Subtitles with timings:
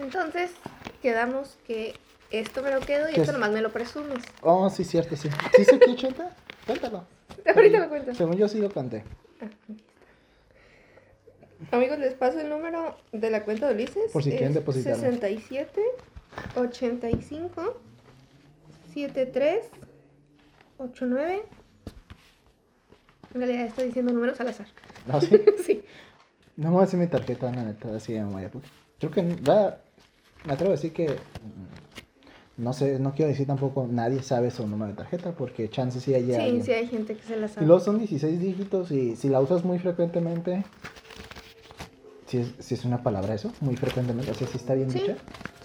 [0.00, 0.50] Entonces,
[1.02, 1.94] quedamos que
[2.30, 3.38] esto me lo quedo y ¿Qué esto es?
[3.38, 4.24] nomás me lo presumes.
[4.42, 5.28] Oh, sí, cierto, sí.
[5.56, 6.34] ¿Sí sé qué, Chenta?
[6.66, 7.04] Cuéntalo.
[7.54, 8.14] Ahorita lo cuento.
[8.14, 9.04] Según yo sí lo conté.
[11.70, 14.10] Amigos, les paso el número de la cuenta de Ulises.
[14.12, 14.94] Por si quieren depositar.
[14.96, 15.80] 67
[16.56, 17.80] 85
[18.94, 19.64] 73
[20.78, 21.42] 89.
[23.34, 24.66] En realidad estoy diciendo números al azar.
[25.06, 25.40] ¿No, sí?
[25.66, 25.84] sí.
[26.56, 28.50] No me voy a decir mi tarjeta, la neta, así de memoria.
[28.50, 29.78] porque Creo que, va,
[30.44, 31.20] me atrevo a decir que,
[32.58, 36.02] mm, no sé, no quiero decir tampoco, nadie sabe su número de tarjeta, porque chances
[36.02, 36.62] sí hay Sí, alguien.
[36.62, 37.66] sí hay gente que se la Y sabe.
[37.66, 40.64] luego son 16 dígitos y si la usas muy frecuentemente,
[42.26, 45.00] si es, si es una palabra eso, muy frecuentemente, o sea, si está bien Sí.
[45.00, 45.16] dicha,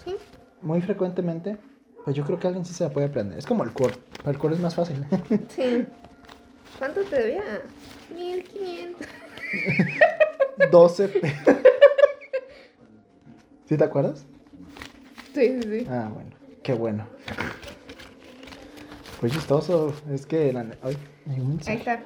[0.04, 0.16] Sí.
[0.62, 1.58] muy frecuentemente,
[2.04, 3.38] pues yo creo que alguien sí se la puede aprender.
[3.38, 4.96] Es como el core, el core es más fácil.
[5.48, 5.86] Sí.
[6.78, 7.42] ¿Cuánto te debía?
[8.14, 9.06] 1500.
[10.70, 11.32] 12 pe-
[13.66, 14.26] ¿Sí te acuerdas?
[15.36, 15.86] Sí, sí, sí.
[15.90, 16.30] Ah, bueno,
[16.62, 17.06] qué bueno.
[19.20, 20.50] Fue chistoso, es que...
[20.50, 20.64] La...
[20.80, 20.96] Ay,
[21.28, 21.60] hay un.
[21.66, 22.02] Ahí está.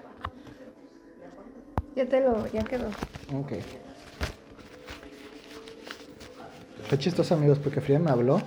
[1.94, 2.88] Ya te lo, ya quedó.
[3.38, 3.52] Ok.
[6.88, 8.42] Fue chistoso, amigos, porque Frida me habló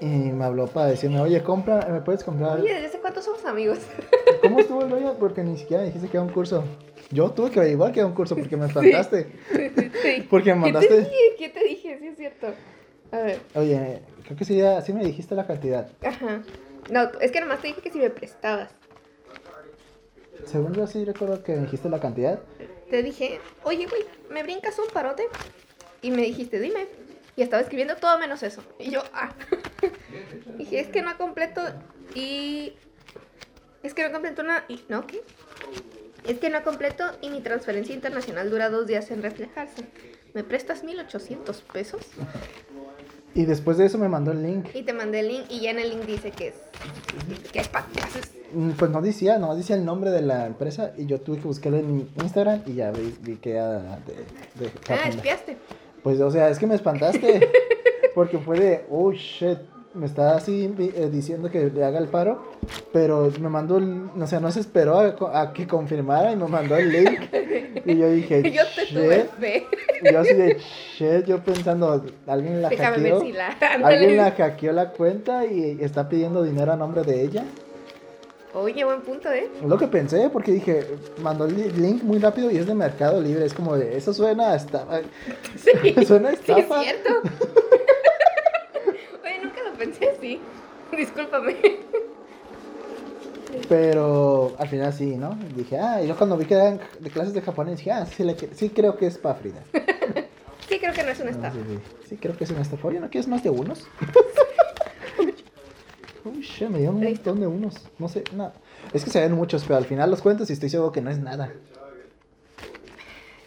[0.00, 2.60] y me habló para decirme, oye, compra, ¿me puedes comprar?
[2.60, 3.80] Oye, ¿desde cuánto somos amigos?
[4.42, 5.14] ¿Cómo estuvo el rollo?
[5.18, 6.62] Porque ni siquiera me dijiste que era un curso.
[7.10, 9.26] Yo tuve que averiguar que era un curso porque me espantaste.
[10.02, 10.26] sí.
[10.30, 10.98] Porque me ¿Qué te mandaste...
[10.98, 11.34] dije?
[11.36, 11.98] ¿Qué te dije?
[11.98, 12.54] Sí, es cierto.
[13.14, 13.40] A ver.
[13.54, 15.88] Oye, creo que sí, ya- sí me dijiste la cantidad.
[16.04, 16.42] Ajá.
[16.90, 18.70] No, es que nomás te dije que si me prestabas.
[20.46, 22.40] Según yo sí recuerdo que me dijiste la cantidad.
[22.90, 25.28] Te dije, oye, güey, ¿me brincas un parote?
[26.02, 26.86] Y me dijiste, dime.
[27.36, 28.62] Y estaba escribiendo todo menos eso.
[28.80, 29.32] Y yo, ah.
[30.58, 31.62] dije, es que no completo
[32.14, 32.74] y...
[33.84, 34.64] Es que no completo una...
[34.88, 35.06] ¿No?
[35.06, 35.22] ¿Qué?
[36.26, 39.84] Es que no completo y mi transferencia internacional dura dos días en reflejarse.
[40.34, 42.02] ¿Me prestas 1800 pesos?
[43.34, 44.66] Y después de eso me mandó el link.
[44.74, 46.54] Y te mandé el link y ya en el link dice que es...
[47.52, 48.32] Que es clases.
[48.52, 51.48] Mm, Pues no decía, no decía el nombre de la empresa y yo tuve que
[51.48, 55.56] buscarlo en Instagram y ya vi, vi que era de, de Ah, espiaste.
[56.02, 57.48] Pues, o sea, es que me espantaste.
[58.14, 59.58] porque fue de, oh shit,
[59.94, 62.42] me está así eh, diciendo que le haga el paro.
[62.92, 64.98] Pero me mandó, el, o sea, no se esperó
[65.32, 67.20] a, que confirmara y me mandó el link.
[67.86, 69.66] Y yo dije, Yo te tuve fe.
[70.10, 70.56] Yo así de,
[70.96, 73.18] shit, yo pensando, alguien la Déjame hackeó.
[73.18, 73.48] ver si la...
[73.86, 77.44] Alguien la hackeó la cuenta y está pidiendo dinero a nombre de ella.
[78.54, 79.50] Oye, buen punto, ¿eh?
[79.66, 80.86] Lo que pensé, porque dije,
[81.20, 83.44] mandó el li- link muy rápido y es de Mercado Libre.
[83.44, 85.00] Es como de, eso suena a estafa.
[85.56, 85.94] Sí.
[86.06, 86.82] Suena a Sí, es estafa.
[86.84, 87.10] cierto.
[89.84, 90.40] Pensé así.
[90.96, 91.56] Discúlpame.
[93.68, 95.38] Pero al final sí, ¿no?
[95.54, 98.24] Dije, ah, y yo cuando vi que eran de clases de japonés, dije, ah, sí,
[98.54, 99.62] sí creo que es para Frida.
[100.66, 101.52] Sí, creo que no es una Ah, estafa.
[101.56, 101.78] sí, sí.
[102.08, 102.88] Sí, creo que es una estafa.
[102.88, 103.86] Oye, ¿no quieres más de unos?
[106.24, 107.74] Uy, shit, me dieron un montón de unos.
[107.98, 108.50] No sé, no.
[108.94, 111.10] Es que se ven muchos, pero al final los cuentos y estoy seguro que no
[111.10, 111.52] es nada.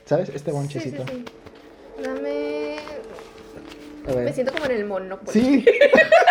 [0.06, 0.30] ¿Sabes?
[0.30, 1.03] Este bonchecito.
[1.08, 1.26] Sí, sí,
[1.97, 2.03] sí.
[2.03, 2.37] Dame.
[4.07, 4.25] A ver.
[4.25, 5.31] Me siento como en el Monopoly.
[5.31, 5.66] Sí.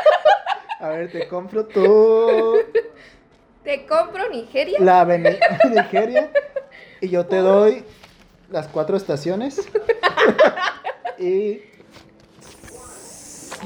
[0.80, 2.58] A ver, te compro tu
[3.64, 4.78] Te compro Nigeria.
[4.80, 5.38] la aveni-
[5.70, 6.30] Nigeria
[7.00, 7.82] y yo te doy
[8.50, 9.66] las cuatro estaciones
[11.18, 11.62] y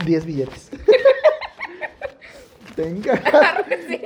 [0.07, 0.71] 10 billetes.
[2.77, 3.21] Venga.
[3.89, 4.01] Sí.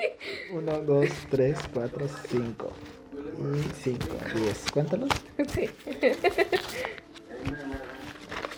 [0.53, 2.72] 1, 2, 3, 4, 5
[3.12, 4.70] y 5, 10.
[4.72, 5.10] Cuéntalos.
[5.54, 5.70] Sí.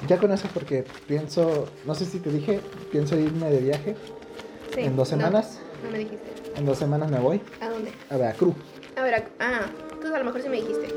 [0.08, 2.60] Ya con eso porque pienso, no sé si te dije,
[2.92, 3.96] pienso irme de viaje.
[4.74, 4.80] Sí.
[4.80, 5.60] ¿En dos semanas?
[5.84, 6.26] No, me dijiste.
[6.56, 7.90] En dos semanas me voy ¿A dónde?
[8.10, 8.54] a Veracruz.
[8.96, 9.62] A ver, ac- ah,
[10.00, 10.88] tú a lo mejor sí me dijiste.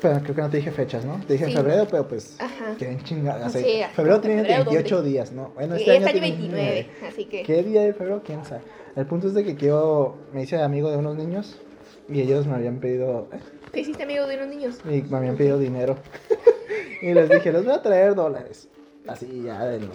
[0.00, 1.20] Pero creo que no te dije fechas, ¿no?
[1.26, 1.50] Te dije Sí.
[1.52, 2.36] en febrero, pero pues.
[2.40, 2.74] Ajá.
[2.78, 3.52] Quieren chingadas.
[3.52, 5.10] Sí, febrero tiene ¿Febrero 28 dónde?
[5.10, 5.50] días, ¿no?
[5.54, 7.42] Bueno, Y este año este año tiene 29, así que.
[7.42, 8.22] ¿Qué día de febrero?
[8.24, 8.62] ¿Quién sabe?
[8.96, 10.16] El punto es de que quiero.
[10.32, 11.56] Me hice amigo de unos niños
[12.08, 13.28] y ellos me habían pedido.
[13.32, 13.38] eh,
[13.72, 14.78] ¿Te hiciste amigo de unos niños?
[14.84, 15.96] y me habían pedido dinero.
[17.02, 18.68] y les dije, les voy a traer dólares.
[19.06, 19.88] Así ya del,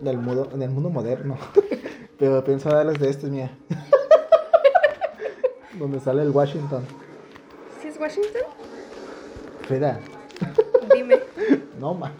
[0.00, 1.36] del, mundo, del mundo moderno.
[2.18, 3.50] pero pienso darles de estos, mía.
[5.74, 6.84] Donde sale el Washington.
[7.82, 8.42] ¿Sí es Washington?
[9.66, 9.98] Frida,
[10.94, 11.20] Dime.
[11.80, 12.12] no ma.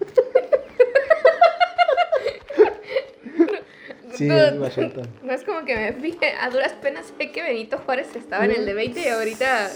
[4.15, 5.09] Sí, es Washington.
[5.23, 8.53] No es como que me fije, a duras penas sé que Benito Juárez estaba en
[8.53, 9.71] el de 20 y ahorita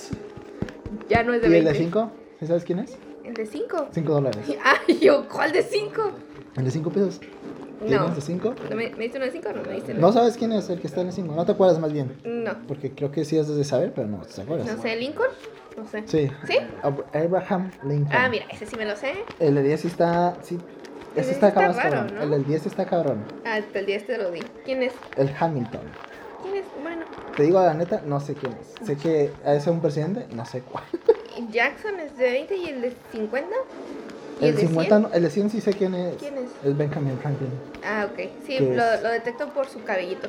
[1.08, 1.72] ya no es de ¿Y el 20.
[1.72, 2.12] de 5?
[2.40, 2.96] ¿Sí sabes quién es?
[3.24, 3.88] ¿El de 5?
[3.92, 4.46] 5 dólares.
[4.88, 6.12] Ay, yo, ¿cuál de 5?
[6.56, 7.20] ¿El de 5 pesos?
[7.80, 7.86] No.
[7.86, 8.54] ¿Tienes de 5?
[8.70, 10.00] ¿No me, ¿Me diste uno de 5 o no me diste uno?
[10.00, 11.32] No sabes quién es el que está en el 5.
[11.34, 12.16] No te acuerdas más bien.
[12.24, 12.52] No.
[12.66, 14.66] Porque creo que sí has de saber, pero no te acuerdas.
[14.76, 15.28] No sé, ¿Lincoln?
[15.76, 16.02] No sé.
[16.06, 16.28] Sí.
[16.48, 16.56] ¿Sí?
[16.82, 18.12] Ab- Abraham Lincoln.
[18.16, 19.12] Ah, mira, ese sí me lo sé.
[19.38, 20.36] El de 10 sí está.
[20.42, 20.58] Sí,
[21.14, 22.14] Ese está, está más raro, cabrón.
[22.16, 22.22] ¿no?
[22.22, 23.24] El del 10 está cabrón.
[23.44, 24.40] Ah, hasta el día este lo di.
[24.64, 24.92] ¿Quién es?
[25.16, 25.82] El Hamilton.
[27.38, 28.84] Te digo la neta, no sé quién es.
[28.84, 30.82] Sé que es un presidente, no sé cuál.
[31.52, 33.48] Jackson es de 20 y el de 50.
[34.40, 35.02] ¿Y El, el, de 50, 100?
[35.02, 36.16] no- el de 100 sí sé quién es.
[36.16, 36.50] ¿Quién es?
[36.64, 37.50] Es Benjamin Franklin.
[37.84, 38.18] Ah, ok.
[38.44, 40.26] Sí, ¿Qué lo, detecto por su cabellito.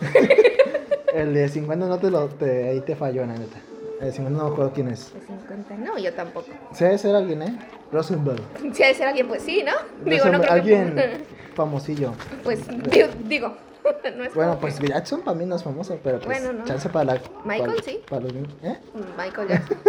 [1.14, 2.26] El de 50 no te lo.
[2.28, 3.58] Te, ahí te falló, la neta.
[4.00, 5.12] El de 50 no me acuerdo quién es.
[5.14, 5.74] De 50.
[5.76, 6.46] No, yo tampoco.
[6.72, 7.58] Sí, debe ser alguien, ¿eh?
[7.92, 8.40] Rosenberg.
[8.74, 9.72] Si ha de ser alguien, pues sí, ¿no?
[10.08, 11.24] Digo, no creo alguien que.
[11.54, 12.12] famosillo.
[12.42, 12.60] Pues
[12.90, 13.56] digo, digo,
[14.16, 16.64] no es Bueno, pues que- Jackson para mí no es famoso, pero pues Bueno, no.
[16.64, 17.20] chance para la...
[17.44, 18.00] Michael, para- sí.
[18.08, 18.32] para los-
[18.62, 18.78] ¿eh?
[19.16, 19.78] Michael Jackson.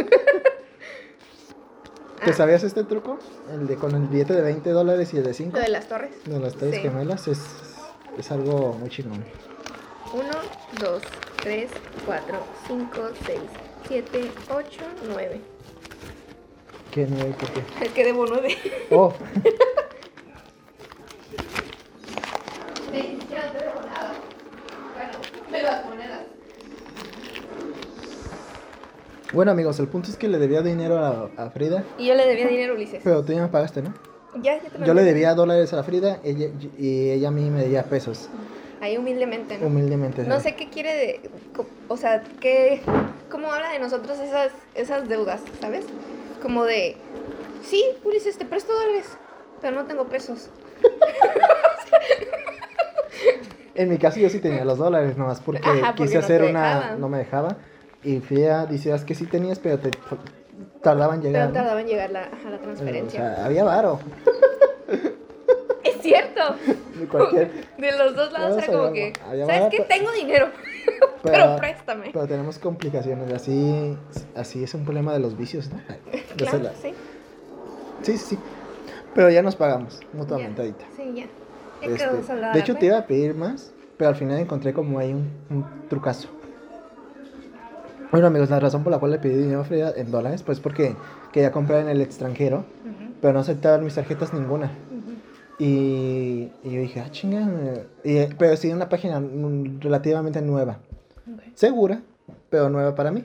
[2.23, 3.17] ¿Te Ah, sabías este truco?
[3.51, 5.87] El de con el billete de 20 dólares y el de 5 Lo de las
[5.87, 6.11] torres.
[6.25, 6.81] de las tres Sí.
[6.81, 7.39] gemelas es,
[8.17, 9.23] es algo muy chingón.
[10.13, 10.23] 1,
[10.81, 11.01] 2,
[11.41, 11.71] 3,
[12.05, 12.89] 4, 5,
[13.25, 13.39] 6,
[13.87, 15.41] 7, 8, 9.
[16.91, 17.33] ¿Qué nivel?
[17.33, 17.63] ¿Por qué?
[17.85, 18.55] Es que debo 9.
[18.91, 19.13] Oh,
[22.91, 24.13] Ya no debo nada.
[24.95, 26.19] Bueno, de las monedas.
[29.33, 32.25] bueno amigos, el punto es que le debía dinero a, a Frida, Y yo le
[32.25, 33.01] debía dinero a Ulises.
[33.03, 33.93] pero tú ya me pagaste, ¿no?
[34.41, 36.47] Ya, ya te lo Yo le debía dólares a Frida ella,
[36.77, 38.29] y ella a mí me debía pesos,
[38.81, 39.67] Ahí humildemente, ¿no?
[39.67, 40.23] humildemente.
[40.23, 41.29] No sé qué quiere de.
[41.87, 42.81] O sea, qué.
[43.29, 45.85] ¿Cómo habla de nosotros esas, esas deudas, ¿sabes?
[46.41, 46.97] Como de.
[47.63, 49.05] Sí, Ulises, te presto dólares,
[49.61, 50.49] pero no tengo pesos.
[53.75, 56.43] En mi caso yo sí tenía los dólares, nomás porque, Ajá, porque quise no hacer
[56.43, 56.75] una...
[56.75, 57.01] dejaban.
[57.01, 57.57] No me dejaba.
[58.03, 59.91] Y Frida decías que sí tenías, pero te
[60.81, 61.43] tardaba en llegar.
[61.43, 61.53] Pero ¿no?
[61.53, 63.35] tardaba en llegar la, a la O transferencia.
[63.35, 63.99] sea, había varo.
[65.83, 66.41] Es cierto.
[66.99, 67.51] De cualquier.
[67.77, 69.13] De los dos lados era como que.
[69.19, 69.79] ¿Sabes qué?
[69.79, 69.83] barato.
[69.87, 70.47] Tengo dinero.
[71.23, 72.09] Pero, Pero- préstame.
[72.13, 73.31] Pero tenemos complicaciones.
[73.33, 73.97] Así,
[74.35, 75.79] así es un problema de los vicios, ¿no?
[76.37, 76.93] Claro, sí.
[78.03, 78.39] Sí, sí, sí.
[79.15, 80.67] Pero ya nos pagamos mutuamente Ya.
[80.69, 80.85] ahorita.
[80.95, 81.25] Sí, ya.
[81.81, 82.03] Este,
[82.53, 85.65] de hecho, te iba a pedir más, pero al final encontré como ahí un, un
[85.89, 86.27] trucazo.
[88.11, 90.95] Bueno, amigos, la razón por la cual le pedí dinero Frida en dólares, pues porque
[91.31, 92.65] quería comprar en el extranjero,
[93.21, 94.65] pero no aceptaban mis tarjetas ninguna.
[94.65, 95.11] ujú.
[95.59, 97.47] Y, y yo dije, ah, chinga.
[98.03, 100.79] eh, y- pero sí, una página mm, relativamente nueva.
[101.55, 102.01] Segura,
[102.49, 103.23] pero nueva para mí.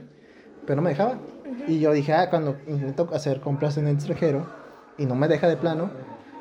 [0.67, 1.19] Pero no me dejaba.
[1.67, 4.45] Y yo dije, ah, cuando intento hacer compras en el extranjero
[4.99, 5.91] y no me deja de plano,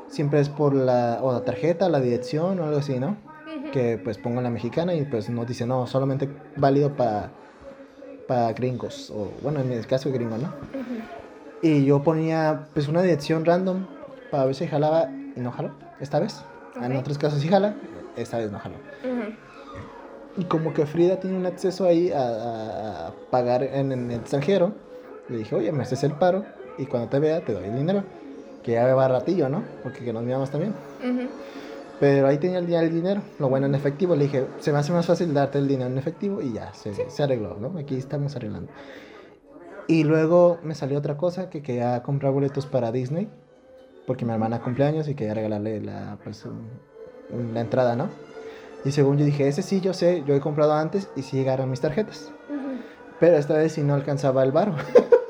[0.07, 3.09] siempre es por la, o la tarjeta, la dirección o algo así, ¿no?
[3.09, 3.71] Ujú.
[3.71, 7.31] Que pues pongo la mexicana y pues nos dice, no, solamente válido para
[8.27, 9.11] para gringos.
[9.11, 10.45] O bueno, en el caso de gringo, ¿no?
[10.47, 11.01] Ujú.
[11.61, 13.85] Y yo ponía pues una dirección random
[14.31, 15.69] para ver si jalaba y no jaló,
[15.99, 16.41] esta vez.
[16.81, 16.99] En Ok.
[16.99, 17.75] otros casos sí jala,
[18.17, 18.75] esta vez no jaló.
[19.03, 19.31] Ujú.
[20.37, 24.19] Y como que Frida tiene un acceso ahí a, a- a pagar en, en el
[24.19, 24.73] extranjero,
[25.29, 26.43] le dije, oye, me haces el paro
[26.77, 28.03] y cuando te vea te doy el dinero.
[28.65, 29.63] Que ya va ratillo, ¿no?
[29.83, 30.73] Porque que nos miramos también.
[30.99, 31.29] Ujú.
[31.99, 34.15] Pero ahí tenía el, ya el dinero, lo bueno en efectivo.
[34.15, 36.93] Le dije, se me hace más fácil darte el dinero en efectivo y ya, se,
[37.09, 37.77] se arregló, ¿no?
[37.79, 38.71] Aquí estamos arreglando.
[39.87, 43.29] Y luego me salió otra cosa, que quería comprar boletos para Disney,
[44.07, 46.43] porque mi hermana cumpleaños y quería regalarle la, pues,
[47.53, 48.09] la entrada, ¿no?
[48.83, 51.69] Y según yo dije, ese sí, yo sé, yo he comprado antes y sí llegaron
[51.69, 52.33] mis tarjetas.
[52.49, 52.79] Ujú.
[53.19, 54.79] Pero esta vez sí no alcanzaba el varo, Ok.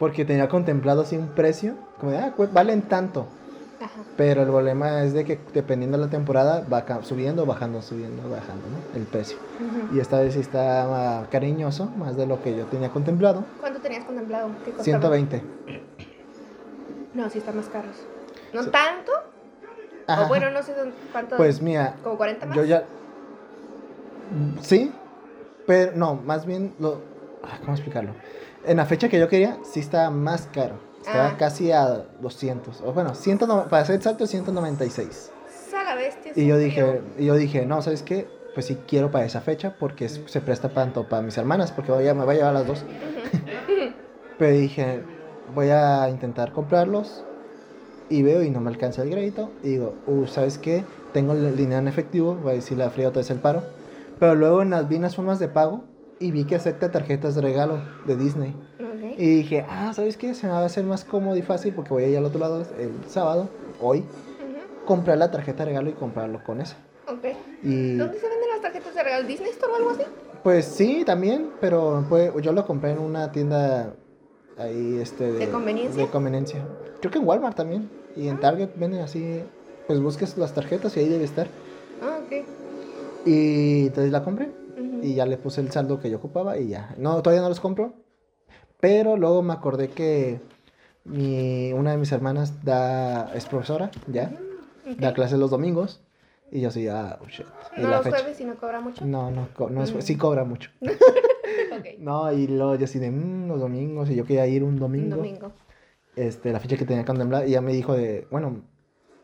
[0.00, 3.26] porque tenía contemplado así un precio, como de, ah, pues, valen tanto.
[3.78, 4.00] Ajá.
[4.16, 8.64] Pero el problema es de que dependiendo de la temporada va subiendo, bajando, subiendo, bajando,
[8.66, 8.98] ¿no?
[8.98, 9.36] El precio.
[9.92, 13.44] Y esta vez sí está cariñoso, más de lo que yo tenía contemplado.
[13.60, 14.48] ¿Cuánto tenías contemplado?
[14.64, 14.84] ¿Qué costaba?
[14.84, 15.42] 120.
[17.12, 17.96] No, sí están más caros.
[18.54, 19.12] ¿No tanto?
[20.06, 20.24] Ajá.
[20.24, 20.74] O bueno, no sé
[21.12, 21.36] cuánto.
[21.36, 22.56] Pues mira, ¿Como 40 más?
[22.56, 22.84] yo ya...
[24.30, 24.92] Mm, Sí,
[25.66, 27.02] pero no, más bien lo...
[27.42, 28.12] ah, ¿Cómo explicarlo?
[28.64, 30.74] En la fecha que yo quería, sí estaba más caro.
[31.00, 31.36] Estaba Ah.
[31.38, 32.82] casi a 200.
[32.82, 35.30] O bueno, 109 para ser exacto, 196.
[35.68, 36.32] Esa la bestia.
[36.36, 38.28] Y yo dije, y yo dije, no, ¿sabes qué?
[38.54, 42.06] Pues sí quiero para esa fecha porque se presta tanto para mis hermanas, porque voy
[42.06, 42.84] a, me voy a llevar las dos.
[44.38, 45.02] Pero dije,
[45.54, 47.24] voy a intentar comprarlos
[48.08, 49.50] y veo y no me alcanza el crédito.
[49.62, 50.84] Y digo, uh, ¿sabes qué?
[51.12, 53.62] Tengo el dinero en efectivo, voy a decirle a Frío otra vez el paro.
[54.18, 55.84] Pero luego en las, vi las formas de pago
[56.20, 58.54] y vi que acepta tarjetas de regalo de Disney.
[59.16, 60.34] Y dije, ah, ¿sabes qué?
[60.34, 62.38] Se me va a hacer más cómodo y fácil porque voy a ir al otro
[62.38, 63.48] lado el sábado,
[63.80, 64.86] hoy, Ujú.
[64.86, 66.76] comprar la tarjeta de regalo y comprarlo con eso.
[67.08, 67.24] Ok.
[67.62, 69.26] Y ¿Dónde se venden las tarjetas de regalo?
[69.26, 70.02] ¿Disney Store o algo así?
[70.42, 73.94] pues sí, también, pero pues, yo lo compré en una tienda
[74.56, 75.32] ahí, este...
[75.32, 76.02] ¿De conveniencia?
[76.02, 76.66] De conveniencia.
[77.00, 77.90] Creo que en Walmart también.
[78.16, 79.42] Y en Target venden así,
[79.86, 81.48] pues busques las tarjetas y ahí debe estar.
[82.02, 82.46] Ah, ok.
[83.26, 84.59] Y entonces la compré.
[85.02, 86.94] Y ya le puse el saldo que yo ocupaba y ya.
[86.98, 87.94] No, todavía no los compro.
[88.80, 90.40] Pero luego me acordé que
[91.04, 94.30] Mi, una de mis hermanas da, es profesora, ya,
[94.86, 94.98] Ok.
[94.98, 96.02] da clases los domingos.
[96.52, 97.46] Y yo así, ah, oh, shit.
[97.78, 99.04] Y No los jueves y no cobra mucho.
[99.06, 100.00] No, no, co- no es, Mm.
[100.02, 100.70] sí cobra mucho.
[101.72, 101.86] Ok.
[101.98, 104.78] No, y luego yo así de, "Mm, los domingos, y yo quería ir un Un
[104.78, 105.16] domingo.
[105.16, 105.52] domingo.
[106.16, 108.62] Este, la fecha que tenía contemplada, y ya me dijo de, bueno,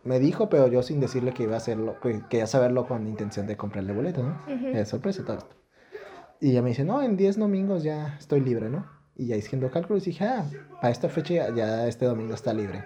[0.05, 3.47] me dijo, pero yo sin decirle que iba a hacerlo, que quería saberlo con intención
[3.47, 4.41] de comprarle boleto, ¿no?
[4.53, 4.67] Ujú.
[4.69, 5.55] De sorpresa todo esto.
[6.41, 8.87] Y ella me dice, no, en 10 domingos ya estoy libre, ¿no?
[9.17, 10.45] Y ya haciendo cálculos dije, ah,
[10.81, 12.85] para esta fecha ya, ya este domingo está libre.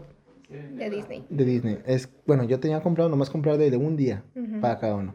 [0.47, 1.25] De Disney.
[1.29, 1.79] de Disney.
[1.85, 4.61] Es, bueno, yo tenía comprado nomás comprar de, de un día Ujú.
[4.61, 5.13] para cada uno.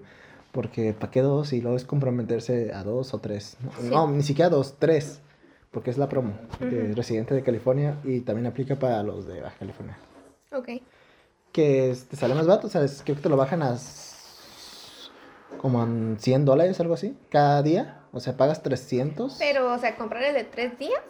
[0.53, 3.57] Porque para qué dos y luego es comprometerse a dos o tres.
[3.63, 3.91] No, Sí.
[3.91, 5.21] no, ni siquiera dos, tres.
[5.71, 9.57] Porque es la promo de residente de California y también aplica para los de Baja
[9.59, 9.97] California.
[10.53, 10.69] Ok.
[11.53, 13.03] Que te sale más barato, ¿sabes?
[13.05, 13.77] Creo que te lo bajan a
[15.59, 17.99] como en 100 dólares, algo así, cada día.
[18.13, 21.01] O sea, pagas 300 Pero, o sea, comprarle de tres días,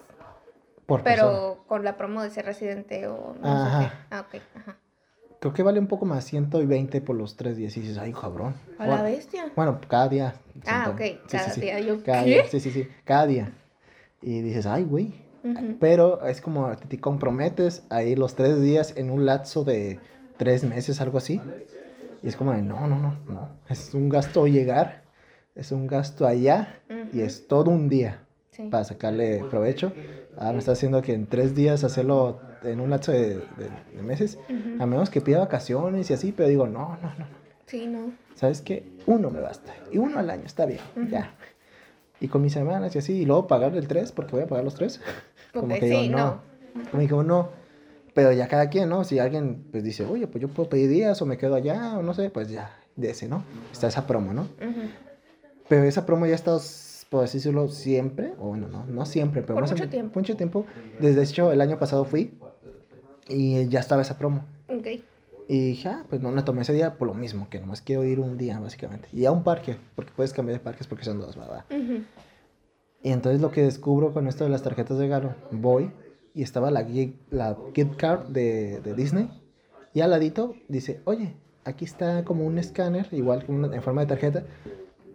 [0.85, 1.31] por persona.
[1.31, 3.81] pero con la promo de ser residente o no Ajá.
[3.81, 3.93] sé qué.
[4.11, 4.43] Ah, ok.
[4.57, 4.77] Ajá.
[5.41, 7.75] Creo que vale un poco más, 120 por los tres días.
[7.77, 8.55] Y dices, ay, cabrón.
[8.79, 9.51] A la bestia.
[9.57, 10.35] Bueno, cada día.
[10.67, 11.01] Ah, ok.
[11.01, 11.61] sí, Cada sí, sí.
[11.63, 11.81] día.
[11.81, 12.29] Yo, Cada ¿qué?
[12.29, 13.53] día, sí, sí, sí, cada día.
[14.21, 15.15] Y dices, ay, güey.
[15.43, 15.77] Ujú.
[15.81, 19.99] Pero es como te comprometes a ir los tres días en un lapso de
[20.37, 21.41] tres meses, algo así.
[22.23, 23.49] Y es como de, no, no, no, no.
[23.71, 25.05] Es un gasto llegar,
[25.55, 26.81] es un gasto allá
[27.15, 27.27] y Ujú.
[27.27, 28.69] es todo un día Sí.
[28.69, 29.95] para sacarle provecho.
[30.37, 34.03] Ahora me está haciendo que en tres días hacerlo en un lapso de, de- de
[34.03, 34.83] meses, Ujú.
[34.83, 37.27] a menos que pida vacaciones y así, pero digo, no, no, no.
[37.67, 38.13] Sí, no.
[38.35, 38.85] ¿Sabes qué?
[39.07, 39.73] Uno me basta.
[39.93, 41.09] Y uno al año, está bien, Ujú.
[41.09, 41.33] ya.
[42.21, 44.65] Y con mis hermanas y así, y luego pagar el tres, porque voy a pagar
[44.65, 45.01] los tres.
[45.55, 46.17] Como Ok, que digo, sí, no.
[46.19, 46.91] no.
[46.91, 47.49] Como digo, no.
[48.13, 49.05] Pero ya cada quien, ¿no?
[49.05, 52.03] Si alguien pues dice, oye, pues yo puedo pedir días o me quedo allá o
[52.03, 53.45] no sé, pues ya, de ese, ¿no?
[53.73, 54.43] Está esa promo, ¿no?
[54.43, 54.89] Ujú.
[55.69, 56.61] Pero esa promo ya ha estado,
[57.09, 60.19] por así decirlo, siempre, o bueno, no, no siempre, pero Por más mucho tiempo.
[60.19, 60.67] Mucho tiempo.
[60.99, 62.35] Desde hecho, el año pasado fui
[63.31, 64.45] y ya estaba esa promo.
[64.69, 64.87] Ok.
[65.49, 68.05] Y dije, ah, pues no me tomé ese día por lo mismo, que nomás quiero
[68.05, 69.09] ir un día, básicamente.
[69.13, 71.65] Y a un parque, porque puedes cambiar de parques porque son dos, ¿verdad?
[73.03, 75.91] Y entonces lo que descubro con esto de las tarjetas de regalo, voy
[76.35, 76.87] y estaba la,
[77.31, 79.29] la gift card de, de Disney.
[79.95, 81.35] Y al ladito dice, oye,
[81.65, 84.45] aquí está como un escáner, igual una- en forma de tarjeta,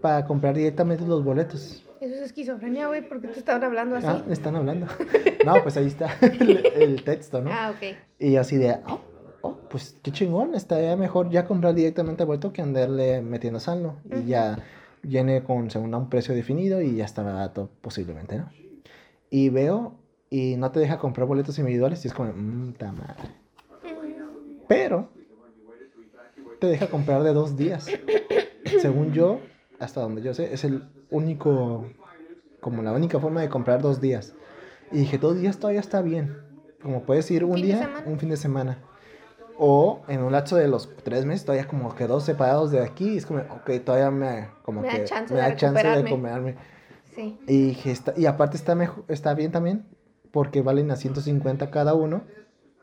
[0.02, 1.85] para comprar directamente los boletos.
[2.06, 4.06] Eso es esquizofrenia, güey, ¿por qué te estaban hablando así?
[4.08, 4.86] Ah, están hablando.
[5.46, 7.50] no, pues ahí está el, el texto, ¿no?
[7.52, 7.98] Ah, ok.
[8.20, 9.02] Y así de, oh,
[9.42, 13.96] oh, pues qué chingón, estaría mejor ya comprar directamente el boleto que andarle metiendo saldo.
[14.12, 14.60] Y ya
[15.02, 18.52] viene con, según un precio definido y ya está barato posiblemente, ¿no?
[19.32, 19.96] Y veo
[20.30, 23.30] y no te deja comprar boletos individuales y es como, mmm, ta madre.
[24.68, 25.10] Pero
[26.60, 27.88] te deja comprar de dos días.
[28.80, 29.40] Según yo,
[29.80, 31.86] hasta donde yo sé, es el único,
[32.62, 34.34] como la única forma de comprar dos días.
[34.92, 36.38] Y dije, dos días todavía está bien.
[36.82, 38.78] Como puedes ir un ¿Fin de día, un fin de semana.
[39.58, 43.14] O en un lapso de los tres meses, todavía como que dos separados de aquí.
[43.14, 45.88] y es como, ok, todavía me, como Me da que chance me de da chance
[45.88, 46.56] de comerme.
[47.16, 47.40] Sí.
[47.48, 49.86] Y, dije, está, y aparte está, mejor, está bien también,
[50.32, 52.24] porque valen a 150 cada uno,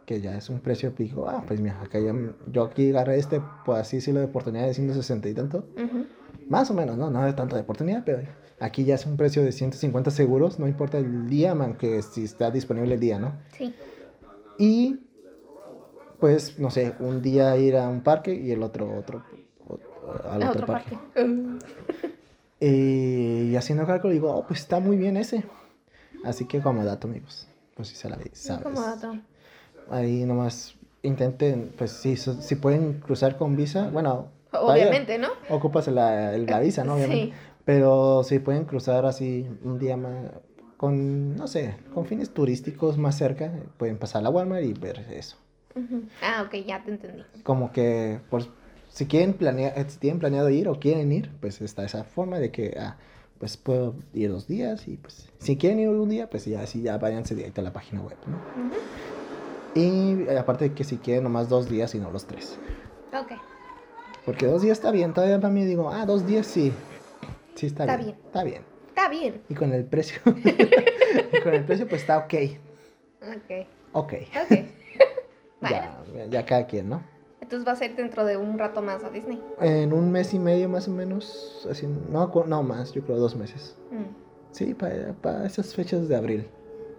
[0.07, 1.29] que ya es un precio pico.
[1.29, 2.15] Ah, pues mira, acá ya,
[2.51, 5.67] yo aquí agarré este, por así decirlo, de oportunidad de 160 y tanto.
[5.77, 6.07] Ujú.
[6.49, 7.11] Más o menos, ¿no?
[7.11, 8.21] No de tanto de oportunidad, pero
[8.61, 12.51] aquí ya es un precio de 150 seguros, no importa el día, aunque si está
[12.51, 13.33] disponible el día, ¿no?
[13.57, 13.75] Sí.
[14.59, 15.01] Y,
[16.19, 19.23] pues, no sé, un día ir a un parque y el otro, otro,
[19.67, 19.79] o-
[20.31, 20.97] al otro, otro parque.
[21.15, 21.31] parque.
[21.31, 21.59] Uh,
[22.65, 25.43] Y haciendo cálculo digo, oh, pues está muy bien ese.
[26.23, 28.63] Así que como dato, amigos, pues si se la sabes.
[28.63, 29.17] como dato.
[29.91, 35.29] Ahí nomás intenten, pues so- si pueden cruzar con visa, bueno, Obviamente, ¿no?
[35.49, 36.95] ocupas la, el- la visa, ¿no?
[36.97, 37.27] Obviamente.
[37.27, 37.33] Sí.
[37.65, 40.31] Pero si pueden cruzar así un día más,
[40.77, 44.99] con, no sé, con fines turísticos más cerca, pueden pasar a la Walmart y ver
[45.13, 45.37] eso.
[46.21, 47.23] Ah, ok, ya te entendí.
[47.45, 48.49] Como que, pues,
[48.89, 52.51] si quieren planear, si tienen planeado ir o quieren ir, pues está esa forma de
[52.51, 52.97] que, ah,
[53.39, 56.83] pues puedo ir dos días y pues, si quieren ir un día, pues ya, así
[56.83, 58.37] ya váyanse directo a la página web, ¿no?
[59.75, 62.59] Y eh, aparte de que si quieren nomás dos días y no los tres.
[63.13, 63.33] Ok.
[64.25, 66.73] Porque dos días está bien, todavía para mí digo, ah, dos días sí.
[67.55, 68.27] Sí está, Está bien, bien.
[68.27, 68.63] Está bien.
[68.89, 69.43] Está bien.
[69.49, 70.21] Y con el precio.
[70.27, 72.35] y con el precio pues está ok.
[73.23, 73.67] Ok.
[73.93, 74.13] Ok.
[74.45, 74.59] Ok.
[75.63, 77.03] Ya, ya cada quien, ¿no?
[77.41, 79.41] Entonces va a ser dentro de un rato más a Disney.
[79.61, 81.67] En un mes y medio más o menos.
[81.71, 83.77] Así, no, no más, yo creo dos meses.
[83.91, 84.53] Mm.
[84.53, 86.49] Sí, para esas fechas de abril.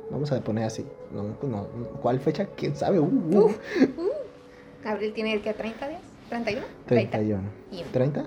[0.09, 0.85] Vamos a poner así.
[1.11, 1.67] No, no,
[2.01, 2.45] ¿Cuál fecha?
[2.55, 2.99] ¿Quién sabe?
[2.99, 3.45] Uh, uh.
[3.45, 3.57] Uf.
[3.97, 4.87] Uh.
[4.87, 6.01] Abril tiene que 30 días.
[6.33, 6.65] 31.
[6.87, 7.43] 31.
[7.71, 8.25] Y- ¿30?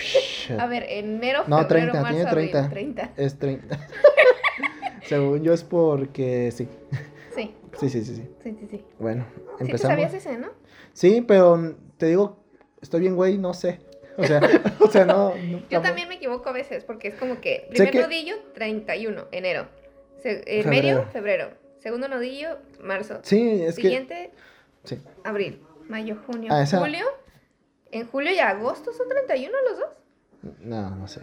[0.00, 0.58] Shit.
[0.58, 2.50] A ver, enero, No, febrero, 30, marzo, tiene abril.
[2.50, 2.70] 30.
[2.70, 3.12] 30.
[3.16, 3.78] Es 30.
[5.06, 6.68] Según yo es porque sí.
[7.34, 8.28] Sí, Sí, sí, sí, sí.
[8.42, 8.84] sí, sí, sí.
[8.98, 9.92] Bueno, Sí te empezamos.
[9.92, 10.48] sabías ese, ¿no?
[10.92, 12.38] Sí, pero te digo,
[12.80, 13.78] estoy bien, güey, no sé.
[14.16, 14.40] O sea,
[14.80, 15.34] o sea, no.
[15.36, 19.26] no- Yo también me equivoco a veces porque es como que primer que- nodillo, 31,
[19.30, 19.68] enero.
[20.22, 20.68] Se- eh, Febrero.
[20.98, 21.50] medio, febrero.
[21.78, 23.20] Segundo nodillo, marzo.
[23.22, 23.82] Sí, es que.
[23.82, 24.30] Siguiente,
[24.84, 24.98] Sí.
[25.22, 25.60] abril.
[25.88, 27.04] Mayo, junio, Ah, esa- julio.
[27.92, 30.56] En julio y agosto son 31 los dos.
[30.60, 31.22] No, no sé.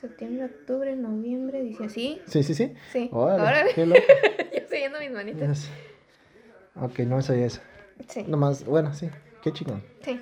[0.00, 2.20] Septiembre, octubre, noviembre, dice así.
[2.26, 2.74] Sí, sí, sí.
[2.92, 3.08] Sí.
[3.12, 3.74] Órale, Órale.
[3.74, 4.00] qué loco.
[4.52, 5.68] Yo estoy viendo mis manitas.
[6.74, 7.60] Ok, no soy eso.
[8.08, 8.24] Sí.
[8.28, 9.08] Nomás, bueno, sí.
[9.42, 9.82] Qué chingón.
[10.02, 10.20] Sí.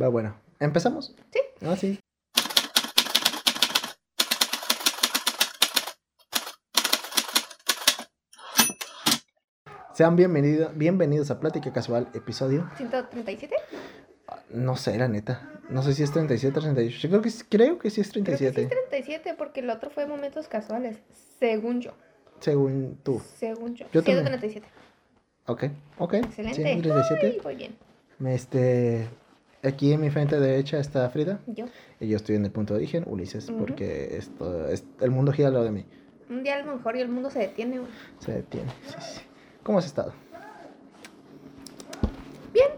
[0.00, 0.36] Va, bueno.
[0.60, 1.16] ¿Empezamos?
[1.32, 1.40] Sí.
[1.66, 1.98] Ah, sí.
[9.98, 12.70] Sean bienvenido- bienvenidos a Plática Casual, episodio.
[12.76, 13.52] 137.
[14.50, 15.50] No sé, la neta.
[15.70, 16.98] No sé si es 37 o 38.
[17.00, 18.62] Yo creo que, sí- creo que sí es Creo que sí 37.
[18.62, 20.98] es 37 porque el otro fue momentos casuales.
[21.40, 21.94] Según yo.
[22.38, 23.20] Según tú.
[23.40, 23.86] Según yo.
[23.92, 24.18] Yo también.
[24.26, 24.68] 137.
[25.46, 25.64] Ok,
[25.98, 26.14] ok.
[26.14, 26.62] Excelente.
[26.62, 27.26] 137.
[27.26, 27.74] Ay, voy bien.
[28.24, 29.08] Este,
[29.64, 31.40] aquí en mi frente derecha está Frida.
[31.48, 31.64] Yo.
[31.98, 35.48] Y yo estoy en el punto de origen, Ulises, porque esto, es, el mundo gira
[35.48, 35.86] al lado de mí.
[36.30, 37.80] Un día a lo mejor y el mundo se detiene.
[37.80, 37.90] güey.
[38.20, 38.70] Se detiene.
[38.86, 39.20] Sí, sí.
[39.68, 40.14] ¿Cómo has estado?
[42.54, 42.68] Bien.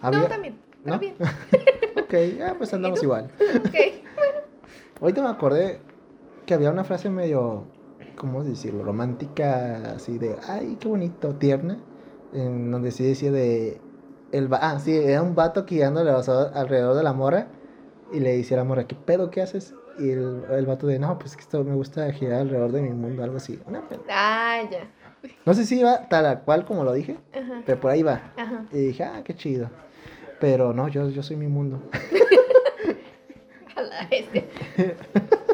[0.00, 0.60] Había- No, también.
[0.84, 1.00] Pero ¿No?
[1.00, 1.16] bien.
[2.00, 3.32] ok, ya pues andamos igual.
[3.66, 3.74] ok.
[5.00, 5.80] Ahorita me acordé
[6.46, 7.64] que había una frase medio,
[8.14, 8.84] ¿cómo decirlo?
[8.84, 11.78] Romántica, así de, ay, qué bonito, tierna,
[12.32, 13.80] en donde sí decía de,
[14.30, 16.00] el va- ah, sí, era un vato ando
[16.54, 17.48] alrededor de la morra
[18.12, 19.74] y le decía a la morra, ¿qué pedo, qué haces?
[19.98, 22.90] Y el, el vato de, no, pues que esto me gusta girar alrededor de mi
[22.90, 23.60] mundo, algo así.
[23.66, 24.02] Una pena.
[24.08, 24.86] Ah, ya.
[25.44, 27.62] No sé si iba tal a cual como lo dije, Ajá.
[27.66, 28.32] pero por ahí va.
[28.36, 28.64] Ajá.
[28.72, 29.70] Y dije, ah, qué chido.
[30.38, 31.82] Pero no, yo, yo soy mi mundo.
[33.76, 34.48] A la este.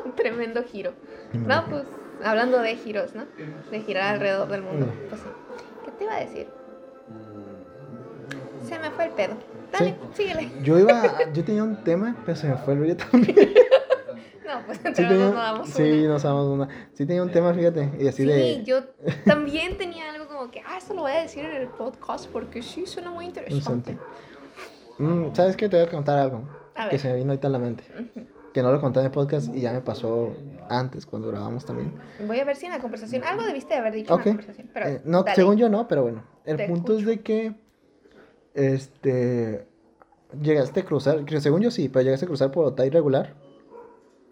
[0.05, 0.92] Un tremendo giro.
[1.33, 1.85] No, pues,
[2.24, 3.24] hablando de giros, ¿no?
[3.70, 4.87] De girar alrededor del mundo.
[4.87, 5.09] Mm.
[5.09, 5.29] Pues sí.
[5.85, 6.48] ¿Qué te iba a decir?
[8.62, 9.35] Se me fue el pedo.
[9.72, 10.50] Dale, síguele.
[10.62, 13.37] Yo iba, yo tenía un tema, pero se me fue el rollo también.
[14.46, 16.09] No, pues Sí, entre los tenía, dos no damos sí, una.
[16.09, 16.68] nos damos una.
[16.94, 18.85] Sí tenía un tema, fíjate, y así Sí, de yo
[19.24, 22.62] también tenía algo como que, ah, eso lo voy a decir en el podcast porque
[22.62, 23.98] sí suena muy interesante.
[24.98, 25.68] Mm, ¿Sabes qué?
[25.68, 26.42] Te voy a contar algo
[26.74, 27.00] A que ver.
[27.00, 27.85] se me vino ahorita a la mente.
[28.54, 30.35] Que no lo conté en el podcast y ya me pasó
[30.70, 31.92] antes cuando grabamos también.
[32.26, 34.70] Voy a ver si en la conversación, algo debiste de haber dicho en la conversación.
[34.72, 35.35] Pero, Eh, no, dale.
[35.37, 36.24] según yo no, pero bueno.
[36.46, 37.52] El Te punto es de que
[38.54, 39.66] este
[40.40, 43.35] llegaste a cruzar, que según yo sí, pero llegaste a cruzar por Otay regular.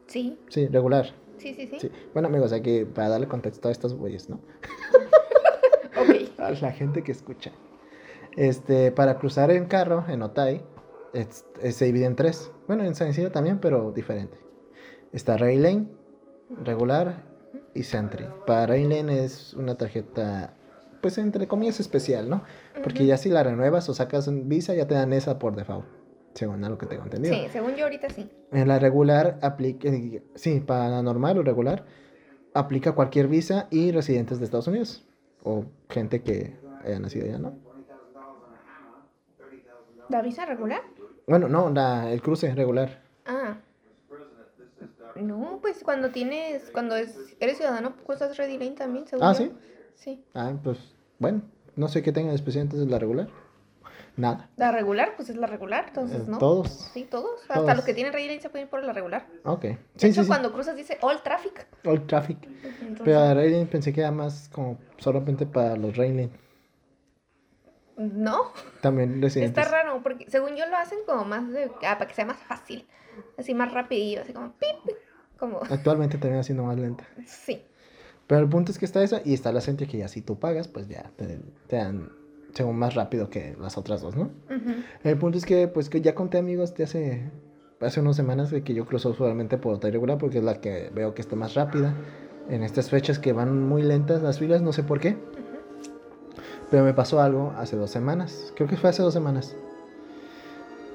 [0.07, 1.07] Sí, Sí, regular.
[1.39, 1.79] sí, sí, sí.
[1.81, 1.91] Sí.
[2.13, 4.41] Bueno, amigos, aquí para darle contexto a estos güeyes, ¿no?
[5.97, 6.39] Ok.
[6.41, 7.53] a la gente que escucha.
[8.37, 10.61] Este, para cruzar en carro, en Otay,
[11.13, 12.51] es- es- se divide en tres.
[12.67, 14.37] Bueno, en San Isidro también, pero diferente.
[15.13, 15.87] Está Rail Lane,
[16.65, 17.25] regular
[17.75, 18.27] y Sentry.
[18.47, 20.55] Para Rail Lane es una tarjeta,
[21.01, 22.43] pues entre comillas especial, ¿no?
[22.83, 25.87] Porque ya si la renuevas o sacas un Visa, ya te dan esa por default.
[26.35, 27.35] Según a lo que tengo entendido.
[27.35, 28.29] Sí, según yo ahorita sí.
[28.51, 29.89] En la regular aplica,
[30.35, 31.85] sí, para la normal o regular,
[32.55, 35.07] aplica cualquier visa y residentes de Estados Unidos.
[35.45, 37.55] O gente que haya nacido allá, ¿no?
[40.09, 40.83] ¿La visa regular?
[41.27, 43.03] Bueno, no, la, el cruce regular.
[43.27, 43.57] Ah.
[45.17, 49.35] No, pues cuando tienes, cuando es, eres ciudadano, cruzas Ready Lane también, según Ah.
[49.35, 49.53] ¿sí?
[49.95, 50.25] Sí.
[50.35, 50.79] Ah, pues,
[51.19, 51.43] bueno,
[51.77, 53.29] no sé qué tenga de especial entonces la regular.
[54.17, 54.49] Nada.
[54.57, 56.39] La regular, pues es la regular, entonces, Eh, ¿no?
[56.39, 56.69] Todos.
[56.93, 57.41] Sí, todos.
[57.43, 57.77] Hasta Todos.
[57.77, 59.27] los que tienen Lane se pueden ir por la regular.
[59.45, 59.63] Ok.
[59.63, 60.29] De Sí, hecho, sí, sí.
[60.29, 61.67] cuando cruzas dice All Traffic.
[61.85, 62.39] All traffic.
[62.45, 66.29] Entonces, Pero Railing pensé que era más como solamente para los Railing.
[67.97, 69.65] no, También residentes.
[69.65, 72.39] está raro, porque según yo lo hacen como más de, ah, para que sea más
[72.39, 72.87] fácil.
[73.39, 74.97] Así más rapidillo, así como pip,
[75.39, 77.05] como, Actualmente también haciendo más lenta.
[77.27, 77.63] sí.
[78.27, 80.39] Pero el punto es que está eso y está la Sentry que ya si tú
[80.39, 82.11] pagas, pues ya te, te dan
[82.55, 84.31] según más rápido que las otras dos, ¿no?
[85.03, 87.31] El punto es que, pues que ya conté amigos de hace,
[87.81, 90.91] hace unas semanas de que yo cruzo usualmente por Otay regular porque es la que
[90.95, 91.95] veo que está más rápida.
[92.49, 95.17] En estas fechas que van muy lentas las filas, no sé por qué.
[96.71, 98.53] Pero me pasó algo hace dos semanas.
[98.57, 99.57] Creo que fue hace dos semanas.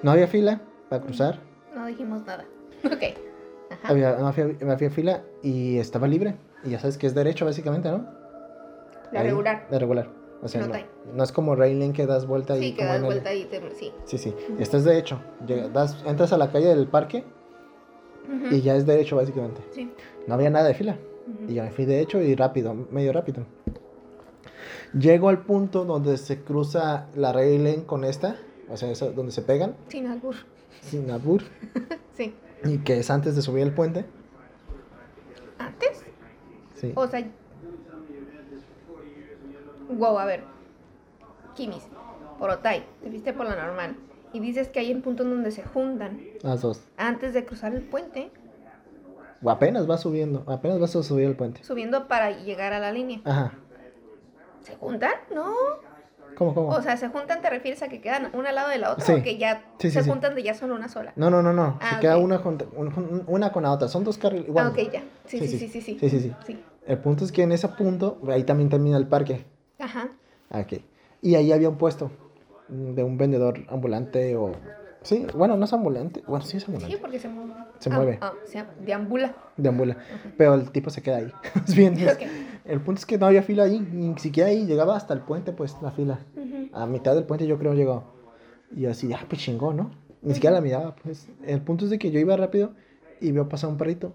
[0.02, 1.40] No había fila para cruzar.
[1.76, 2.46] No dijimos nada.
[2.86, 3.04] Ok.
[3.72, 3.90] Ajá.
[3.90, 4.28] Había, no
[4.72, 6.36] había, fila y estaba libre.
[6.64, 8.08] Y ya sabes que es derecho, básicamente, ¿no?
[9.12, 9.68] La Ahí, regular.
[9.70, 10.19] La regular.
[10.42, 10.74] O sea, No
[11.14, 13.60] no, es como railing que das vuelta y Sí, que das el- vuelta y te...
[13.76, 13.92] Sí.
[14.06, 14.34] Sí, sí.
[14.58, 15.20] Esto es derecho.
[15.46, 17.24] Llega- das- entras a la calle del parque
[18.52, 19.62] y ya es derecho, básicamente.
[19.72, 19.92] Sí.
[20.28, 20.98] No había nada de fila.
[21.48, 23.46] Y yo me fui derecho y rápido, medio rápido.
[24.98, 28.38] Llego al punto donde se cruza la railing con esta,
[28.70, 30.36] o sea, donde se pegan, Sin albur.
[30.82, 31.44] sin abur,
[32.18, 32.34] Sí.
[32.64, 34.06] y que es antes de subir el puente.
[35.60, 36.04] ¿Antes?
[36.76, 36.92] Sí.
[36.96, 37.28] O sea...
[40.00, 40.44] Wow, a ver.
[41.56, 41.84] Kimis.
[42.40, 42.86] Porotay.
[43.04, 43.96] Te viste por la normal.
[44.32, 46.20] Y dices que hay un punto en donde se juntan.
[46.42, 46.82] Las dos.
[46.98, 48.32] Antes de cruzar el puente.
[49.42, 51.64] O apenas va subiendo, apenas vas a subir el puente.
[51.64, 53.22] Subiendo para llegar a la línea.
[53.24, 53.54] Ajá.
[54.62, 55.12] ¿Se juntan?
[55.34, 55.54] No.
[56.38, 56.70] ¿Cómo, cómo?
[56.70, 59.06] O sea, ¿se juntan te refieres a que quedan una al lado de la otra?
[59.06, 59.14] Sí.
[59.14, 61.14] O que ya Sí, sí, se juntan de ya son una sola.
[61.16, 61.80] no, no, no, no.
[61.82, 63.88] Ah, se queda una, junta- un- una con la otra.
[63.88, 64.50] Son dos carriles.
[64.58, 65.04] ah, ok, ya.
[65.26, 65.98] Sí, sí, sí, sí, sí.
[66.00, 66.34] Sí, sí, sí.
[66.46, 66.64] Sí.
[66.86, 69.46] El punto es que en ese punto, ahí también termina el parque.
[69.80, 70.10] Ajá.
[70.50, 70.82] Ah, Ok.
[71.22, 72.12] Y ahí había un puesto
[72.70, 74.52] mm, de un vendedor ambulante o...
[75.02, 76.22] Sí, bueno, no es ambulante.
[76.28, 76.98] Bueno, sí es Sí, ambulante.
[76.98, 77.54] porque se mueve.
[77.80, 78.18] Se Ah, mueve.
[78.22, 79.34] Ah, se deambula.
[79.58, 79.98] Deambula.
[80.38, 81.32] Pero el tipo se queda ahí.
[81.68, 81.94] es bien.
[81.98, 82.22] es- Ok.
[82.66, 83.80] El punto es que no había fila ahí.
[83.80, 84.66] Ni siquiera ahí.
[84.66, 86.20] Llegaba hasta el puente, pues, la fila.
[86.36, 86.70] Ujú.
[86.74, 88.04] A mitad del puente yo creo llegó.
[88.76, 89.92] Y yo así, ah, pues chingón, ¿no?
[90.22, 91.28] Ni siquiera la miraba, pues.
[91.46, 92.74] El punto es de que yo iba rápido
[93.22, 94.14] y veo pasar un perrito.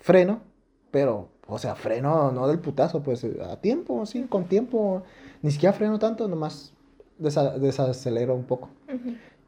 [0.00, 0.42] Freno,
[0.90, 5.02] pero, o sea, freno no del putazo, pues a tiempo, sí, con tiempo.
[5.42, 6.72] Ni siquiera freno tanto, nomás
[7.20, 8.68] desa- desacelero un poco.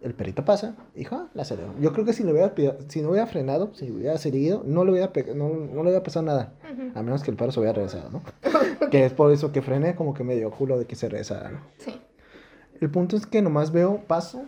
[0.01, 1.75] El perrito pasa, hijo, ah, la acelero.
[1.81, 2.55] Yo creo que si, le hubiera,
[2.87, 6.25] si no hubiera frenado, si hubiera seguido, no le hubiera, no, no le hubiera pasado
[6.25, 6.53] nada.
[6.95, 8.23] A menos que el perro se hubiera regresado, ¿no?
[8.91, 11.51] Que es por eso que frené, como que me dio culo de que se regresara,
[11.51, 11.59] ¿no?
[11.79, 12.01] Sí.
[12.81, 14.43] El punto es que nomás veo, paso,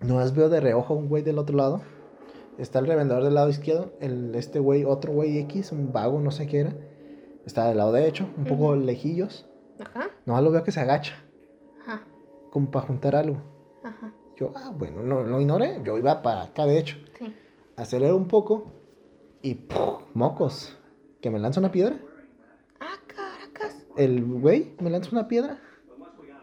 [0.00, 1.80] nomás veo de reojo a un güey del otro lado.
[2.58, 6.30] Está el revendedor del lado izquierdo, el, este güey, otro güey X, un vago, no
[6.30, 6.74] sé qué era.
[7.46, 9.46] Está del lado derecho, un poco lejillos.
[9.80, 10.10] Ajá.
[10.26, 11.14] Nomás lo veo que se agacha,
[11.82, 12.02] Ajá.
[12.50, 13.38] como para juntar algo.
[13.82, 14.12] Ajá.
[14.36, 16.96] Yo, ah, bueno, no lo ignoré, yo iba para acá de hecho.
[17.18, 17.34] Sí.
[17.76, 18.70] Acelero un poco
[19.42, 19.58] y
[20.14, 20.78] mocos,
[21.20, 21.96] que me lanza una piedra.
[22.80, 23.86] Ah, caracas.
[23.96, 25.58] El güey me lanza una piedra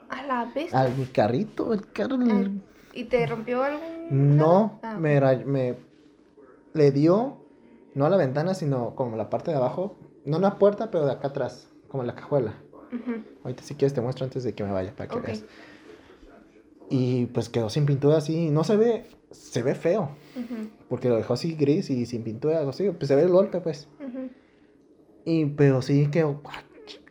[0.09, 0.73] A la vez.
[0.73, 2.15] al carrito, el carro.
[2.15, 2.61] el-
[2.93, 4.35] ¿Y te rompió algún.?
[4.37, 5.77] No, Ah, me, me
[6.73, 7.37] le dio,
[7.93, 11.05] no a la ventana, sino como la parte de abajo, no en la puerta, pero
[11.05, 12.53] de acá atrás, como en la cajuela.
[13.43, 15.43] Ahorita si quieres te muestro antes de que me vaya, para que veas.
[16.89, 20.09] Y pues quedó sin pintura así, no se ve, se ve feo,
[20.87, 23.61] porque lo dejó así gris y sin pintura, algo así, pues se ve el golpe,
[23.61, 23.87] pues.
[25.25, 26.63] Y, pero sí quedó, "Ah,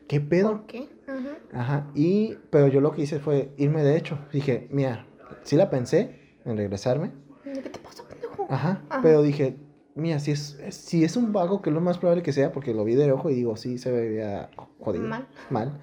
[0.09, 0.51] ¿qué pedo?
[0.51, 0.89] ¿Por qué?
[1.07, 1.39] Ajá.
[1.53, 4.19] Ajá, y, pero yo lo que hice fue irme de hecho.
[4.33, 5.07] Dije, mira,
[5.45, 7.13] sí la pensé en regresarme.
[7.45, 8.38] ¿Qué te pasa, pendejo?
[8.49, 9.03] Ajá, Ajá.
[9.03, 9.57] pero dije,
[9.95, 12.73] mira, si es, si es un vago, que es lo más probable que sea, porque
[12.75, 15.05] lo vi de ojo y digo, sí, se veía jodido.
[15.05, 15.27] Mal.
[15.51, 15.81] Mal.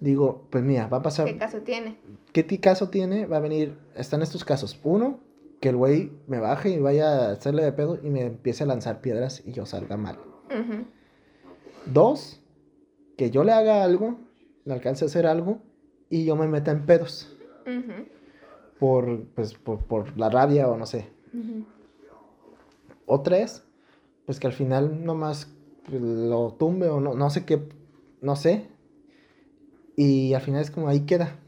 [0.00, 1.26] Digo, pues mira, va a pasar.
[1.26, 1.98] ¿Qué caso tiene?
[2.32, 3.26] ¿Qué ti- caso tiene?
[3.26, 4.78] Va a venir, están estos casos.
[4.84, 5.20] Uno,
[5.60, 8.66] que el güey me baje y vaya a hacerle de pedo y me empiece a
[8.66, 10.16] lanzar piedras y yo salga mal.
[10.46, 10.84] Ujú.
[11.86, 12.40] Dos,
[13.16, 14.18] que yo le haga algo,
[14.64, 15.58] le alcance a hacer algo
[16.10, 17.36] y yo me meta en pedos.
[17.66, 18.06] Ujú.
[18.78, 21.08] Por, pues, por, por la rabia o no sé.
[23.08, 23.64] O tres,
[24.26, 25.50] pues que al final nomás
[25.86, 27.66] pues, lo tumbe o no, no sé qué,
[28.20, 28.68] no sé.
[29.96, 31.40] Y al final es como ahí queda.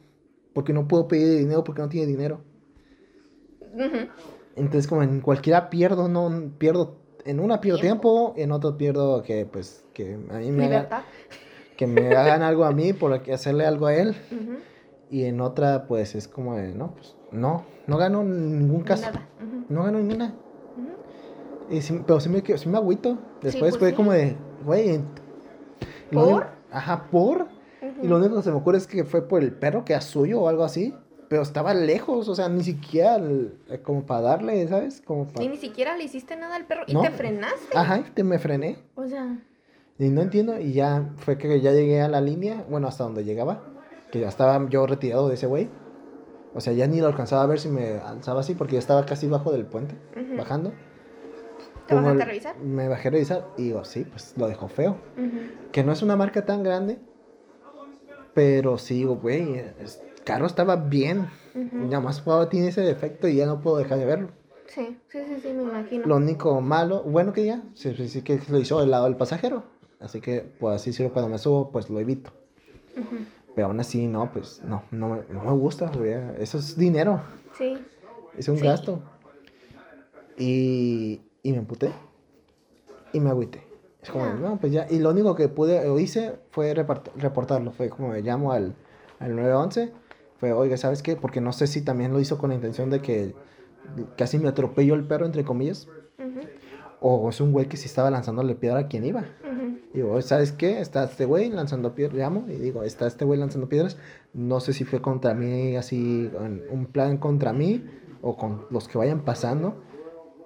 [0.55, 2.41] Porque no puedo pedir dinero porque no tiene dinero.
[4.57, 9.45] Entonces como en cualquiera pierdo, no pierdo, en una pierdo tiempo, en otro pierdo que
[9.45, 10.89] pues que a mí me hagan,
[11.77, 14.17] que me hagan algo a mí por hacerle algo a él.
[14.33, 14.57] Ujú.
[15.11, 19.03] Y en otra pues es como de, no, pues no, no gano ningún caso.
[19.03, 19.29] Nada.
[19.39, 19.65] Ujú.
[19.69, 20.35] No gano ninguna.
[21.71, 23.17] Y sí- pero sí me, sí me agüito.
[23.43, 25.01] Después pues fue como de, güey.
[26.13, 26.25] ¿Por?
[26.27, 27.47] único- Ajá, por.
[28.03, 30.03] Y lo único que se me ocurre es que fue por el perro que era
[30.03, 30.95] suyo o algo así.
[31.29, 35.01] Pero estaba lejos, o sea, ni siquiera el- eh, como para darle, ¿sabes?
[35.01, 35.49] Como Y para...
[35.49, 36.83] ni siquiera le hiciste nada al perro.
[36.89, 37.77] Y te frenaste.
[37.79, 38.79] Ajá, y te me frené.
[38.97, 39.39] O sea.
[39.99, 40.59] Y no entiendo.
[40.59, 43.63] Y ya fue que ya llegué a la línea, bueno, hasta donde llegaba.
[44.11, 45.69] Que ya estaba yo retirado de ese güey.
[46.53, 49.07] O sea, ya ni lo alcanzaba a ver si me alzaba así, porque ya estaba
[49.07, 49.95] casi bajo del puente,
[50.37, 50.73] bajando.
[51.91, 52.59] ¿Te bajaste a el- revisar?
[52.59, 54.97] Me bajé a revisar y digo, sí, pues lo dejó feo.
[55.73, 56.99] Que no es una marca tan grande.
[58.35, 59.75] Pero sí, digo, güey, el
[60.25, 61.29] carro estaba bien.
[61.55, 61.77] Ujú.
[61.77, 64.29] Nada más tiene ese defecto y ya no puedo dejar de verlo.
[64.67, 66.07] Sí, sí, sí, sí, me imagino.
[66.07, 69.17] Lo único malo, bueno que ya, sí, sí, sí que lo hizo del lado del
[69.17, 69.65] pasajero.
[69.99, 72.31] Así que, pues así sirve cuando me subo, pues lo evito.
[72.97, 73.17] Ujú.
[73.57, 76.15] Pero aún así, no, pues no, no, me- no me gusta, güey.
[76.39, 77.21] Eso es dinero,
[77.59, 77.77] Sí.
[78.39, 78.65] es un Sí.
[78.65, 79.03] gasto.
[80.39, 81.93] Y, y me emputé
[83.13, 83.63] y me agüité.
[84.03, 84.87] Es como, no, pues ya.
[84.91, 87.73] Y lo único que pude o hice fue reportarlo.
[87.73, 88.75] Fue como me llamo al,
[89.19, 89.93] al 911.
[90.39, 91.17] Fue, oiga, ¿sabes qué?
[91.17, 93.35] Porque no sé si también lo hizo con la intención de que
[94.17, 95.87] casi me atropelló el perro, entre comillas.
[96.19, 96.41] Ujú,
[97.01, 99.21] O es un güey que sí estaba lanzándole piedra a quien iba.
[99.21, 99.79] ujú.
[99.93, 100.81] Y digo, ¿sabes qué?
[100.81, 102.17] Está este güey lanzando piedras.
[102.17, 103.99] Llamo y digo, está este güey lanzando piedras.
[104.33, 106.31] No sé si fue contra mí, así,
[106.71, 107.85] un plan contra mí
[108.23, 109.75] o con los que vayan pasando.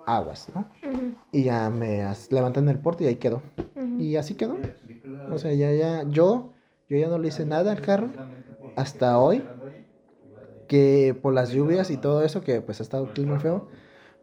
[0.07, 0.67] Aguas, ¿no?
[0.95, 3.43] Ujú, Y ya me levantan el porte y ahí quedó.
[3.77, 4.01] ujú.
[4.01, 4.59] Y así quedó.
[5.29, 6.53] O sea, ya, ya, yo,
[6.89, 8.13] yo ya no le hice nada al carro
[8.77, 9.43] hasta hoy.
[10.67, 13.69] Que por las lluvias y todo eso, que pues ha estado clima feo,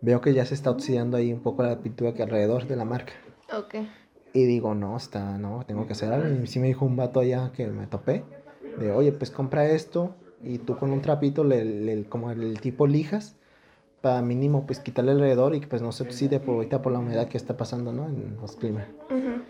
[0.01, 2.85] veo que ya se está oxidando ahí un poco la pintura que alrededor de la
[2.85, 3.13] marca.
[3.53, 3.75] Ok.
[4.33, 6.29] Y digo, no, está, no, tengo que hacer algo.
[6.29, 8.25] Y sí me dijo un vato allá que me topé,
[8.75, 12.87] de, oye, pues compra esto y tú con un trapito, le, le- como el tipo
[12.87, 13.35] lijas,
[14.01, 16.99] para mínimo pues quitarle alrededor y que pues no se oxide por ahorita por la
[16.99, 18.07] humedad que está pasando, ¿no?
[18.07, 18.87] En los climas.
[19.09, 19.43] Ujú.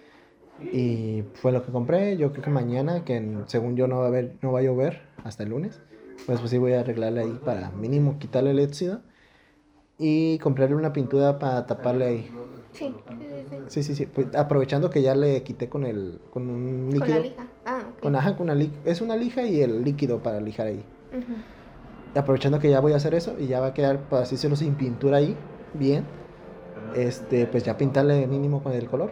[0.74, 2.18] Y fue lo que compré.
[2.18, 5.02] Yo creo que mañana, que según yo no va a haber, no va a llover
[5.24, 5.80] hasta el lunes,
[6.26, 9.02] pues pues sí voy a arreglarle ahí para mínimo quitarle el óxido
[9.98, 12.32] y comprarle una pintura para taparle ahí.
[12.74, 12.94] Sí,
[13.68, 14.06] sí, sí, sí.
[14.06, 17.24] Pues, aprovechando que ya le quité con el con un Con la líquido.
[17.24, 17.48] lija.
[17.66, 18.02] Ah, ok.
[18.02, 20.84] Con, ajá, con una li- es una lija y el líquido para lijar ahí.
[21.12, 21.34] Ujú.
[22.16, 24.56] Aprovechando que ya voy a hacer eso y ya va a quedar, por así decirlo,
[24.56, 25.36] sin pintura ahí,
[25.74, 26.06] bien.
[26.94, 29.12] Este, pues ya pintarle mínimo con el color.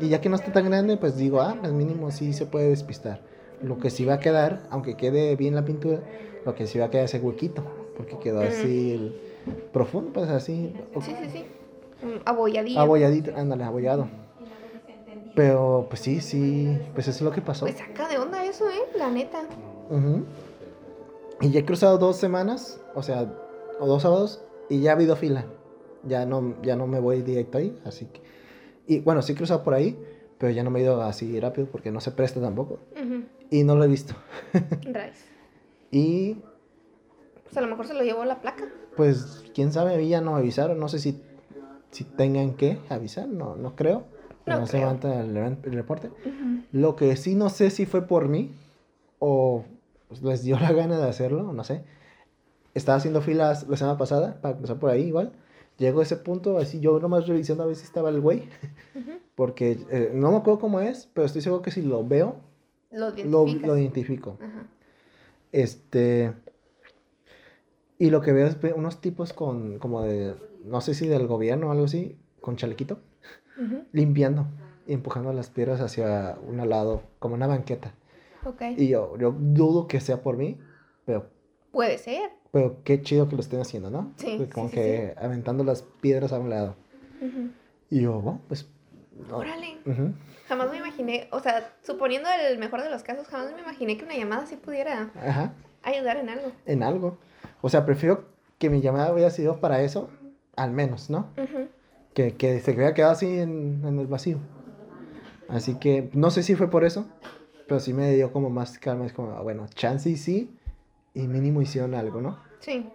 [0.00, 2.68] Y ya que no está tan grande, pues digo, ah, pues mínimo sí se puede
[2.68, 3.20] despistar.
[3.62, 6.00] Lo que sí va a quedar, aunque quede bien la pintura,
[6.44, 7.62] lo que sí va a quedar es ese huequito.
[7.96, 9.14] Porque quedó así el
[9.72, 10.74] profundo, pues así.
[11.00, 11.44] Sí, sí, sí.
[12.24, 12.80] Abolladillo.
[12.80, 14.08] Abolladito, ándale, abollado.
[15.34, 17.66] Pero pues sí, sí, pues eso es lo que pasó.
[17.66, 18.82] Pues saca de onda eso, ¿eh?
[18.98, 19.42] La neta.
[19.90, 20.24] Ujú.
[21.40, 23.32] Y ya he cruzado dos semanas, o sea,
[23.80, 25.46] o dos sábados, y ya ha habido fila.
[26.04, 28.22] Ya no, ya no me voy directo ahí, así que...
[28.86, 29.98] Y bueno, sí he cruzado por ahí,
[30.38, 32.78] pero ya no me he ido así rápido porque no se presta tampoco.
[33.50, 34.14] Y no lo he visto.
[34.82, 35.16] Rayos.
[35.90, 36.36] Y
[37.44, 38.64] Pues a lo mejor se lo llevó la placa.
[38.96, 41.20] pues, quién sabe, a mí ya no me avisaron, no sé si,
[41.90, 44.04] si tengan que avisar, no, no creo.
[44.46, 46.10] No No, se levanta el, el reporte.
[46.72, 48.50] Lo que sí no sé si fue por mí
[49.20, 49.64] o
[50.08, 51.84] pues, les dio la gana de hacerlo, no sé.
[52.74, 55.32] Estaba haciendo filas la semana pasada para cruzar por ahí igual.
[55.78, 58.48] Llegó a ese punto, así yo nomás revisando a ver si estaba el güey.
[59.34, 62.36] Porque eh, no me acuerdo cómo es, pero estoy seguro que si lo veo,
[62.92, 64.38] Lo lo, identifico.
[65.50, 66.32] Este.
[67.98, 71.68] Y lo que veo es unos tipos con, como de, no sé si del gobierno
[71.68, 72.98] o algo así, con chalequito,
[73.60, 73.84] Ujú.
[73.92, 74.46] limpiando
[74.86, 77.94] y empujando las piedras hacia un lado, como una banqueta.
[78.76, 80.58] Y yo, yo dudo que sea por mí,
[81.06, 81.26] pero,
[81.72, 82.30] Puede ser.
[82.52, 84.12] pero qué chido que lo estén haciendo, ¿no?
[84.16, 86.76] Sí, Como sí, sí, que aventando las piedras a un lado.
[87.90, 88.68] Y yo, bueno, pues.
[89.30, 89.78] Órale.
[90.48, 94.04] Jamás me imaginé, o sea, suponiendo el mejor de los casos, jamás me imaginé que
[94.04, 96.52] una llamada así pudiera Ajá, ayudar en algo.
[96.66, 97.16] en algo.
[97.62, 98.26] O sea, prefiero
[98.58, 100.10] que mi llamada hubiera sido para eso,
[100.56, 101.28] al menos, ¿no?
[102.12, 104.38] Que, que se hubiera quedado así en, en el vacío.
[105.48, 107.06] Así que no sé si fue por eso,
[107.66, 109.06] pero sí me dio como más calma.
[109.06, 110.56] Es como, ah, bueno, chance y sí,
[111.14, 112.38] y mínimo hicieron algo, ¿no?
[112.60, 112.90] Sí.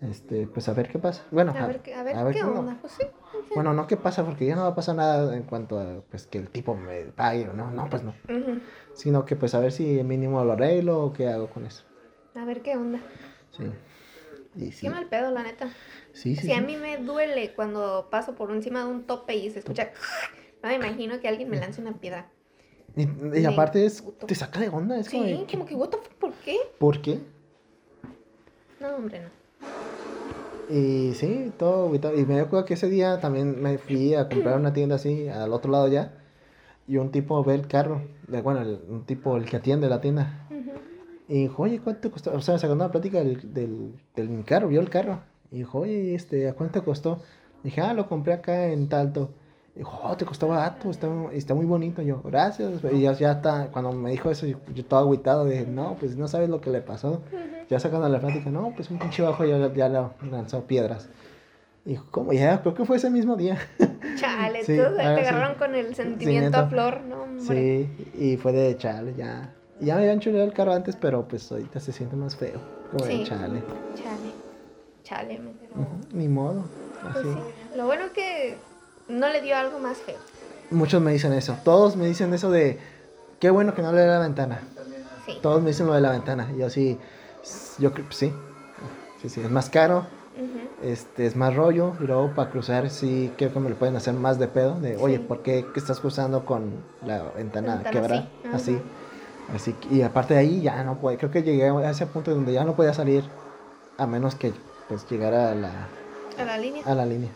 [0.00, 1.24] Este, pues a ver qué pasa.
[1.30, 2.76] Bueno, A ver, qué- a ver, qué onda.
[2.80, 3.06] Pues sí.
[3.54, 6.26] Bueno, no qué pasa, porque ya no va a pasar nada en cuanto a pues
[6.26, 8.14] que el tipo me pague o no, no, pues no.
[8.92, 11.84] Sino que pues a ver si mínimo lo arreglo o qué hago con eso.
[12.34, 13.00] A ver qué onda.
[13.52, 13.64] Sí.
[14.56, 14.86] Y sí.
[14.86, 15.68] Qué mal pedo, la neta.
[16.12, 16.46] Sí, sí.
[16.46, 19.90] Si a mí me duele cuando paso por encima de un tope y se escucha.
[20.62, 22.30] No me imagino que alguien me lance una piedra.
[22.96, 25.96] Y, y aparte es, te saca de onda, es como, Sí, como que, what the
[25.96, 26.56] fuck, ¿por qué?
[26.78, 27.20] ¿por qué?
[28.80, 30.74] No, hombre, no.
[30.74, 32.18] Y sí, todo agüitado.
[32.18, 35.52] Y me acuerdo que ese día también me fui a comprar una tienda así, al
[35.52, 36.14] otro lado ya.
[36.86, 40.00] Y un tipo ve el carro, de- bueno, el- un tipo, el que atiende la
[40.00, 40.46] tienda.
[41.28, 42.32] Y dijo, oye, ¿cuánto costó?
[42.34, 45.20] O sea, sacando la plática del, del, del carro, vio el carro.
[45.50, 47.22] Y dijo, oye, este, ¿a cuánto costó?
[47.62, 49.30] Dije, ah, lo compré acá en Talto.
[49.74, 52.00] Dijo, oh, te costó barato, está, está muy bonito.
[52.00, 52.70] Yo, gracias.
[52.92, 56.16] Y ya, ya está, cuando me dijo eso, yo, yo todo agüitado, dije, no, pues
[56.16, 57.22] no sabes lo que le pasó.
[57.68, 61.08] Ya sacando la plática, no, pues un pinche bajo ya, ya le lanzó piedras.
[61.84, 62.32] Y dijo, ¿cómo?
[62.32, 63.58] Ya, creo que fue ese mismo día.
[64.16, 65.06] Chale, Sí, tú te sí.
[65.06, 67.88] agarraron con el sentimiento a flor, no, hombre.
[67.96, 69.52] Sí, y fue de chale, ya.
[69.80, 72.60] Ya me habían chuleado el carro antes, pero pues ahorita se siente más feo.
[72.92, 73.60] Como de chale.
[73.96, 74.30] Chale.
[75.02, 76.62] Chale, me- Ujú, Ni modo.
[77.02, 77.32] Pues Así.
[77.34, 77.38] sí.
[77.76, 78.56] Lo bueno que
[79.08, 80.16] no le dio algo más feo.
[80.70, 81.56] Muchos me dicen eso.
[81.64, 82.78] Todos me dicen eso de
[83.40, 84.60] qué bueno que no le da la ventana.
[85.26, 85.38] Sí.
[85.42, 86.50] Todos me dicen lo de la ventana.
[86.56, 86.98] Yo sí,
[87.78, 88.32] yo creo sí.
[89.22, 90.06] Sí, sí, es más caro,
[90.82, 91.94] este, es más rollo.
[92.00, 94.78] Y luego para cruzar, sí, creo que me lo pueden hacer más de pedo.
[94.80, 95.18] De, oye.
[95.18, 96.72] ¿por qué que estás cruzando con
[97.06, 98.28] la ventana Ventana quebrada?
[98.52, 98.82] así, Así.
[99.54, 99.72] Así.
[99.74, 101.16] que- Y aparte de ahí ya no puede.
[101.16, 103.24] Creo que llegué a ese punto donde ya no podía salir.
[103.96, 104.52] A menos que
[104.88, 105.70] pues llegara a la,
[106.38, 106.82] A la línea.
[106.84, 107.30] a la línea.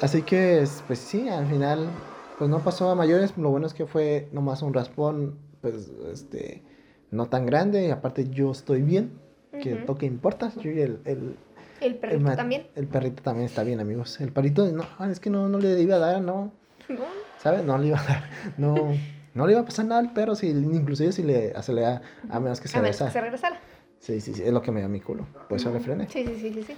[0.00, 1.90] Así que, es- pues sí, al final,
[2.38, 3.36] pues no pasó a mayores.
[3.36, 6.62] Lo bueno es que fue nomás un raspón, pues, este,
[7.10, 7.86] no tan grande.
[7.86, 9.12] Y aparte yo estoy bien,
[9.60, 9.84] que Ujú.
[9.86, 10.52] lo que importa.
[10.56, 11.38] Yo y el, el,
[11.96, 12.66] perrito también.
[12.74, 14.20] el perrito también está bien, amigos.
[14.20, 16.52] El perrito, no, es que no, no le iba a dar, no,
[16.88, 17.06] No,
[17.38, 17.64] ¿sabes?
[17.64, 18.22] No le iba a dar,
[18.58, 18.94] no,
[19.34, 22.60] no le iba a pasar nada al perro, si, inclusive si le acelera, a menos
[22.60, 23.58] que se a menos que se regresara.
[23.98, 25.26] Sí, sí, sí, es lo que me dio mi culo.
[25.48, 26.08] Por eso le frené.
[26.08, 26.76] Sí, sí, sí, sí, sí.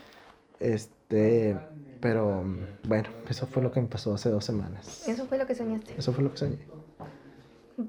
[0.61, 1.57] Este,
[2.01, 2.44] pero,
[2.85, 5.09] bueno, eso fue lo que me pasó hace dos semanas.
[5.09, 5.92] Eso fue lo que soñaste.
[5.97, 6.59] Eso fue lo que soñé.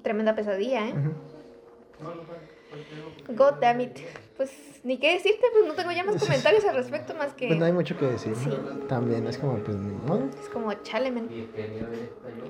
[0.04, 0.94] Tremenda pesadilla, ¿eh?
[0.94, 1.14] Ujú.
[3.36, 3.98] God damn it.
[4.38, 4.52] Pues
[4.84, 7.48] ni qué decirte, pues no tengo ya más comentarios al respecto más que.
[7.48, 8.36] Pues no hay mucho que decir.
[8.36, 8.50] Sí.
[8.88, 9.78] También es como, pues.
[10.42, 11.30] Es como chale, men.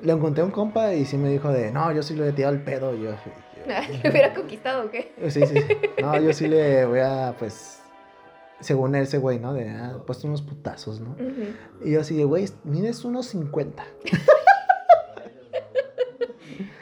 [0.01, 2.31] Le encontré a un compa y sí me dijo de, no, yo sí le he
[2.31, 2.93] tirado el pedo.
[2.95, 3.11] Yo-
[4.03, 5.11] ¿Le hubiera conquistado o qué?
[5.29, 5.63] sí, sí, sí.
[6.01, 7.78] No, yo sí le voy a, pues,
[8.59, 9.53] según ese güey, ¿no?
[9.53, 11.15] De, ah, puesto unos putazos, ¿no?
[11.83, 13.83] Y yo así de, güey, mides unos 50.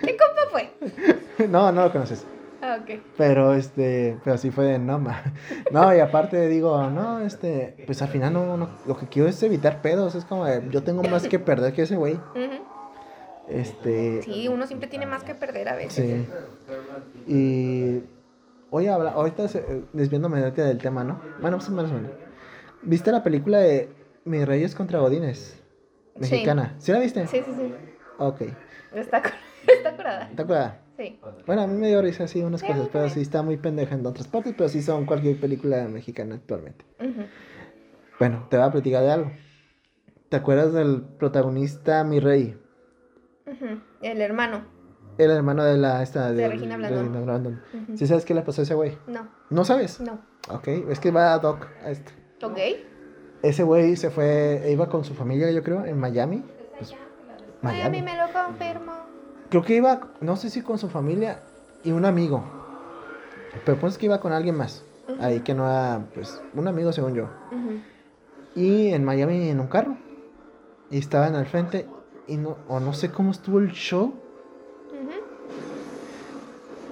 [0.02, 0.72] ¿Qué compa fue?
[1.48, 2.26] no, no lo conoces.
[2.62, 3.00] Ah, ok.
[3.18, 5.22] Pero este, pero sí fue de no ma.
[5.72, 9.42] No, y aparte digo, no, este, pues al final no, no, lo que quiero es
[9.44, 12.20] evitar pedos, es como de, yo tengo más que perder que ese güey.
[13.48, 16.26] Este, Sí, uno siempre tiene más que perder a veces.
[17.28, 17.32] sí.
[17.32, 18.04] Y
[18.72, 21.20] oye, habla, ahorita eh, desviándome del tema, ¿no?
[21.40, 22.12] Bueno, pues más o menos.
[22.84, 23.90] ¿Viste la película de
[24.26, 25.62] Mis Reyes contra Godines?
[26.18, 26.76] Mexicana.
[26.80, 27.28] ¿Sí, la viste?
[27.28, 27.74] Sí, sí, sí.
[28.18, 28.42] Ok.
[28.94, 29.30] Está, cu-
[29.68, 30.82] está curada.
[30.98, 31.20] Sí.
[31.46, 33.96] Bueno, a mí me dio risa así unas Sí, cosas, pero sí está muy pendeja
[33.96, 36.84] en otras partes, pero sí son cualquier película mexicana actualmente.
[38.20, 39.32] Bueno, te voy a platicar de algo.
[40.30, 42.58] ¿Te acuerdas del protagonista Mi Rey?
[43.46, 43.80] Ujú.
[44.02, 44.66] El hermano.
[45.18, 47.62] El hermano de la esta De de Regina Blandón.
[47.96, 48.98] ¿Sí sabes qué le pasó a ese güey?
[49.08, 50.00] No, ¿No sabes?
[50.00, 50.20] no.
[50.50, 52.12] Ok, es que va a Doc a esto.
[52.44, 52.58] Ok.
[53.42, 56.44] Ese güey se fue, iba con su familia, yo creo, en Miami.
[56.78, 56.98] Pues, mí
[57.62, 58.02] Miami.
[58.02, 58.94] me lo confirmó.
[59.50, 61.42] Creo que iba, no sé si con su familia
[61.84, 62.44] y un amigo.
[63.66, 64.84] Pero pues que iba con alguien más.
[65.20, 67.28] Ahí que no era, pues, un amigo según yo.
[68.56, 69.98] Y en Miami en un carro.
[70.90, 71.88] Y estaban al frente.
[72.28, 74.14] Y no, o no sé cómo estuvo el show.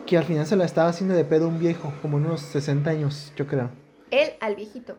[0.06, 3.34] Que al final se la estaba haciendo de pedo un viejo, como unos 60 años,
[3.36, 3.70] yo creo.
[4.12, 4.96] Él al viejito.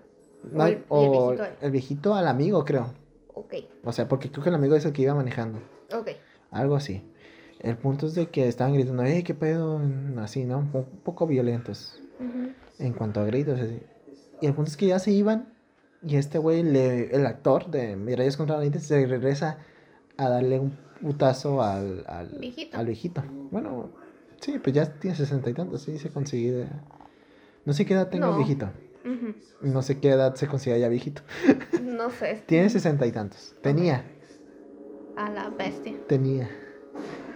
[0.53, 2.92] No, O el- viejito el al amigo, creo.
[3.35, 3.55] Ok.
[3.85, 5.61] O sea, porque creo que el amigo es el que iba manejando.
[5.92, 6.11] Ok.
[6.51, 7.03] Algo así.
[7.61, 9.81] El punto es de que estaban gritando, ¡eh, qué pedo!
[10.19, 10.59] Así, ¿no?
[10.59, 10.71] Un
[11.05, 12.01] poco violentos
[12.79, 13.59] en cuanto a gritos.
[13.61, 13.81] Así.
[14.40, 15.53] Y el punto es que ya se iban.
[16.03, 19.59] Y este güey, le- el actor de Mi Reyes contra Valientes, se regresa
[20.16, 22.77] a darle un putazo al, al, Viejito.
[22.77, 23.23] al viejito.
[23.51, 23.90] Bueno,
[24.47, 26.67] sí, pues ya tiene sesenta y tantos, sí, se consigue.
[27.65, 28.37] No sé qué edad No.
[28.37, 28.71] viejito.
[29.61, 31.23] No sé qué edad se considera ya viejito.
[31.83, 32.43] No sé.
[32.47, 33.55] Tiene sesenta y tantos.
[33.63, 34.05] Tenía,
[35.17, 35.95] A la bestia.
[36.09, 36.49] tenía.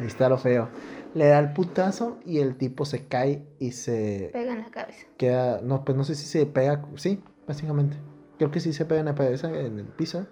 [0.00, 0.68] Ahí está lo feo.
[1.14, 5.06] Le da el putazo y el tipo se cae y se Pega en la cabeza.
[5.16, 5.60] queda.
[5.62, 6.84] No, pues no sé si se pega.
[6.96, 7.96] Sí, básicamente.
[8.38, 10.26] Creo que sí se pega en la cabeza, en el piso.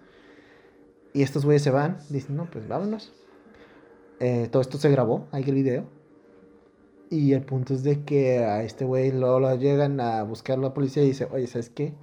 [1.13, 1.99] Y estos güeyes se van.
[2.11, 3.13] Dicen, no, pues vámonos.
[4.21, 5.85] Eh, todo esto se grabó, hay el video.
[7.11, 10.75] Y el punto es de que a este güey luego lo llegan a buscar la
[10.75, 11.95] policía y dice, oye, ¿sabes qué?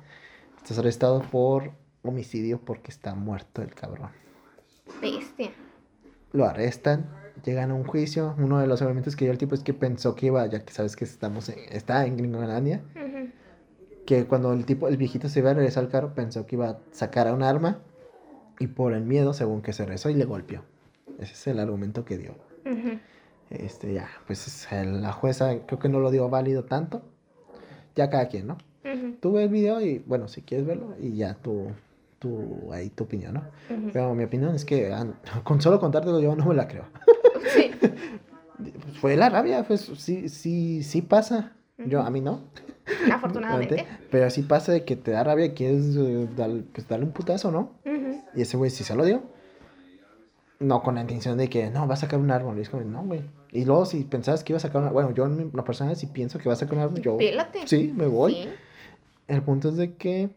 [0.57, 1.71] Estás arrestado por
[2.03, 4.09] homicidio porque está muerto el cabrón.
[5.01, 5.51] Bestia.
[6.31, 7.07] Lo arrestan,
[7.45, 8.33] llegan a un juicio.
[8.39, 10.73] Uno de los argumentos que dio el tipo es que pensó que iba, ya que
[10.73, 12.81] sabes que estamos en- está en Gringolandia,
[14.05, 16.69] que cuando el tipo, el viejito se iba a regresar al carro, pensó que iba
[16.69, 17.79] a sacar un arma
[18.59, 20.63] y por el miedo, según que se rezó y le golpeó.
[21.19, 22.35] Ese es el argumento que dio.
[22.65, 22.99] Ujú.
[23.49, 27.01] Este, ya, pues la jueza creo que no lo dio válido tanto.
[27.95, 28.57] Ya cada quien, ¿no?
[28.83, 29.15] Ujú.
[29.21, 31.67] Tú ves el video y, bueno, si quieres verlo, y ya tú,
[32.19, 33.43] tú, ahí tu opinión, ¿no?
[33.93, 35.05] Pero mi opinión es que ah,
[35.43, 36.85] con solo contártelo yo no me la creo.
[37.53, 37.71] Sí.
[39.01, 41.51] Fue la rabia, pues sí, sí, sí pasa.
[41.77, 42.41] Yo, a mí no.
[43.11, 43.85] Afortunadamente.
[44.11, 47.11] Pero sí pasa de que te da rabia y quieres eh, dar- pues, darle un
[47.11, 47.71] putazo, ¿no?
[48.33, 49.23] Y ese güey sí se lo dio.
[50.59, 52.57] No con la intención de que no, va a sacar un árbol.
[52.57, 53.21] Y es como, no, güey.
[53.51, 56.07] Y luego si pensabas que iba a sacar un Bueno, yo en la persona si
[56.07, 57.17] pienso que va a sacar un árbol, yo.
[57.17, 57.67] Pélate.
[57.67, 58.33] Sí, me voy.
[58.33, 58.49] Sí.
[59.27, 60.29] El punto es de que.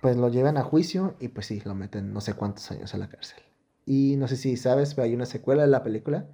[0.00, 2.98] Pues lo llevan a juicio y pues sí, lo meten no sé cuántos años a
[2.98, 3.38] la cárcel.
[3.86, 6.26] Y no sé si sabes, pero hay una secuela de la película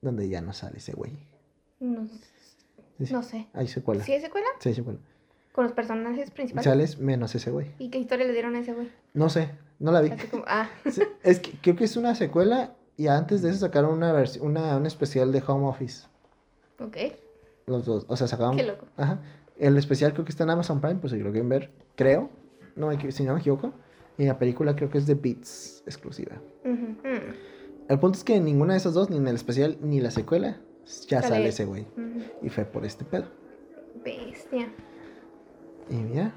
[0.00, 1.12] donde ya no sale ese güey.
[1.80, 2.06] No,
[2.98, 3.12] Sí, sí.
[3.12, 3.48] no sé.
[3.52, 4.04] Hay secuela.
[4.04, 4.46] ¿Sí hay secuela?
[4.60, 5.00] Sí, hay secuela.
[5.52, 6.64] Con los personajes principales.
[6.64, 7.72] Sales menos ese güey.
[7.78, 8.88] ¿Y qué historia le dieron a ese güey?
[9.12, 10.10] No sé, no la vi.
[10.30, 10.68] Como, ah,
[11.22, 14.76] Es que creo que es una secuela y antes de eso sacaron una vers- una
[14.76, 16.06] un especial de Home Office.
[16.80, 16.96] ok.
[17.66, 18.86] Los dos, o sea, sacaron Qué loco.
[18.96, 19.20] Ajá.
[19.58, 22.28] El especial creo que está en Amazon Prime, pues si lo quieren ver, creo,
[22.76, 23.72] no me, si no me equivoco.
[24.18, 26.36] Y la película creo que es de Beats exclusiva.
[27.88, 30.58] El punto es que ninguna de esas dos, ni en el especial ni la secuela,
[31.08, 31.86] ya Sale ese güey.
[32.42, 33.24] Y fue por este pedo.
[34.04, 34.68] Bestia.
[35.90, 36.32] Y mira,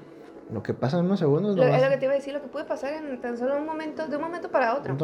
[0.52, 2.32] lo que pasa en unos segundos Lo, lo es lo que te iba a decir,
[2.34, 4.96] lo que puede pasar en tan solo un momento, de un momento para otro.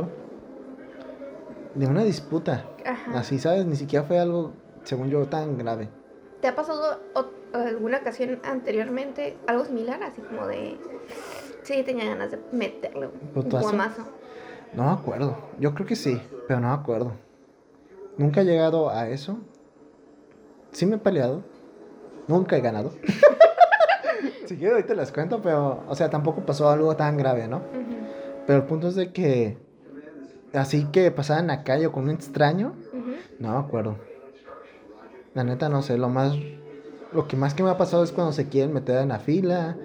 [1.74, 2.64] De una disputa.
[2.86, 3.18] Ajá.
[3.18, 3.66] Así, ¿sabes?
[3.66, 4.53] Ni siquiera fue algo,
[4.84, 5.88] según yo, tan grave.
[6.40, 10.03] ¿Te ha pasado o- alguna ocasión anteriormente algo similar?
[10.03, 10.78] Así como de.
[11.62, 14.03] Sí, tenía ganas de meterle un guamazo.
[14.74, 15.36] No me acuerdo.
[15.59, 17.12] Yo creo que sí, pero no me acuerdo.
[18.18, 19.38] Nunca he llegado a eso.
[20.72, 21.42] Sí me he peleado.
[22.28, 22.92] Nunca he ganado.
[24.47, 27.59] si quiero, ahorita les cuento, pero, o sea, tampoco pasó algo tan grave, ¿no?
[27.59, 27.97] Ujú,
[28.47, 29.57] Pero el punto es de que,
[30.53, 33.12] así que pasaba en la calle con un extraño, ujú.
[33.38, 33.97] no me acuerdo.
[35.34, 36.36] La neta, no sé, lo más,
[37.12, 39.76] lo que más que me ha pasado es cuando se quieren meter en la fila,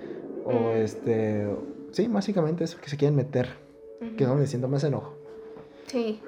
[0.45, 0.77] o Mm.
[0.77, 1.49] este,
[1.91, 3.49] sí, básicamente eso, que se quieren meter,
[4.17, 5.15] que no me siento más enojo.
[5.87, 6.21] Sí.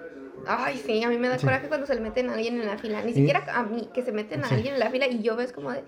[0.48, 1.46] Ay, sí, a mí me da Sí.
[1.46, 3.04] coraje cuando se le meten a alguien en la fila.
[3.04, 4.56] Ni Y- siquiera a mí, que se meten a Sí.
[4.56, 5.84] alguien en la fila y yo ves como de.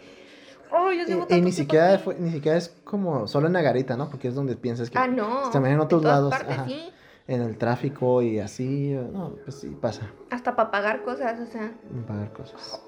[0.76, 2.03] Oh, yo Y, ni siquiera aquí".
[2.03, 4.09] fue- ni siquiera es como solo en la garita, ¿no?
[4.09, 5.49] Porque es donde piensas que Ah, no.
[5.51, 6.65] también en otros lados, partes, ajá.
[6.65, 6.89] sí.
[7.28, 11.71] en el tráfico y así, no, pues sí pasa, Hasta para pagar cosas, o sea.
[12.05, 12.82] pagar cosas.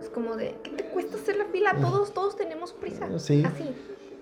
[0.00, 0.58] Es como de.
[0.62, 1.74] ¿Qué te cuesta hacer la fila?
[1.80, 3.06] Todos, todos tenemos prisa.
[3.18, 3.42] Sí.
[3.46, 3.74] Así.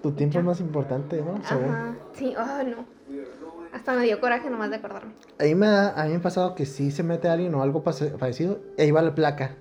[0.02, 1.42] Tu tiempo es más importante, ¿no?
[1.48, 1.64] Según.
[1.64, 1.96] Ajá.
[2.12, 2.84] Sí, ah, no.
[3.72, 5.14] Hasta me dio coraje nomás de acordarme.
[5.40, 7.82] Ahí me da, a mí me ha pasado que sí se mete alguien o algo
[7.82, 9.56] parecido, y ahí va la placa.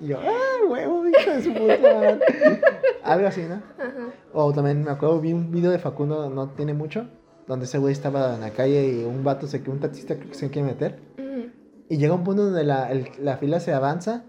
[0.00, 2.20] Y yo, ¡ah, huevo, hijo de su puta madre!
[3.04, 3.54] Algo así, ¿no?
[3.78, 4.12] Ajá.
[4.32, 7.06] O también me acuerdo, vi un video de Facundo, no tiene mucho,
[7.46, 10.34] donde ese güey estaba en la calle y un vato, se, un taxista creo que
[10.34, 10.98] se quiere meter.
[11.18, 11.48] Ujú.
[11.88, 14.24] Y llega un punto donde la, el- la fila se avanza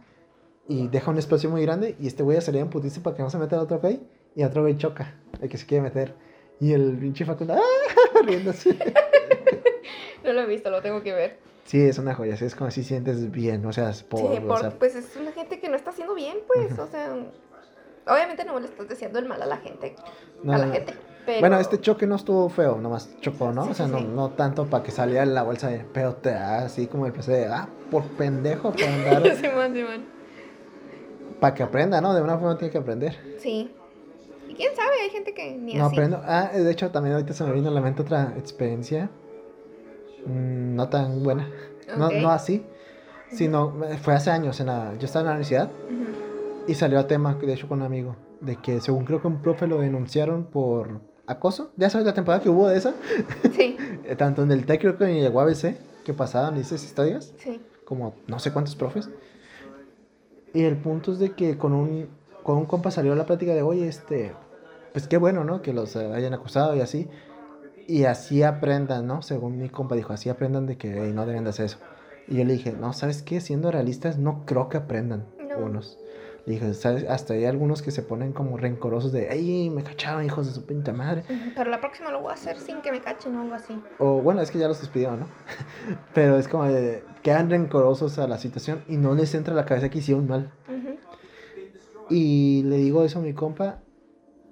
[0.68, 3.30] y deja un espacio muy grande y este güey salía en putiza para que no
[3.30, 4.00] se meta el otro güey
[4.36, 6.14] y otro güey choca, el que se quiere meter.
[6.60, 8.20] Y el pinche Facundo, ¡ah!
[8.26, 8.78] riéndose.
[10.24, 11.38] No lo he visto, lo tengo que ver.
[11.66, 14.48] Sí, es una joya, es como si sientes bien, o sea, es por, sí, o
[14.48, 16.72] por- sea, pues es una gente que no está haciendo bien, pues.
[16.72, 16.82] Ujú.
[16.84, 17.14] O sea.
[18.08, 19.96] Obviamente no le estás deseando el mal a la gente.
[20.44, 20.74] no, a la no.
[20.74, 20.94] gente.
[21.26, 21.40] Pero...
[21.40, 23.66] Bueno, este choque no estuvo feo, nomás chocó, ¿no?
[23.66, 24.06] Sí, o sea, sí, no, sí.
[24.06, 27.32] no tanto para que saliera la bolsa de pero te da así como el PC
[27.32, 29.24] de, ah, por pendejo, para andar,
[31.40, 32.14] para que aprenda, ¿no?
[32.14, 33.18] De una forma tiene que aprender.
[33.40, 33.74] Sí.
[34.48, 35.96] Y quién sabe, hay gente que ni No así.
[35.96, 36.22] aprendo.
[36.24, 39.10] Ah, de hecho, también ahorita se me vino a la mente otra experiencia.
[40.26, 41.50] Mm, no tan buena.
[41.98, 42.66] No, así.
[43.32, 44.60] Sino, eh, fue hace años.
[44.60, 46.66] En la, yo estaba en la universidad Ujú.
[46.68, 48.16] y salió a tema, de hecho, con un amigo.
[48.42, 51.72] De que, según creo que un profe lo denunciaron por acoso.
[51.78, 52.94] Ya sabes la temporada que hubo de esa.
[53.56, 57.34] Sí, Eh, Tanto en el TEC, creo que en el UABC, que pasaban esas historias.
[57.38, 57.62] sí.
[57.86, 59.10] Como no sé cuántos profes.
[60.56, 62.08] Y el punto es de que con un,
[62.44, 64.34] con un compa salió la plática de, oye, este,
[64.94, 65.62] pues qué bueno, ¿no?
[65.62, 67.08] Que los hayan acusado y así.
[67.88, 69.22] Y así aprendan, ¿no?
[69.22, 71.78] Según mi compa dijo, así aprendan de que "Ey, no deben de hacer eso.
[72.28, 73.40] Y yo le dije, no, ¿sabes qué?
[73.42, 75.60] Siendo realistas, no creo que aprendan No.
[75.66, 76.00] unos.
[76.46, 77.06] Le dije, ¿sabes?
[77.10, 80.66] Hasta hay algunos que se ponen como rencorosos de, ¡ay, me cacharon, hijos de su
[80.66, 81.24] pinta madre!
[81.56, 83.80] Pero la próxima lo voy a hacer sin que me cachen o algo así.
[84.00, 85.28] O bueno, es que ya los despidieron, ¿no?
[86.14, 89.66] Pero es como de, quedan rencorosos a la situación y no les entra a la
[89.66, 90.52] cabeza que hicieron mal.
[90.68, 90.98] Ujú.
[92.10, 93.80] Y le digo eso a mi compa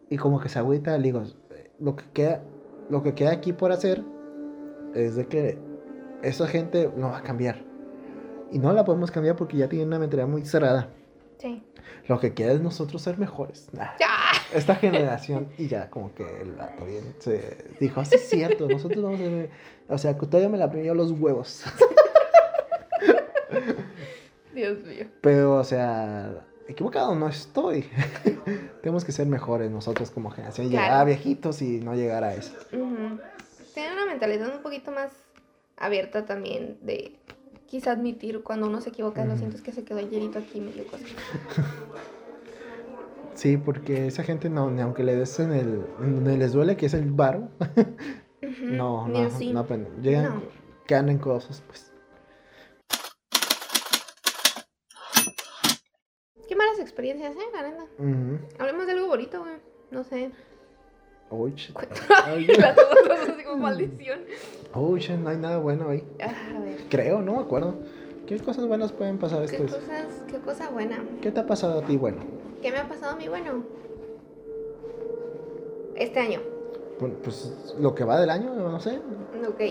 [0.10, 1.24] y como que se agüita, le digo,
[1.80, 2.44] lo que queda,
[2.90, 4.04] lo que queda aquí por hacer
[4.94, 5.58] es de que
[6.22, 7.64] esa gente no va a cambiar.
[8.52, 10.90] Y no la podemos cambiar porque ya tiene una mentalidad muy cerrada.
[11.40, 11.64] Sí.
[12.08, 13.68] Lo que queda es nosotros ser mejores.
[13.74, 14.08] Nah, ¡Ya!
[14.54, 15.50] esta generación.
[15.58, 19.24] Y ya como que el vato bien se dijo, así es cierto, nosotros vamos a
[19.24, 19.50] ser...
[19.90, 21.64] O sea, que todavía me la pidió los huevos.
[24.54, 25.08] Dios mío.
[25.22, 27.86] Pero, o sea, equivocado no estoy.
[28.82, 30.70] Tenemos que ser mejores nosotros como generación.
[30.70, 32.54] Llegar a viejitos y no llegar a eso.
[32.74, 33.20] Ujú.
[33.74, 35.12] Tienen una mentalidad un poquito más
[35.78, 37.16] abierta también de
[37.66, 39.26] quizá admitir cuando uno se equivoca.
[39.26, 41.06] Lo siento, es que se quedó hierito aquí medio cosa.
[43.36, 46.86] Sí, porque esa gente no, ni aunque le des en el, donde les duele, que
[46.86, 47.50] es el varo,
[48.62, 49.52] no, mira, no, sí.
[49.52, 50.04] no aprenden.
[50.04, 50.42] Llegan, No.
[50.86, 51.92] quedan en cosas, pues.
[56.48, 57.50] Qué malas experiencias, ¿eh?
[57.54, 57.86] La neta.
[58.60, 59.56] Hablemos de algo bonito, güey.
[59.92, 60.32] No sé.
[62.26, 64.20] Ay, la todos así como maldición.
[64.76, 66.04] Uy, shit, no hay nada bueno ahí.
[66.22, 66.78] Ah, a ver.
[66.90, 67.76] Creo, no me acuerdo.
[68.28, 69.74] ¿Qué cosas buenas pueden pasar ¿Qué después?
[69.74, 71.04] cosas, qué cosa buena?
[71.22, 72.22] ¿Qué te ha pasado a ti bueno?
[72.62, 73.64] ¿Qué me ha pasado a mí bueno?
[75.96, 76.40] Este año.
[77.00, 79.02] Bueno, Pues lo que va del año, no sé.
[79.48, 79.62] Ok.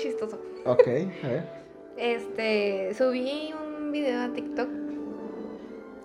[0.00, 0.40] chistoso.
[0.64, 0.86] Ok,
[1.24, 1.44] a ver.
[1.96, 4.68] Este, subí un video a TikTok.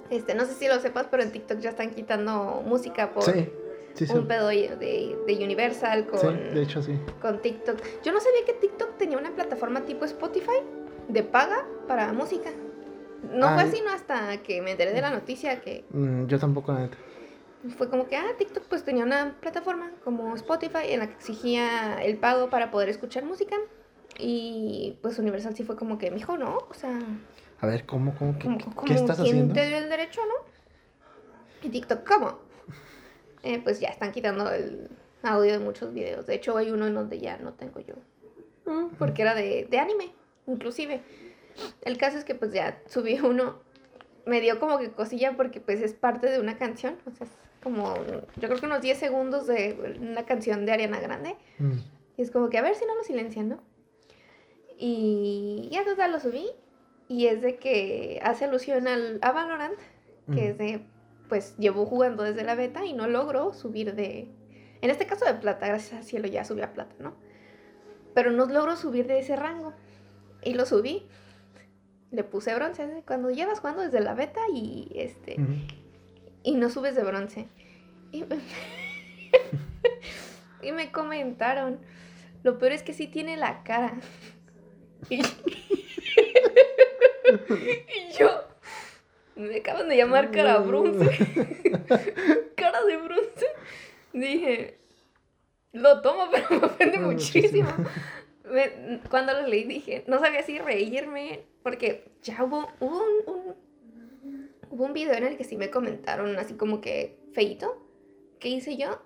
[0.09, 3.49] Este, no sé si lo sepas, pero en TikTok ya están quitando música por Sí,
[3.95, 4.13] sí, sí.
[4.13, 4.75] un pedo de,
[5.25, 6.97] de Universal con, Sí, de hecho sí.
[7.21, 7.77] con TikTok.
[8.03, 10.61] Yo no sabía que TikTok tenía una plataforma tipo Spotify
[11.07, 12.51] de paga para música.
[13.31, 13.71] No fue Ay.
[13.71, 16.97] sino hasta que me enteré de la noticia que Mm, yo tampoco, la neta.
[17.77, 21.97] fue como que, ah, TikTok pues tenía una plataforma como Spotify en la que exigía
[22.03, 23.55] el pago para poder escuchar música.
[24.17, 26.99] Y pues Universal sí fue como que, mijo, no, o sea,
[27.59, 29.53] A ver, ¿cómo, cómo, qué, como, qué- como estás ¿quién haciendo?
[29.53, 31.65] te dio el derecho, no?
[31.67, 32.39] Y TikTok, ¿cómo?
[33.43, 34.89] Eh, pues ya están quitando el
[35.21, 36.25] audio de muchos videos.
[36.25, 37.93] De hecho, hay uno en donde ya no tengo yo.
[38.97, 40.11] Porque era de, de anime,
[40.47, 41.01] inclusive.
[41.83, 43.59] El caso es que pues ya subí uno.
[44.25, 46.95] Me dio como que cosilla porque pues es parte de una canción.
[47.05, 47.93] O sea, es como,
[48.37, 51.35] yo creo que unos 10 segundos de una canción de Ariana Grande.
[51.59, 51.73] Mm,
[52.17, 53.59] Y es como que a ver si no lo silencian, ¿no?
[54.77, 56.47] Y ya total lo subí.
[57.07, 59.77] Y es de que hace alusión al, a Valorant,
[60.27, 60.37] que mm.
[60.39, 60.85] es de,
[61.29, 64.27] pues llevo jugando desde la beta y no logro subir de,
[64.81, 67.15] en este caso de plata, gracias al cielo ya subí a plata, ¿no?
[68.13, 69.73] Pero no logro subir de ese rango.
[70.43, 71.05] Y lo subí.
[72.11, 75.37] Le puse bronce, cuando llevas jugando desde la beta y este
[76.45, 77.47] y no subes de bronce.
[78.11, 78.37] Y me,
[80.61, 81.79] y me comentaron,
[82.43, 83.93] lo peor es que sí tiene la cara.
[85.09, 85.21] Y,
[87.55, 88.29] y yo,
[89.35, 91.09] me acaban de llamar cara bronce.
[92.55, 93.45] cara de bronce.
[94.13, 94.77] Dije,
[95.73, 97.69] lo tomo, pero me ofende muchísimo.
[98.45, 103.55] Me- cuando lo leí dije, no sabía si reírme, porque ya hubo, hubo un, un-
[104.69, 107.81] hubo un video en el que sí me comentaron así como que feito.
[108.39, 109.01] ¿Qué hice yo?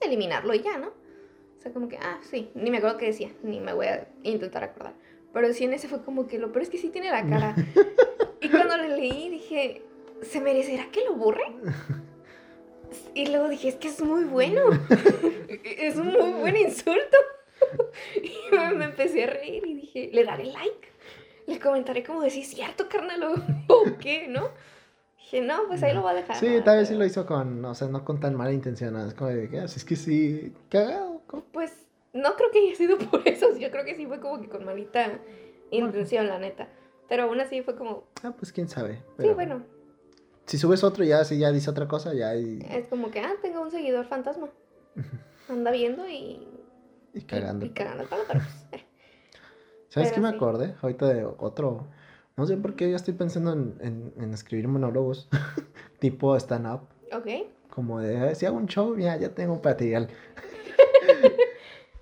[0.00, 0.88] Eliminarlo y ya, ¿no?
[0.88, 4.06] O sea, como que, ah, sí, ni me acuerdo qué decía, ni me voy a
[4.22, 4.92] intentar acordar.
[5.34, 7.54] Pero sí en ese fue como que lo peor es que sí tiene la cara.
[8.40, 9.82] y cuando lo leí dije,
[10.22, 11.42] ¿se merecerá que lo borre?
[13.14, 14.62] Y luego dije, es que es muy bueno.
[15.48, 17.16] es un muy buen insulto.
[18.22, 20.88] y me, me empecé a reír y dije, le daré like.
[21.46, 23.22] Le comentaré como de si es cierto, carnal,
[23.68, 24.48] o, qué, ¿no?
[25.18, 26.36] Dije, no, pues ahí lo voy a dejar.
[26.36, 28.96] Sí, tal vez sí lo hizo con, o sea, no con tan mala intención.
[28.96, 31.20] Es como de que, "Ah, es que sí, cagado.
[31.26, 31.44] ¿cómo?".
[31.52, 31.72] Pues
[32.14, 33.56] no creo que haya sido por eso.
[33.58, 35.20] Yo creo que sí fue como que con malita
[35.70, 36.68] intención, la neta.
[37.08, 39.02] Pero aún así fue como, Ah, pues quién sabe.
[39.18, 39.62] sí, bueno,
[40.46, 43.20] Si subes otro y ya, si ya dice otra cosa, ya y, es como que,
[43.20, 44.48] ah, tengo un seguidor fantasma.
[45.48, 46.48] Anda viendo y,
[47.12, 47.66] y y, cagando.
[47.66, 48.84] y cagando el palo, pero pues, eh.
[49.90, 50.34] ¿Sabes qué me sí.
[50.34, 50.74] acordé?
[50.82, 51.86] Ahorita de otro.
[52.36, 55.28] No sé por qué ya estoy pensando en, en, en escribir monólogos
[56.00, 56.88] tipo stand-up.
[57.12, 57.28] Ok,
[57.70, 60.08] Como de, "Ah, si hago un show, ya, ya tengo material.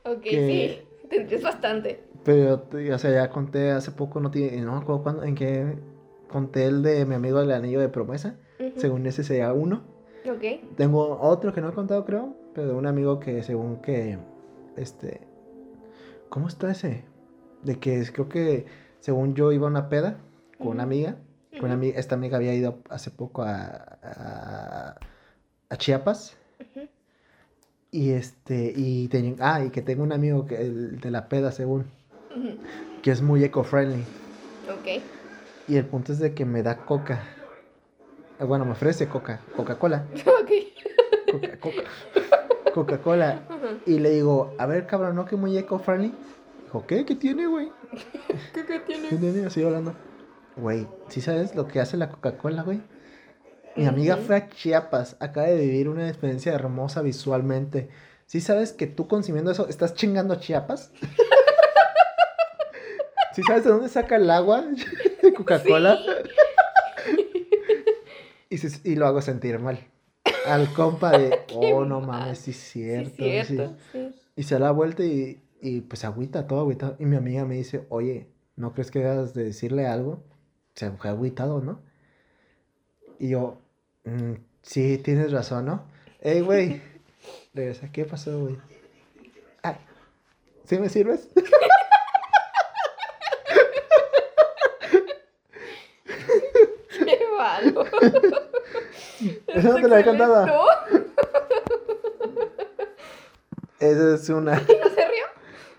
[0.04, 1.08] Ok, Que- sí.
[1.08, 2.02] Tendrías bastante.
[2.24, 5.76] Pero, o sea, ya conté hace poco, no, tiene, no me acuerdo cuándo, en qué
[6.28, 8.36] conté el de mi amigo del anillo de promesa.
[8.76, 9.82] Según ese sería uno.
[10.24, 14.18] Ok, Tengo otro que no he contado, creo, pero de un amigo que según que,
[14.76, 15.20] este,
[16.28, 17.04] ¿cómo está ese?
[17.62, 18.66] De que es- creo que,
[19.00, 20.16] según yo iba a una peda
[20.58, 21.16] con una amiga,
[21.58, 21.84] con una Ujú.
[21.86, 24.96] ami- esta amiga había ido hace poco a, a,
[25.68, 26.36] a Chiapas.
[27.92, 31.52] Y este, y tenía, ah, y que tengo un amigo que, el de la peda,
[31.52, 31.84] según,
[33.02, 34.02] que es muy eco-friendly.
[34.68, 35.02] ok.
[35.68, 37.22] Y el punto es de que me da coca.
[38.40, 40.50] Eh, Bueno, me ofrece coca, Coca-Cola, Ok.
[41.30, 43.42] Coca- Coca- Coca-Cola.
[43.86, 46.12] Y le digo, a ver, cabrón, ¿no que muy eco-friendly?
[46.64, 47.04] Dijo, ¿qué?
[47.04, 47.70] ¿Qué tiene, güey?
[48.54, 49.08] ¿Qué, qué tiene?
[49.10, 49.44] ¿Qué tiene?
[49.46, 49.94] Así hablando.
[50.56, 52.80] Güey, ¿sí sabes lo que hace la Coca-Cola, güey?
[53.76, 57.88] Mi amiga fue a Chiapas, acaba de vivir una experiencia hermosa visualmente.
[58.26, 60.92] ¿Sí sabes que tú consumiendo eso estás chingando a Chiapas?
[63.34, 64.64] ¿Sí sabes de dónde saca el agua
[65.22, 65.98] de Coca-Cola?
[68.50, 69.78] Y, se- y lo hago sentir mal.
[70.46, 73.24] Al compa de, oh, no mames, sí es Sí, cierto.
[73.24, 73.76] cierto.
[73.92, 73.92] sí".
[73.92, 74.14] Sí.
[74.36, 76.96] Y se da la vuelta y, y pues agüita, todo agüita.
[76.98, 80.22] Y mi amiga me dice, oye, ¿no crees que debas de decirle algo?
[80.74, 81.80] Se fue agüitado, ¿no?
[83.18, 83.60] Y yo,
[84.04, 85.84] "Mm, sí, tienes razón, ¿no?
[86.20, 86.82] Ey, güey.
[87.54, 88.58] Regresa, ¿qué pasó, güey?
[89.62, 89.78] Ah,
[90.64, 91.28] ¿sí me sirves?
[97.04, 97.18] Qué
[99.48, 100.46] Eso no te lo había contado.
[100.46, 100.64] No,
[103.78, 104.54] Esa es una.
[104.54, 105.24] ¿no se rió?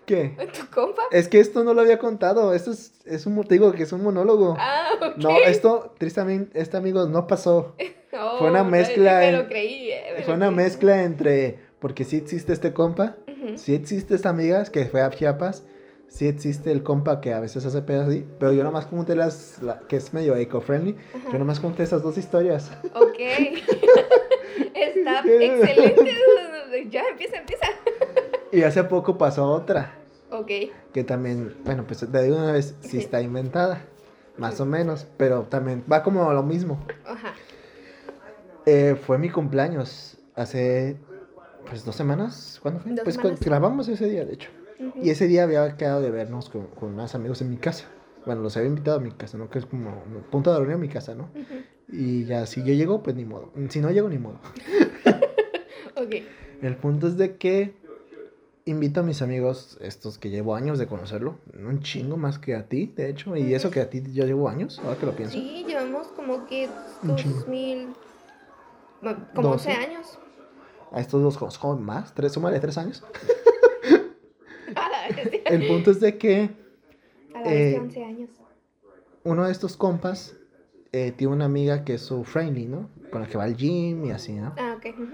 [0.06, 0.36] ¿Qué?
[0.58, 1.04] ¿Tu compa?
[1.12, 2.54] Es que esto no lo había contado.
[2.54, 4.56] Esto es, es un, te digo que es un monólogo.
[4.60, 5.18] Ah, ok.
[5.18, 7.76] No, esto, tristemente, este amigos no pasó.
[8.44, 9.92] No, fue una no, mezcla Me lo creí.
[9.92, 10.56] eh, me lo Fue una creí.
[10.58, 13.58] mezcla entre, porque sí existe este compa, Ujú.
[13.58, 15.64] sí existe esta amiga que fue a Chiapas,
[16.08, 19.62] sí existe el compa que a veces hace pedas así, pero yo nomás conté las,
[19.62, 21.30] la- que es medio eco-friendly, Ajá.
[21.34, 22.72] yo nomás conté esas dos historias.
[22.94, 23.20] Ok.
[24.74, 26.12] Está excelente.
[26.90, 27.66] Ya, empieza, empieza.
[28.52, 29.96] Y hace poco pasó otra,
[30.32, 30.52] Ok.
[30.94, 32.98] que también, bueno, pues te digo una vez, sí Sí.
[33.00, 33.82] está inventada,
[34.38, 36.84] más o menos, pero también va como lo mismo.
[37.06, 37.34] Ajá.
[38.66, 40.98] Eh, fue mi cumpleaños hace,
[41.68, 42.92] pues, dos semanas, ¿cuándo fue?
[42.94, 43.40] Dos pues semanas.
[43.40, 44.50] cu- grabamos ese día, de hecho.
[45.02, 47.86] Y ese día había quedado de vernos con, con unos amigos en mi casa.
[48.26, 49.50] Bueno, los había invitado a mi casa, ¿no?
[49.50, 51.30] Que es como un punto de reunión en mi casa, ¿no?
[51.90, 53.52] Y ya, si yo llego, pues ni modo.
[53.70, 54.40] Si no llego, ni modo.
[55.96, 56.16] Ok.
[56.64, 57.76] El punto es de que
[58.66, 62.68] invito a mis amigos, estos que llevo años de conocerlo, un chingo más que a
[62.68, 65.36] ti, de hecho, y eso que a ti yo llevo años, ahora que lo pienso.
[65.38, 66.68] Sí, llevamos como que
[67.04, 67.40] Un chingo.
[67.42, 67.94] 2000.
[69.36, 69.72] Como 11 Doce.
[69.86, 70.20] años.
[70.92, 73.04] A estos dos conozco más, tres, súmale tres años.
[75.46, 76.50] El punto es de que
[77.34, 78.30] A la bestia, Eh, 11 años.
[79.24, 80.36] uno de estos compas
[80.92, 82.90] eh, tiene una amiga que es su friendly, ¿no?
[83.12, 84.54] Con la que va al gym y así, ¿no?
[84.58, 84.86] Ah, ok.
[84.98, 85.08] ujú.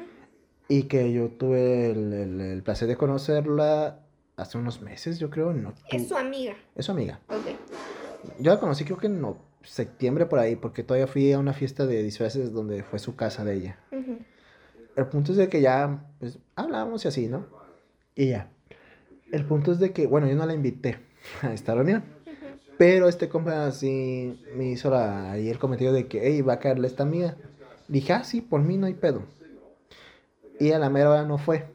[0.68, 4.00] Y que yo tuve el, el- el placer de conocerla
[4.36, 5.54] hace unos meses, yo creo.
[5.54, 6.56] No, Es su amiga.
[6.76, 7.20] es su amiga.
[7.30, 8.36] Ok.
[8.40, 11.53] Yo la conocí creo que en no- septiembre por ahí, porque todavía fui a una
[11.53, 13.80] fiesta de disfraces donde fue su casa de ella.
[14.95, 17.45] El punto es de que ya, pues, hablamos y así, ¿no?
[18.16, 18.49] Y ya.
[19.32, 20.99] El punto es de que, bueno, yo no la invité
[21.41, 22.03] a esta reunión.
[22.78, 26.60] Pero este compa así me hizo la, ahí el cometido de que, hey, va a
[26.60, 27.36] caerle esta amiga.
[27.89, 29.24] Dije, ah, sí, por mí no hay pedo.
[30.60, 31.66] Y a la mera hora no fue.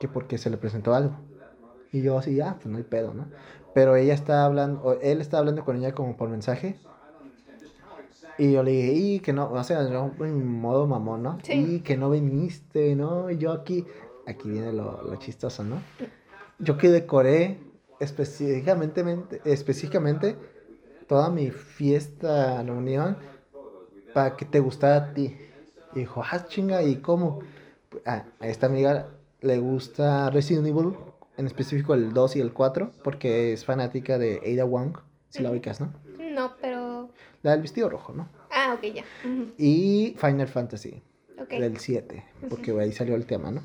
[0.00, 1.16] Que porque se le presentó algo.
[1.92, 3.26] Y yo así, ah, pues no hay pedo, ¿no?
[3.74, 6.78] Pero ella estaba hablando, o él estaba hablando con ella como por mensaje.
[8.38, 11.38] Y yo le dije, y que no, o sea, yo en modo mamón, ¿no?
[11.42, 11.52] Sí.
[11.52, 13.30] Y que no viniste, ¿no?
[13.30, 13.86] Y yo aquí,
[14.26, 15.80] aquí viene lo, lo chistoso, ¿no?
[16.58, 17.58] Yo que decoré
[18.00, 20.36] específicamente, específicamente
[21.06, 23.16] toda mi fiesta, reunión,
[24.12, 25.36] para que te gustara a ti.
[25.94, 27.40] Y dijo, ah, chinga, ¿y cómo?
[28.04, 29.08] Ah, a esta amiga
[29.40, 30.94] le gusta Resident Evil,
[31.36, 34.96] en específico el 2 y el 4, porque es fanática de Ada Wong,
[35.28, 35.92] si la ubicas, ¿no?
[36.34, 36.73] No, pero.
[37.44, 38.26] La del vestido rojo, ¿no?
[38.50, 39.04] Ah, ok, ya.
[39.58, 41.02] Y Final Fantasy,
[41.40, 41.50] Ok.
[41.50, 43.60] del 7, porque ahí salió el tema, ¿no?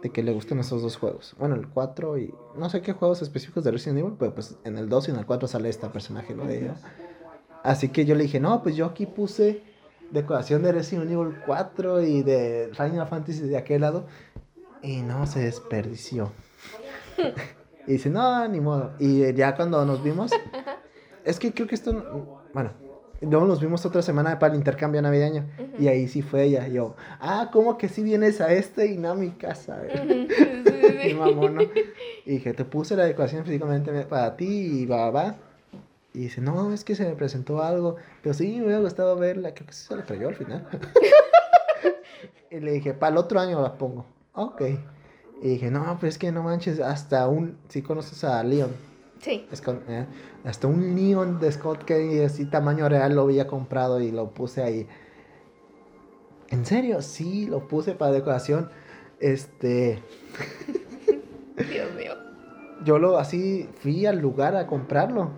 [0.00, 1.34] De que le gustan esos dos juegos.
[1.38, 4.78] Bueno, el 4 y no sé qué juegos específicos de Resident Evil, pero pues en
[4.78, 6.46] el 2 y en el 4 sale esta personaje, ¿no?
[6.46, 6.76] De ella.
[7.64, 9.62] Así que yo le dije, no, pues yo aquí puse
[10.12, 14.06] decoración de Resident Evil 4 y de Final Fantasy de aquel lado.
[14.82, 16.30] Y no, se desperdició.
[17.88, 18.92] y dice, no, ni modo.
[19.00, 20.30] Y ya cuando nos vimos,
[21.24, 22.70] es que creo que esto, no- bueno,
[23.26, 25.44] luego nos vimos otra semana para el intercambio navideño.
[25.78, 26.66] Y ahí sí fue ella.
[26.68, 29.82] Y yo, ah, ¿cómo que si vienes a este y no a mi casa?
[29.92, 31.08] Sí, sí, sí.
[31.10, 31.62] Y mamón, ¿no?
[31.62, 35.36] Y dije, te puse la decoración específicamente para ti y va, va.
[36.12, 37.96] Y dice, no, es que se me presentó algo.
[38.22, 39.52] Pero sí, me hubiera gustado verla.
[39.52, 40.66] Creo que sí se la creyó al final.
[42.50, 44.06] y le dije, para el otro año la pongo.
[44.34, 44.62] Ok.
[45.42, 47.58] Y dije, no, pues es que no manches, hasta un.
[47.68, 48.93] Si conoces a Leon.
[49.20, 49.46] Sí.
[49.50, 50.06] Es con- eh,
[50.44, 54.62] hasta un Leon de Scott Kennedy así tamaño real lo había comprado y lo puse
[54.62, 54.86] ahí.
[56.50, 57.00] ¿En serio?
[57.02, 58.70] Sí, lo puse para decoración.
[59.20, 60.00] Este.
[61.56, 62.12] Dios mío.
[62.84, 65.30] Yo lo así fui al lugar a comprarlo.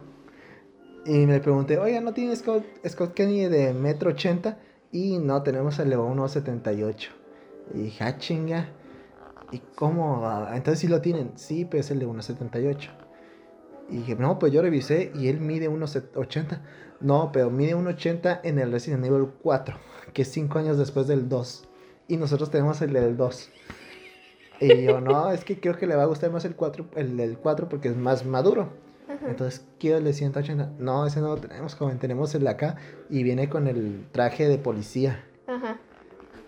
[1.04, 4.58] Y me pregunté, oiga, ¿no tiene Scott, Scott Kennedy de metro ochenta?
[4.90, 7.08] Y no, tenemos el de 1.78.
[7.74, 8.68] Y dije, ah, chinga.
[9.52, 10.26] ¿Y cómo?
[10.52, 11.32] Entonces sí lo tienen.
[11.36, 12.90] Sí, pero es el de 1.78.
[13.88, 16.60] Y dije, no, pues yo revisé y él mide 1.80.
[17.00, 19.76] No, pero mide 1.80 en el Resident Evil 4,
[20.12, 21.68] que es 5 años después del 2.
[22.08, 23.50] Y nosotros tenemos el del 2.
[24.60, 27.16] Y yo, no, es que creo que le va a gustar más el 4, el
[27.16, 28.70] del 4 porque es más maduro.
[29.08, 29.28] Ajá.
[29.28, 30.72] Entonces quiero el de 180.
[30.78, 31.98] No, ese no lo tenemos, joven.
[31.98, 32.76] Tenemos el de acá
[33.08, 35.24] y viene con el traje de policía.
[35.46, 35.78] Ajá.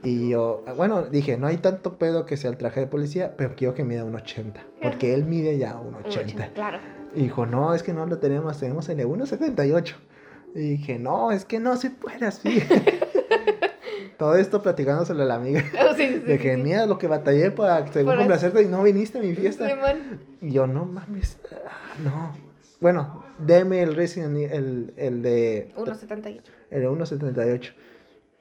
[0.02, 3.54] Y yo, bueno, dije, no hay tanto pedo que sea el traje de policía, pero
[3.56, 4.64] quiero que mida un 80.
[4.80, 6.52] Porque él mide ya un 80.
[6.52, 6.78] Claro.
[7.14, 9.94] Y dijo, no, es que no lo tenemos, tenemos el de 1.78.
[10.54, 12.62] Y dije, no, es que no se puede así.
[14.18, 15.62] Todo esto platicándoselo a la amiga.
[15.88, 16.62] Oh, sí, De que, sí.
[16.62, 19.68] mira lo que batallé para según Por complacerte y no viniste a mi fiesta.
[20.40, 22.32] Y yo, no mames, ah, no.
[22.80, 25.72] Bueno, deme el Resident el, el de...
[25.76, 26.42] 1.78.
[26.70, 27.72] El de 1.78.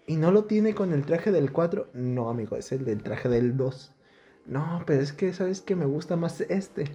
[0.07, 1.89] ¿Y no lo tiene con el traje del 4?
[1.93, 3.93] No, amigo, es el del traje del 2.
[4.45, 6.85] No, pero es que, ¿sabes que Me gusta más este.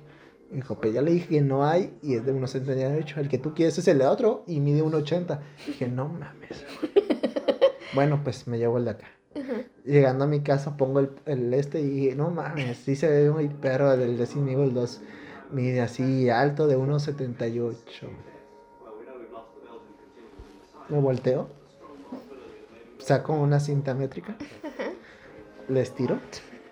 [0.52, 3.16] Dijo, pues ya le dije que no hay y es de 1.78.
[3.16, 5.40] El que tú quieres es el de otro y mide 1.80.
[5.66, 6.66] Dije, no mames.
[7.94, 9.06] bueno, pues me llevo el de acá.
[9.84, 13.30] Llegando a mi casa pongo el, el este y dije, no mames, sí se ve
[13.30, 15.00] muy perro del Resident Evil 2.
[15.52, 17.74] Mide así alto de 1.78.
[20.90, 21.48] Me volteo.
[22.98, 24.36] Saco una cinta métrica.
[25.68, 26.18] Le estiro.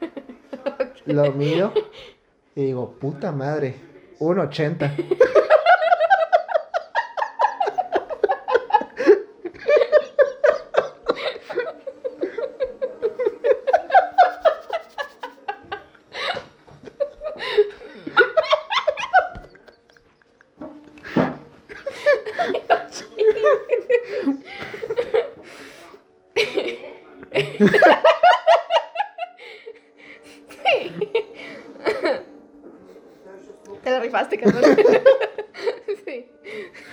[1.06, 1.72] Lo mido.
[2.54, 3.74] Y digo, puta madre.
[4.18, 5.30] 1.80.
[33.82, 34.62] Te la rifaste, cabrón.
[36.04, 36.26] sí.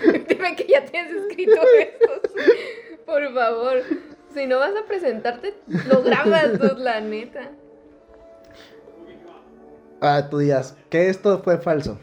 [0.28, 2.34] Dime que ya tienes escrito estos.
[3.06, 3.82] Por favor.
[4.34, 5.56] Si no vas a presentarte,
[5.88, 7.52] lo grabas, pues, la neta.
[10.02, 12.00] Ah, tú digas que esto fue falso.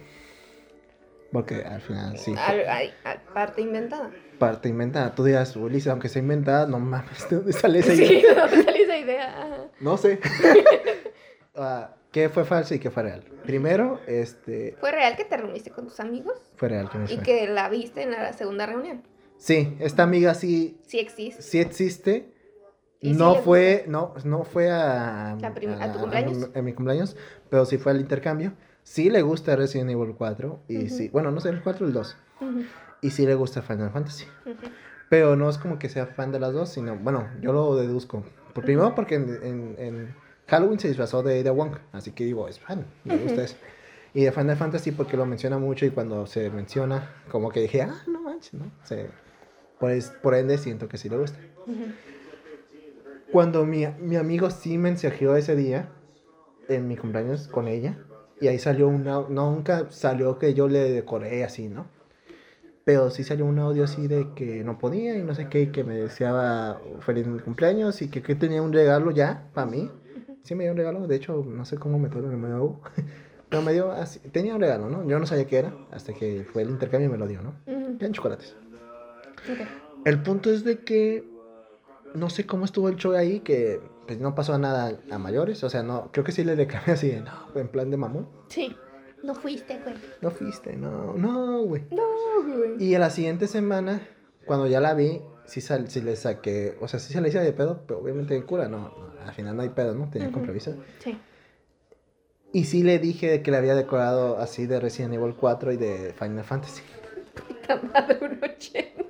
[1.33, 2.35] Porque al final sí.
[2.37, 4.11] Al- ay, al- parte inventada.
[4.39, 5.15] Parte inventada.
[5.15, 8.35] Tú digas, Ulises, aunque sea inventada, no mames, ¿de dónde sale esa Sí, idea?
[8.35, 9.43] ¿de dónde salió esa idea?
[9.43, 9.57] Ajá.
[9.81, 10.19] No sé.
[11.57, 13.25] Ah, ¿Qué fue falso y qué fue real?
[13.43, 16.35] Primero, este, ¿Fue real que te reuniste con tus amigos?
[16.55, 17.25] fue real que me Y fue.
[17.25, 19.03] que la viste en la segunda reunión.
[19.37, 21.43] Sí, esta amiga sí, Sí existe.
[21.43, 22.33] sí existe.
[23.01, 26.51] ¿Y sí No le fue, no, no fue a, La prim- ¿a tu cumpleaños?
[26.55, 27.17] a mi cumpleaños,
[27.51, 28.53] pero sí fue al intercambio.
[28.85, 30.89] Sí le gusta Resident Evil 4 y Ujú.
[30.95, 32.17] sí, bueno, no sé, el 4 o el 2.
[32.41, 32.63] Ujú,
[33.01, 34.27] Y sí le gusta Final Fantasy.
[34.47, 34.55] ujú.
[35.11, 38.23] Pero no es como que sea fan de las dos, sino, bueno, yo lo deduzco.
[38.55, 42.49] Por primero porque en, en- en Halloween se disfrazó de Ada Wong, así que digo,
[42.49, 43.57] es fan, me gusta eso.
[44.13, 47.83] Y de Final Fantasy porque lo menciona mucho y cuando se menciona, como que dije,
[47.83, 48.71] ah, no manches, ¿no?
[48.85, 49.09] Se-
[49.79, 51.39] por, es- por ende siento que sí le gusta.
[53.33, 55.89] Cuando mi, mi amigo sí mensajeó ese día,
[56.69, 57.99] en mi cumpleaños con ella,
[58.41, 61.87] y ahí salió una, no, nunca salió que yo le decoré así, ¿no?
[62.85, 65.67] Pero sí salió un audio así de que no podía y no sé qué, y
[65.69, 69.91] que me deseaba feliz cumpleaños y que, que tenía un regalo ya para mí.
[70.45, 72.81] Sí me dio un regalo, de hecho, no sé cómo me todo me dio,
[73.49, 75.09] pero me dio así, tenía un regalo, ¿no?
[75.09, 77.55] Yo no sabía qué era, hasta que fue el intercambio y me lo dio, ¿no?
[77.67, 78.55] Eran chocolates.
[79.51, 79.67] Ok.
[80.05, 81.25] El punto es de que
[82.15, 85.71] no sé cómo estuvo el show ahí, que pues no pasó nada a mayores, o
[85.71, 88.77] sea, no, creo que sí le reclamé así de, no, en plan de mamón, Sí.
[89.23, 89.95] No fuiste, güey.
[90.21, 91.85] no fuiste, no, no, güey.
[91.91, 92.03] No,
[92.43, 92.85] güey.
[92.85, 94.07] Y a la siguiente semana,
[94.45, 97.41] cuando ya la vi, sí, sal, sí le saqué, o sea, sí se le hice
[97.41, 100.09] de pedo, pero obviamente en cura, no, no, al final no hay pedo, ¿no?
[100.11, 100.35] Tenía Ujú.
[100.39, 100.75] compromiso.
[101.03, 101.19] Sí.
[102.53, 106.15] Y sí le dije que le había decorado así de Resident Evil 4 y de
[106.17, 106.83] Final Fantasy.
[107.49, 109.05] Puta madre, un 80.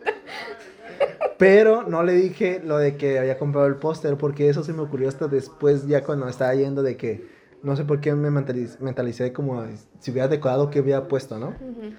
[1.37, 4.83] Pero no le dije lo de que había comprado el póster, porque eso se me
[4.83, 7.29] ocurrió hasta después, ya cuando estaba yendo, de que
[7.63, 9.65] no sé por qué me mentaliz- mentalicé como
[10.01, 11.49] si hubiera decorado, que hubiera puesto, ¿no?
[11.49, 11.93] Ujú.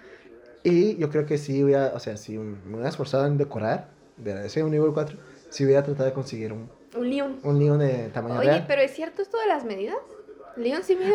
[0.63, 4.45] Y yo creo que sí hubiera, o sea, si me hubiera esforzado en decorar, de
[4.45, 5.17] ese un nivel 4,
[5.49, 7.39] si hubiera tratado de conseguir un, Un león.
[7.43, 8.65] un león de tamaño Oye, real.
[8.67, 9.97] pero ¿es cierto esto de las medidas?
[10.55, 11.13] ¿León sí mide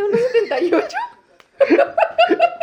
[0.48, 0.88] 1.78?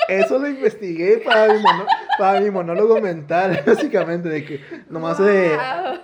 [0.08, 1.86] Eso lo investigué para mi, mono-
[2.18, 5.54] para mi monólogo mental, básicamente, de que nomás de,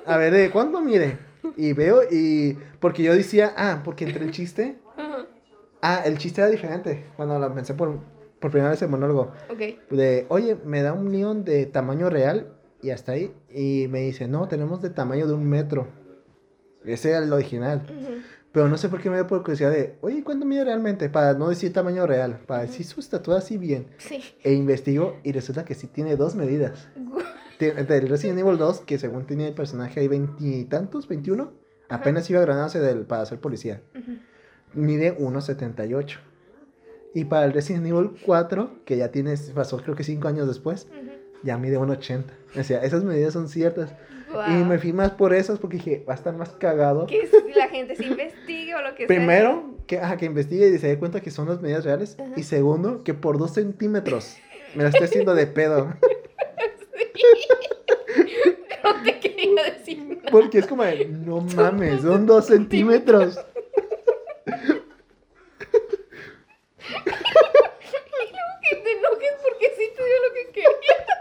[0.06, 1.18] a ver, ¿de cuánto mide?
[1.56, 4.78] Y veo, y porque yo decía, ah, porque entre el chiste,
[5.82, 7.98] ah, el chiste era diferente, cuando lo pensé por,
[8.40, 9.90] por primera vez en monólogo, Ok.
[9.92, 12.53] de, oye, me da un león de tamaño real,
[12.84, 15.88] y hasta ahí, y me dice, no, tenemos de tamaño de un metro,
[16.86, 17.86] ese era el original,
[18.52, 21.10] pero no sé por qué me dio por curiosidad de, oye, ¿cuánto mide realmente?
[21.10, 23.88] Para no decir tamaño real, para decir su estatura así bien.
[23.98, 24.22] Sí.
[24.44, 26.88] E investigo y resulta que sí tiene dos medidas.
[27.60, 31.44] Del Resident Evil 2, que según tenía el personaje ahí veintitantos, 21,
[31.88, 31.96] Ajá.
[31.96, 33.82] apenas iba a graduarse del, para ser policía.
[33.98, 34.18] Ujú.
[34.74, 36.18] Mide 1,78.
[37.14, 40.88] Y para el Resident Evil 4, que ya tiene, pasó creo que 5 años después,
[40.92, 41.03] Ujú.
[41.44, 42.24] Ya mide 1,80.
[42.60, 43.94] O sea, esas medidas son ciertas.
[44.48, 47.06] Y me fui más por esas porque dije, va a estar más cagado.
[47.06, 49.08] Que la gente se investigue o lo que sea.
[49.08, 52.18] Primero, que, ajá, que investigue y se dé cuenta que son las medidas reales.
[52.20, 52.32] Ajá.
[52.36, 54.38] Y segundo, que por 2 centímetros
[54.76, 55.94] me la estoy haciendo de pedo.
[58.84, 60.30] No te quería decir nada.
[60.30, 63.40] Porque es como de, no mames, son dos centímetros.
[66.86, 71.13] Y luego que te enojes porque sí te dio lo que querías.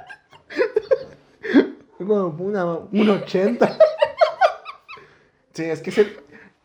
[2.06, 3.78] Como una, un 80.
[5.54, 6.16] sí, es que es el-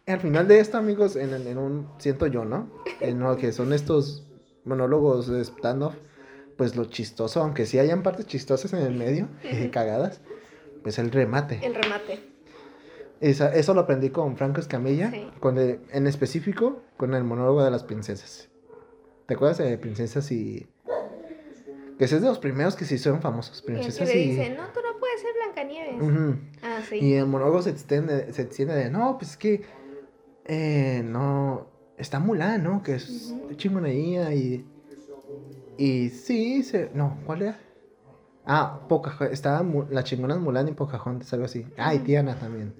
[0.07, 2.69] al final de esto, amigos, en, un, siento yo, ¿no?
[3.01, 4.25] En lo que son estos
[4.63, 5.95] monólogos de stand-off,
[6.55, 9.69] pues lo chistoso, aunque sí hayan partes chistosas en el medio, Ujú.
[9.71, 10.21] cagadas,
[10.81, 11.59] pues el remate.
[11.61, 12.19] El remate.
[13.19, 15.29] Esa- eso lo aprendí con Franco Escamilla, Sí.
[15.41, 18.47] con el- en específico con el monólogo de las princesas.
[19.25, 20.67] ¿Te acuerdas de Princesas y...?
[21.97, 24.29] Que ese es de los primeros que se hicieron famosos, Y el que Princesas y...
[24.29, 24.79] dice, no, tú
[25.17, 26.47] puedes ser Blancanieves.
[26.61, 26.97] Ah, sí.
[26.97, 29.61] Y el monólogo se extiende, se extiende de, no, pues es que,
[30.45, 32.83] eh, no, está Mulan, ¿no?
[32.83, 33.53] Que es Ujú.
[33.55, 34.65] chingonería y,
[35.77, 37.59] y sí, se, no, ¿cuál era?
[38.45, 41.65] Ah, Pocahontas, estaba la chingona es Mulan y Pocahontas, algo así.
[41.77, 41.99] Ah, y.
[41.99, 42.73] Tiana también.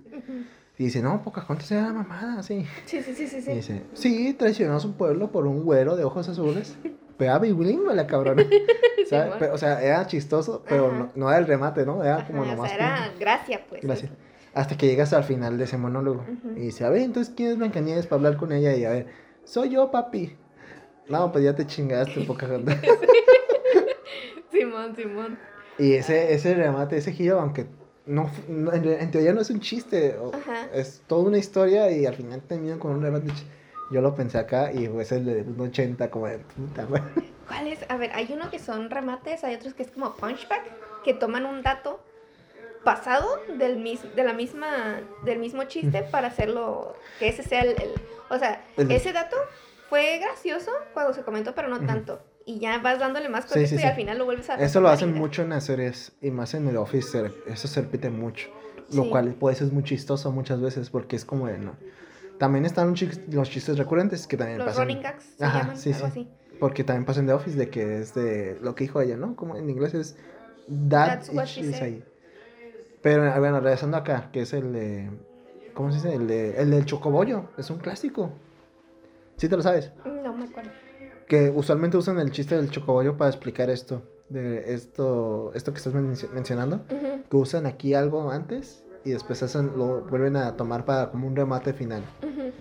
[0.77, 2.65] Y dice, no, Pocahontas era la mamada, sí.
[2.85, 3.51] Sí, sí, sí, sí, Y sí.
[3.51, 6.77] dice, sí, traicionó a su pueblo por un güero de ojos azules.
[7.17, 8.43] Pero era bilingüe la cabrona.
[9.51, 12.03] o sea, era chistoso, pero no, no era el remate, ¿no?
[12.03, 12.69] Era como o nomás.
[12.69, 13.81] sea, era gracia, pues.
[13.83, 14.11] Gracias.
[14.53, 16.23] Hasta que llegas al final de ese monólogo.
[16.55, 18.75] Y dice, a ver, entonces, ¿quién es Blancanieves para hablar con ella?
[18.75, 19.07] Y a ver,
[19.43, 20.35] soy yo, papi.
[21.09, 22.77] No, pues ya te chingaste, Pocahontas.
[24.51, 25.37] Simón, Simón.
[25.77, 27.67] y ese, ese remate, ese giro, aunque
[28.05, 30.67] no, en, en teoría no es un chiste, Ajá.
[30.73, 33.31] es toda una historia y al final terminan con un remate.
[33.91, 37.01] Yo lo pensé acá y fue el de un 80, como de puta, güey.
[37.47, 37.79] ¿Cuál es?
[37.89, 41.45] A ver, hay uno que son remates, hay otros que es como punchback, que toman
[41.45, 42.01] un dato
[42.83, 43.27] pasado
[43.57, 47.93] del mis- de la misma del mismo chiste para hacerlo que ese sea el, el-
[48.29, 49.35] o sea, El- ese dato
[49.89, 52.21] fue gracioso cuando se comentó, pero no tanto.
[52.45, 54.79] Y ya vas dándole más Sí, contexto sí, y al final lo vuelves a Eso
[54.79, 58.49] lo hacen mucho en las series y más en el Office, eso se repite mucho.
[58.93, 61.75] Lo cual pues es muy chistoso muchas veces porque es como de, no.
[62.37, 64.87] También están los chis- los chistes recurrentes que también Los pasan.
[64.87, 66.11] running gags se Ajá, llaman, sí, algo sí.
[66.11, 66.29] así.
[66.59, 69.35] Porque también pasan de Office de que es de lo que dijo ella, ¿no?
[69.35, 70.15] Como en inglés es
[70.89, 72.03] that That's what she is said.
[73.01, 75.09] Pero bueno, regresando acá, que es el de
[75.73, 76.13] ¿cómo se dice?
[76.15, 78.31] El de el del chocobollo, es un clásico.
[79.37, 79.91] ¿Sí te lo sabes?
[80.05, 80.71] No me acuerdo.
[81.27, 85.93] Que usualmente usan el chiste del chocobollo para explicar esto, de esto esto que estás
[85.93, 86.85] menci- mencionando,
[87.29, 91.35] que usan aquí algo antes y después hacen lo vuelven a tomar para como un
[91.35, 92.03] remate final.
[92.21, 92.51] ujú.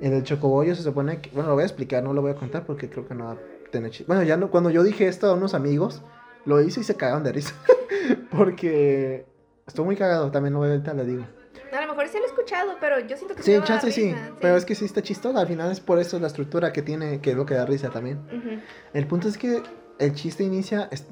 [0.00, 2.34] En el chocobollo se supone que, bueno, lo voy a explicar, no lo voy a
[2.34, 3.36] contar porque creo que no va a
[3.70, 4.04] tener chiste.
[4.08, 6.02] Bueno, ya no, cuando yo dije esto a unos amigos,
[6.44, 7.54] lo hice y se cagaron de risa.
[8.30, 9.26] porque
[9.66, 11.24] estoy muy cagado, también lo voy a ahorita le digo.
[11.72, 14.12] A lo mejor sí lo he escuchado, pero yo siento que Sí, dar chance sí,
[14.12, 16.82] risa, pero es que sí está chistoso, al final es por eso la estructura que
[16.82, 18.18] tiene, que es lo que da risa también.
[18.28, 18.60] Ujú.
[18.92, 19.62] El punto es que
[19.98, 21.06] el chiste inicia, es-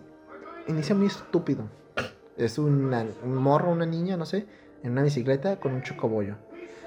[0.66, 1.64] inicia muy estúpido.
[2.36, 4.46] Es una- un morro, una niña, no sé,
[4.82, 6.36] en una bicicleta con un chocobollo.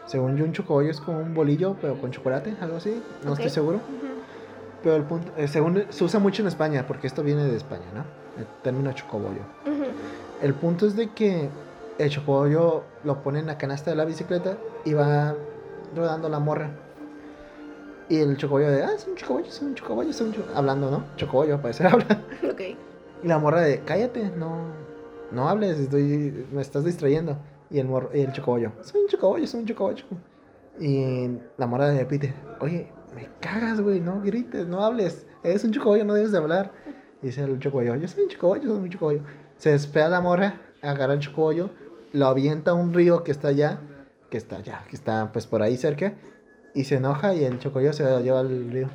[0.06, 3.50] Según yo, un chocobollo es como un bolillo, pero con chocolate, algo así, no estoy
[3.50, 3.78] seguro.
[3.78, 4.14] Ujú.
[4.84, 7.86] Pero el punto, eh, según se usa mucho en España, porque esto viene de España,
[7.94, 8.04] ¿no?
[8.38, 9.42] El término chocobollo.
[9.66, 9.86] Ujú.
[10.42, 11.50] El punto es de que
[11.98, 15.36] el chocobollo lo pone en la canasta de la bicicleta y va
[15.96, 16.72] rodando la morra.
[18.10, 20.58] Y el chocobollo de, ah, es un chocobollo, es un chocobollo, es un chocobollo.
[20.58, 21.04] Hablando, ¿no?
[21.16, 22.20] Chocobollo, parece habla.
[22.44, 22.62] Ok.
[23.24, 24.66] Y la morra de, cállate, no,
[25.32, 27.38] no hables, estoy, me estás distrayendo.
[27.70, 30.06] Y el, morro, y el chocobollo, soy un chocobollo, soy un chocobollo.
[30.80, 35.26] Y la morra le repite, oye, me cagas, güey, no grites, no hables.
[35.44, 36.72] Eres un chocobollo, no debes de hablar.
[37.22, 39.22] Y dice el chocobollo, yo soy un chocobollo, soy un chocobollo.
[39.58, 41.70] Se despega la morra, agarra el chocobollo,
[42.12, 43.80] lo avienta a un río que está allá,
[44.30, 46.14] que está allá, que está pues por ahí cerca.
[46.74, 48.90] Y se enoja y el chocobollo se lo lleva al río.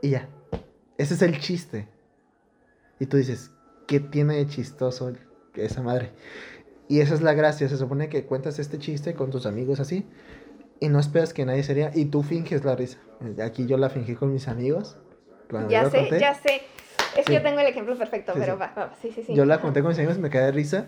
[0.00, 0.28] Y ya.
[0.96, 1.88] Ese es el chiste.
[2.98, 3.52] Y tú dices,
[3.86, 5.12] ¿qué tiene de chistoso
[5.54, 6.12] esa madre?
[6.88, 7.68] Y esa es la gracia.
[7.68, 10.06] Se supone que cuentas este chiste con tus amigos así.
[10.80, 11.90] Y no esperas que nadie se ría.
[11.94, 12.98] Y tú finges la risa.
[13.42, 14.96] Aquí yo la fingí con mis amigos.
[15.68, 16.20] Ya sé, conté.
[16.20, 16.62] ya sé.
[17.16, 18.60] Es que yo tengo el ejemplo perfecto, Sí, pero sí.
[18.60, 19.34] va, va, sí, sí, sí.
[19.34, 20.86] Yo la conté con mis amigos y me caí de risa.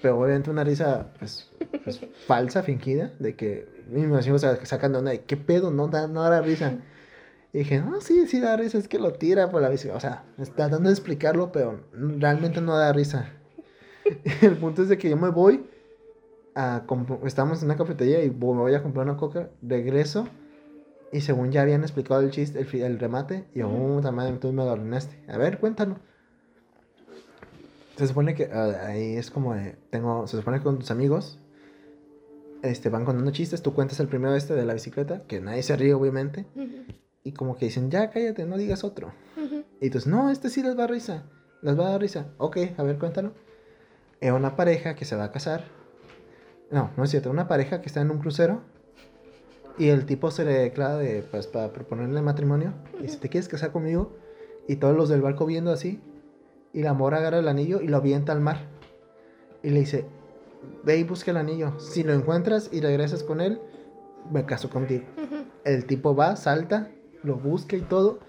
[0.00, 1.50] Pero obviamente una risa pues,
[1.84, 3.12] pues, falsa, fingida.
[3.18, 5.70] De que mis amigos sacan de onda de ¿qué pedo?
[5.70, 6.78] No da, no da risa.
[7.52, 9.90] Y dije, no, sí, sí da risa, es que lo tira por la bici.
[9.90, 13.30] O sea, está tratando de explicarlo, pero realmente no da risa.
[14.42, 15.66] El punto es de que yo me voy
[16.54, 16.84] a
[17.24, 20.28] estamos en una cafetería y me voy a comprar una coca, regreso
[21.12, 24.70] y según ya habían explicado el chiste, el, remate, y yo, madre, tú me lo
[24.70, 25.14] arruinaste.
[25.28, 25.98] A ver, cuéntalo.
[27.96, 31.38] Se supone que ah, ahí es como de, tengo, se supone que con tus amigos
[32.62, 35.76] este, van contando chistes, tú cuentas el primero este de la bicicleta, que nadie se
[35.76, 36.46] ríe obviamente,
[37.22, 39.12] y como que dicen, ya cállate, no digas otro.
[39.36, 39.64] ujú.
[39.82, 41.24] Y entonces, no, este sí les va a risa.
[41.60, 42.28] Les va a dar risa.
[42.38, 43.34] Ok, a ver, cuéntalo.
[44.22, 45.64] Es una pareja que se va a casar.
[46.70, 47.28] No, no es cierto.
[47.28, 48.62] Una pareja que está en un crucero.
[49.78, 52.72] Y el tipo se le declara de, pues, para proponerle matrimonio.
[53.00, 54.12] Y dice, ¿te quieres casar conmigo?
[54.68, 56.00] Y todos los del barco viendo así.
[56.72, 58.68] Y la mora agarra el anillo y lo avienta al mar.
[59.60, 60.06] Y le dice,
[60.84, 61.80] ve y busca el anillo.
[61.80, 63.60] Si lo encuentras y regresas con él,
[64.30, 65.04] me caso contigo.
[65.64, 66.92] El tipo va, salta,
[67.24, 68.20] lo busca y todo,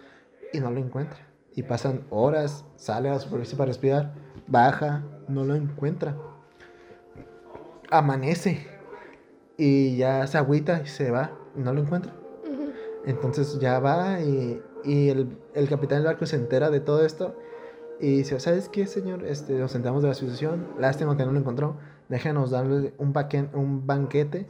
[0.52, 1.20] y no lo encuentra.
[1.56, 4.16] Y pasan horas, sale a superficie para respirar,
[4.48, 6.16] baja, no lo encuentra.
[7.90, 8.68] Amanece
[9.58, 12.14] y ya se agüita y se va, y no lo encuentra.
[13.06, 17.36] Entonces ya va y, y el, el capitán del barco se entera de todo esto
[18.00, 19.26] y dice, ¿sabes qué, señor?
[19.26, 21.78] Este, nos enteramos de la situación, lástima que no lo encontró,
[22.10, 24.50] déjanos darle un, baque- un banquete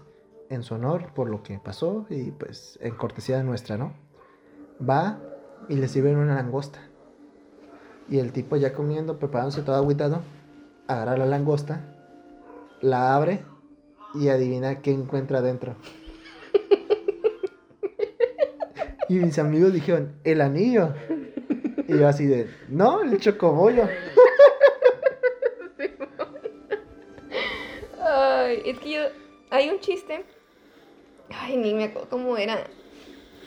[0.50, 3.94] en su honor por lo que pasó y pues en cortesía de nuestra, ¿no?
[4.88, 5.20] Va
[5.68, 6.80] y le sirven una langosta.
[8.10, 10.22] Y el tipo ya comiendo, preparándose todo agüitado,
[10.88, 11.82] agarra la langosta,
[12.82, 13.44] la abre
[14.16, 15.76] y adivina qué encuentra adentro.
[19.10, 20.94] Y mis amigos dijeron, el anillo.
[21.88, 23.88] Y yo así de, no, el chocobollo.
[28.02, 29.02] Ay, es que yo.
[29.50, 30.24] Hay un chiste.
[31.30, 32.64] Ay, ni me acuerdo cómo era.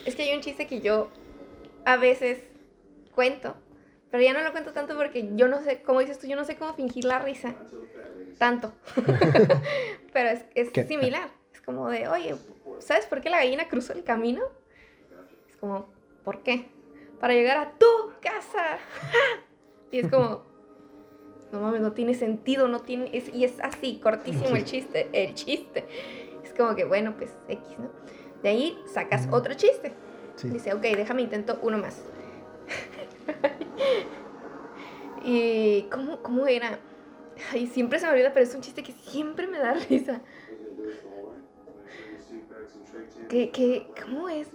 [0.04, 1.08] Es que hay un chiste que yo
[1.84, 2.44] a veces
[3.14, 3.56] cuento.
[4.10, 6.44] Pero ya no lo cuento tanto porque yo no sé, como dices tú, yo no
[6.44, 7.54] sé cómo fingir la risa.
[8.38, 8.72] Tanto.
[10.12, 11.28] pero es, es similar.
[11.52, 12.36] Es como de, oye,
[12.80, 14.42] ¿sabes por qué la gallina cruzó el camino?
[15.50, 15.88] Es como,
[16.24, 16.68] ¿por qué?
[17.20, 17.86] Para llegar a tu
[18.20, 18.78] casa.
[19.90, 20.44] y es como,
[21.52, 25.34] no mames, no tiene sentido, no tiene, es- y es así, cortísimo el chiste, el
[25.34, 25.86] chiste.
[26.44, 27.90] Es como que, bueno, pues X, ¿no?
[28.42, 29.92] De ahí sacas otro chiste.
[30.36, 30.50] Sí.
[30.50, 32.02] Dice, ok, déjame intento uno más.
[35.24, 36.78] y, ¿cómo, ¿cómo era?
[37.52, 40.20] Ay, siempre se me olvida, pero es un chiste que siempre me da risa.
[43.28, 44.48] ¿Qué, qué, ¿Cómo es?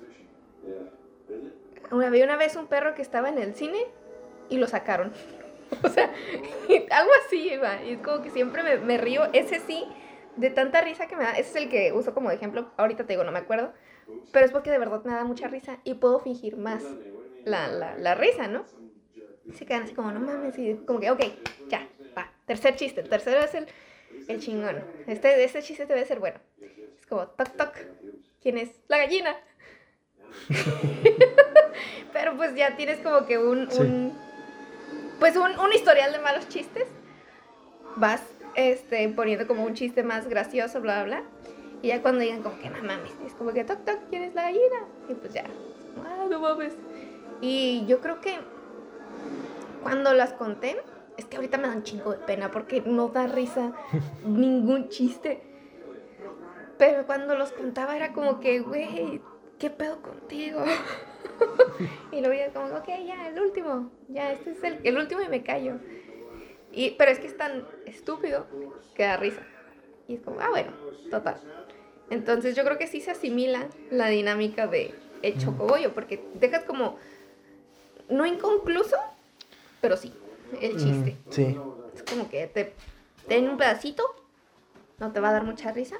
[1.91, 3.79] Una- Había una vez un perro que estaba en el cine
[4.49, 5.13] y lo sacaron.
[5.83, 6.11] O sea,
[6.91, 7.81] algo así iba.
[7.83, 9.23] Y es como que siempre me, río.
[9.33, 9.85] Ese sí,
[10.35, 11.31] de tanta risa que me da.
[11.31, 12.71] Ese es el que uso como ejemplo.
[12.77, 13.73] Ahorita te digo, no me acuerdo.
[14.31, 16.97] Pero es porque de verdad me da mucha risa y puedo fingir más
[17.45, 18.65] la, la, la risa, ¿no?
[19.53, 20.57] Se quedan así como, no mames.
[20.57, 21.21] Y como que, ok,
[21.69, 21.87] ya,
[22.17, 22.31] va.
[22.45, 23.01] Tercer chiste.
[23.01, 23.67] El tercero es el,
[24.27, 24.83] el chingón.
[25.07, 26.39] Este, este chiste debe ser bueno.
[26.99, 27.73] Es como, toc, toc.
[28.41, 28.69] ¿Quién es?
[28.87, 29.35] La gallina.
[32.13, 33.79] Pero pues ya tienes como que un, Sí.
[33.81, 34.17] un
[35.19, 36.87] pues un, un historial de malos chistes.
[37.95, 38.23] Vas
[38.55, 41.23] este, poniendo como un chiste más gracioso, bla, bla, bla.
[41.83, 44.33] Y ya cuando digan como que no mames, es como que toc, toc, ¿quién es
[44.35, 44.85] la gallina?
[45.09, 45.43] Y pues ya,
[46.05, 46.73] ah, no mames.
[47.41, 48.37] Y yo creo que
[49.81, 50.81] cuando las conté,
[51.17, 53.73] es que ahorita me dan chingo de pena porque no da risa
[54.25, 55.41] ningún chiste.
[56.77, 59.21] Pero cuando los contaba era como que, güey,
[59.59, 60.63] ¿qué pedo contigo?
[62.11, 65.29] y luego ya como, ok, ya, el último, ya, este es el, el último y
[65.29, 65.75] me callo.
[66.71, 68.47] Y, pero es que es tan estúpido
[68.95, 69.41] que da risa.
[70.07, 70.71] Y es como, ah, bueno,
[71.09, 71.37] total.
[72.09, 76.97] Entonces yo creo que sí se asimila la dinámica de el chocobollo, porque dejas como,
[78.09, 78.97] no inconcluso,
[79.81, 80.13] pero sí,
[80.61, 81.17] el chiste.
[81.25, 81.57] Mm, sí.
[81.95, 82.73] Es como que te
[83.27, 84.03] den un pedacito,
[84.99, 85.97] no te va a dar mucha risa.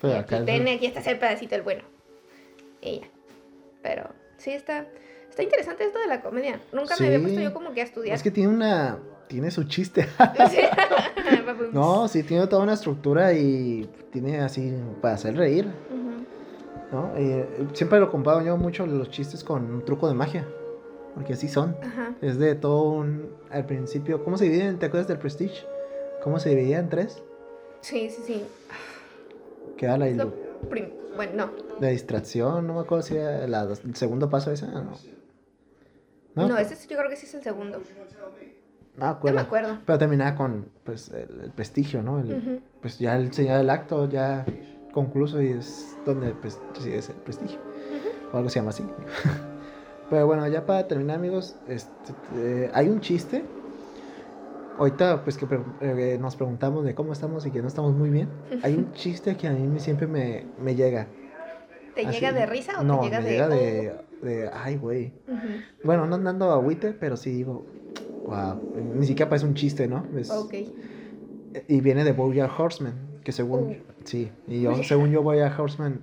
[0.00, 1.82] Pero y acá aquí, ten, aquí está el pedacito el bueno.
[2.80, 3.08] Y ya.
[3.82, 4.86] Pero sí está,
[5.28, 6.60] está interesante esto de la comedia.
[6.72, 8.14] Nunca me había puesto yo como que a estudiar.
[8.14, 8.98] Es que tiene una.
[9.28, 10.08] Tiene su chiste.
[11.72, 15.68] No, sí, tiene toda una estructura y tiene así para hacer reír.
[16.90, 17.12] ¿no?
[17.16, 20.46] Eh, siempre lo comparo yo mucho los chistes con un truco de magia.
[21.14, 21.76] Porque así son.
[21.82, 22.14] Ajá.
[22.20, 23.30] Es de todo un.
[23.50, 24.78] Al principio, ¿cómo se dividen?
[24.78, 25.66] ¿Te acuerdas del Prestige?
[26.22, 27.22] ¿Cómo se dividía en tres?
[27.80, 28.44] Sí, sí, sí.
[29.76, 30.32] Queda la, Lo ilu-
[30.68, 31.50] prim- Bueno, no.
[31.80, 34.66] la distracción, no me acuerdo si era la- el segundo paso ese.
[34.66, 34.92] No.
[36.34, 37.78] No, ese sí, yo creo que sí es el segundo.
[37.78, 37.84] No
[38.96, 39.34] me No acuerdo.
[39.36, 39.78] me acuerdo.
[39.86, 42.20] Pero terminaba con pues el, el prestigio, ¿no?
[42.20, 42.60] El- Ujú.
[42.82, 44.44] Pues ya el señal del acto ya
[44.92, 47.58] concluso y es donde pues recibes el prestigio.
[48.32, 48.84] O algo se llama así.
[50.10, 53.44] Pero bueno, ya para terminar, amigos, este, eh, hay un chiste.
[54.78, 58.10] Ahorita, pues que pre- eh, nos preguntamos de cómo estamos y que no estamos muy
[58.10, 58.28] bien.
[58.62, 61.06] Hay un chiste que a mí siempre me, me llega.
[61.94, 63.30] ¿Te Así- llega de risa o no, te llega me de.?
[63.32, 65.12] llega de, de, ay, güey.
[65.84, 67.66] Bueno, no andando a agüite, pero sí digo,
[68.24, 68.56] wow.
[68.96, 70.06] Ni siquiera parece un chiste, ¿no?
[70.16, 70.54] Es- Ok.
[71.68, 72.94] Y viene de Bojack Horseman,
[73.24, 73.76] que según, Uh.
[74.04, 76.00] sí, y yo, según yo Bojack Horseman,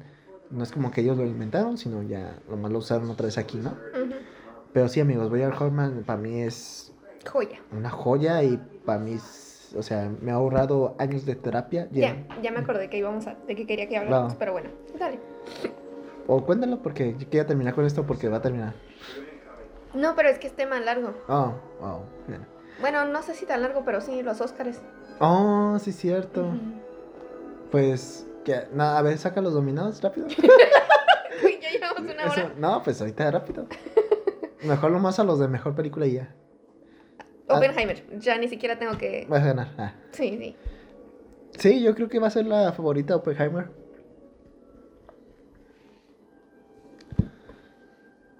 [0.49, 3.57] no es como que ellos lo inventaron, sino ya nomás lo usaron otra vez aquí,
[3.57, 3.75] ¿no?
[4.73, 6.93] Pero sí, amigos, Bojack Horseman para mí es
[7.29, 7.59] Joya.
[7.71, 11.87] una joya y para mí, es- o sea, me ha ahorrado años de terapia.
[11.91, 12.41] Ya, lleno.
[12.41, 14.39] ya me acordé que íbamos a, de que quería que habláramos, Claro.
[14.39, 14.69] pero bueno,
[14.99, 15.19] dale.
[16.27, 18.73] O cuéntalo porque yo quería terminar con esto porque va a terminar.
[19.93, 21.13] No, pero es que es tema largo.
[21.27, 22.45] Oh, oh, bien.
[22.79, 24.81] Bueno, no sé si tan largo, pero sí, los Óscares.
[25.19, 26.45] Oh, sí, cierto.
[27.71, 30.27] Pues, que, a ver, saca los dominados rápido.
[31.61, 32.53] Ya llevamos una Eso- hora.
[32.57, 33.67] no, pues ahorita rápido.
[34.63, 36.33] Mejor lo más a los de mejor película y ya.
[37.47, 38.03] Oppenheimer.
[38.19, 39.25] Ya ni siquiera tengo que.
[39.29, 39.67] Vas a ganar.
[39.77, 39.93] Ah.
[40.11, 40.55] Sí, sí.
[41.59, 43.69] Sí, yo creo que va a ser la favorita Oppenheimer.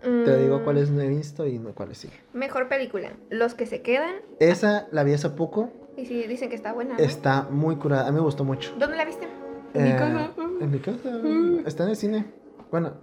[0.01, 2.10] Te digo Mm, cuáles no he visto y no cuáles sí.
[2.34, 3.12] Mejor película.
[3.30, 4.16] Los que se quedan.
[4.39, 5.70] Esa la vi hace poco.
[5.97, 6.95] Y sí, dicen que está buena.
[6.97, 7.03] ¿no?
[7.03, 8.08] Está muy curada.
[8.08, 8.74] A mí me gustó mucho.
[8.80, 9.28] ¿Dónde la viste?
[9.74, 10.32] En mi Eh, casa.
[10.61, 11.68] En mi casa.
[11.68, 12.26] Está en el cine.
[12.72, 12.93] Bueno,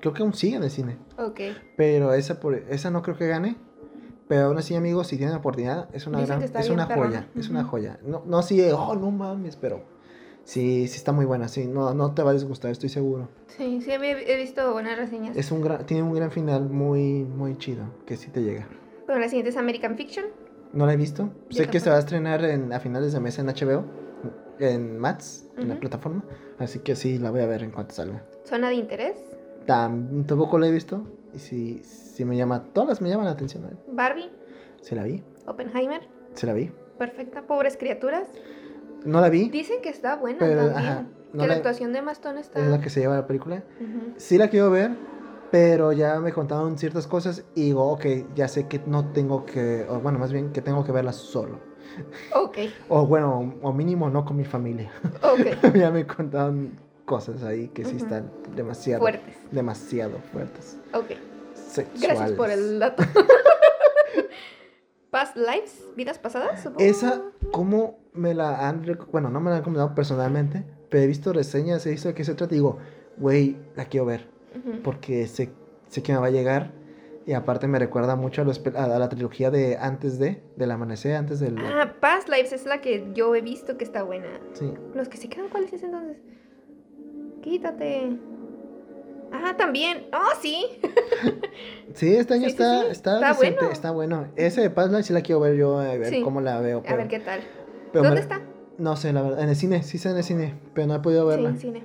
[0.00, 0.96] creo que aún sigue en el cine.
[1.18, 1.40] Ok.
[1.76, 3.56] Pero esa, por, esa no creo que gane.
[4.28, 7.28] Pero aún así, amigos, si tienen la oportunidad, es una Dicen gran, es una joya,
[7.34, 7.98] es una joya.
[8.04, 9.82] No, no así, de, oh, no mames, pero
[10.44, 13.28] sí, sí está muy buena, sí, no, no te va a disgustar, estoy seguro.
[13.48, 15.36] Sí, sí, he visto buenas reseñas.
[15.36, 18.68] Es un gran, tiene un gran final muy, muy chido, que sí te llega.
[19.04, 20.26] Pero la siguiente es American Fiction.
[20.72, 21.30] ¿No la he visto?
[21.48, 21.90] Yo sé que se tampoco.
[21.90, 23.84] va a estrenar en, a finales de mes en HBO,
[24.60, 26.24] en Mats, en la plataforma,
[26.58, 28.22] así que sí, la voy a ver en cuanto salga.
[28.44, 29.16] Zona de interés.
[29.66, 33.64] Tam- tampoco la he visto, y sí, sí me llama, todas me llaman la atención,
[33.66, 33.76] ¿eh?
[33.88, 34.30] Barbie.
[34.80, 36.00] Se la vi, Oppenheimer.
[36.34, 36.70] se la vi.
[36.98, 37.42] Perfecta.
[37.42, 38.28] Pobres criaturas.
[39.04, 40.78] No la vi, Dicen que está buena Pero, también.
[40.78, 42.60] ajá, no que la la- actuación de Maston está.
[42.60, 43.62] es la que se lleva la película.
[44.16, 44.90] Sí la quiero ver,
[45.50, 49.86] pero ya me contaron ciertas cosas y digo, ok, ya sé que no tengo que,
[49.88, 51.58] o bueno, más bien que tengo que verla solo.
[52.34, 54.90] Ok, O bueno, o mínimo no con mi familia.
[55.22, 55.62] ok.
[55.74, 59.34] ya me contaron cosas ahí que sí están demasiado Fuertes.
[59.50, 60.78] demasiado fuertes.
[60.94, 61.10] Ok.
[61.54, 62.02] Sexuales.
[62.02, 63.02] Gracias por el dato.
[65.10, 66.84] Past lives, vidas pasadas, supongo.
[66.88, 67.20] Esa,
[67.50, 71.84] ¿cómo me la han, bueno, no me la han comentado personalmente, pero he visto reseñas,
[71.86, 72.78] he visto de qué se trata y digo,
[73.16, 74.28] güey, la quiero ver.
[74.82, 75.50] Porque sé,
[75.88, 76.72] sé que me va a llegar.
[77.26, 81.14] Y aparte me recuerda mucho a, los a la trilogía de antes de, del amanecer,
[81.16, 81.56] antes del...
[81.58, 84.26] Ah, Past lives es la que yo he visto que está buena.
[84.54, 84.72] Sí.
[84.94, 86.16] Los que se quedan, ¿cuáles es entonces?
[87.42, 88.16] Quítate.
[89.32, 90.06] Ah, también.
[90.12, 90.64] Oh, sí.
[91.94, 92.86] Sí, este año Sí, sí, está, sí.
[92.90, 93.72] está, Está decente, bueno.
[93.72, 94.26] está bueno.
[94.36, 96.22] Ese de Past Life sí la quiero ver yo, a ver Sí.
[96.22, 96.78] cómo la veo.
[96.78, 97.40] A Pero, ver qué tal.
[97.92, 98.40] pero ¿Dónde me- está?
[98.78, 99.40] No sé, la verdad.
[99.42, 101.48] En el cine, sí está en el cine, pero no he podido Sí, verla.
[101.50, 101.84] en cine.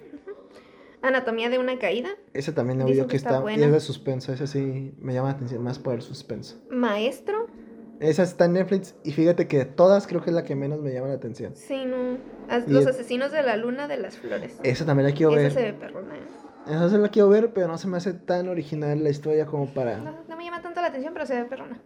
[1.08, 2.10] Anatomía de una caída.
[2.34, 4.34] Ese también he oído que está está, y es de suspenso.
[4.34, 6.58] Ese sí me llama la atención más por el suspenso.
[6.70, 7.48] Maestro.
[8.00, 10.82] Esa está en Netflix y fíjate que de todas creo que es la que menos
[10.82, 11.56] me llama la atención.
[11.56, 12.18] Sí, no.
[12.68, 14.60] Y Los es- asesinos de la luna de las flores.
[14.64, 15.52] Esa también la quiero Esa ver.
[15.54, 16.16] se ve perrona.
[16.16, 16.20] ¿eh?
[16.68, 19.74] Esa sí la quiero ver, pero no se me hace tan original la historia como
[19.74, 19.98] para...
[20.00, 21.80] No, no me llama tanto la atención, pero se ve perrona.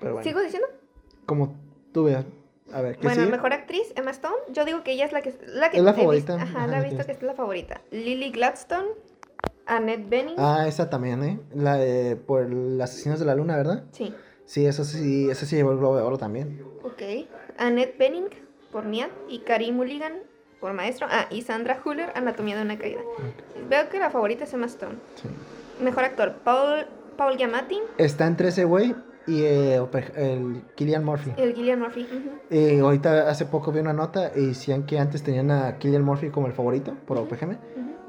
[0.00, 0.68] Pero bueno, ¿Sigo diciendo?
[1.26, 1.56] como
[1.92, 2.24] tú veas.
[2.72, 3.30] A ver, ¿qué Bueno, sigue?
[3.30, 4.34] mejor actriz, Emma Stone.
[4.50, 6.34] Yo digo que ella es la que, la que Es la favorita.
[6.36, 7.80] visto- Ajá, Ajá, la he visto que es la favorita.
[7.90, 8.88] Lily Gladstone,
[9.66, 10.34] Annette Bening.
[10.38, 11.40] Ah, esa también, ¿eh?
[11.54, 13.84] La de por los asesinos de la luna, ¿verdad?
[13.92, 14.14] Sí,
[14.46, 16.62] Sí, esa sí, esa sí llevó el Globo de Oro también.
[16.82, 17.02] ok.
[17.58, 18.28] Annette Bening
[18.72, 20.14] por Niat y Karim Mulligan
[20.60, 21.06] por Maestro.
[21.10, 23.00] Ah, y Sandra Huller, Anatomía de una caída.
[23.68, 24.96] Veo que la favorita es Emma Stone.
[25.16, 25.28] Sí.
[25.82, 26.86] Mejor actor, Paul,
[27.16, 28.94] Paul Giamatti, Está entre ese güey
[29.26, 31.32] y eh, Ope- el Killian Murphy.
[31.36, 32.06] el Gillian Murphy.
[32.50, 36.28] Eh, ahorita hace poco vi una nota y decían que antes tenían a Killian Murphy
[36.30, 37.56] como el favorito por OPGM,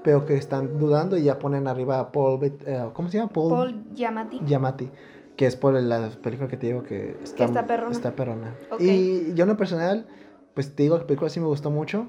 [0.03, 3.31] pero que están dudando y ya ponen arriba a Paul, eh, ¿cómo se llama?
[3.31, 4.39] Paul, Paul Giamatti.
[4.45, 4.91] Giamatti,
[5.35, 7.91] que es por la película que te digo que está, está perrona.
[7.91, 8.55] está perrona.
[8.79, 10.07] Y yo en lo personal,
[10.53, 12.07] pues te digo que la película sí me gustó mucho,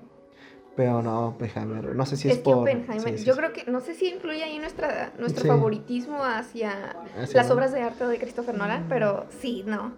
[0.77, 2.59] pero no, Oppenheimer, no sé si es, es que por...
[2.59, 3.39] Oppenheimer, sí, yo sí.
[3.41, 5.49] creo que, no sé si influye ahí nuestra, nuestro Sí.
[5.49, 6.91] favoritismo hacia
[7.21, 9.95] Hacia las la- obras de arte de Christopher Nolan, pero sí, no.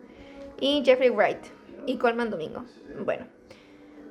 [0.60, 1.38] Y Jeffrey Wright
[1.86, 2.64] y Colman Domingo.
[3.04, 3.26] Bueno.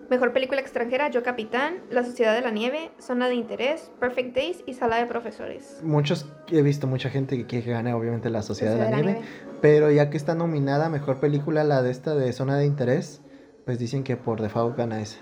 [0.09, 4.63] Mejor película extranjera, Yo Capitán, La Sociedad de la Nieve, Zona de Interés, Perfect Days
[4.65, 5.81] y Sala de Profesores.
[5.83, 9.03] Muchos, he visto mucha gente que quiere que gane obviamente la Sociedad de la, Sociedad
[9.13, 9.21] Nieve,
[9.61, 13.21] pero ya que está nominada Mejor Película la de esta de Zona de Interés,
[13.65, 15.19] pues dicen que por default gana esa.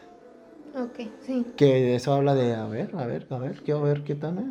[0.75, 1.45] Ok, sí.
[1.55, 4.35] Que eso habla de, a ver, a ver, a ver, quiero ver qué tal.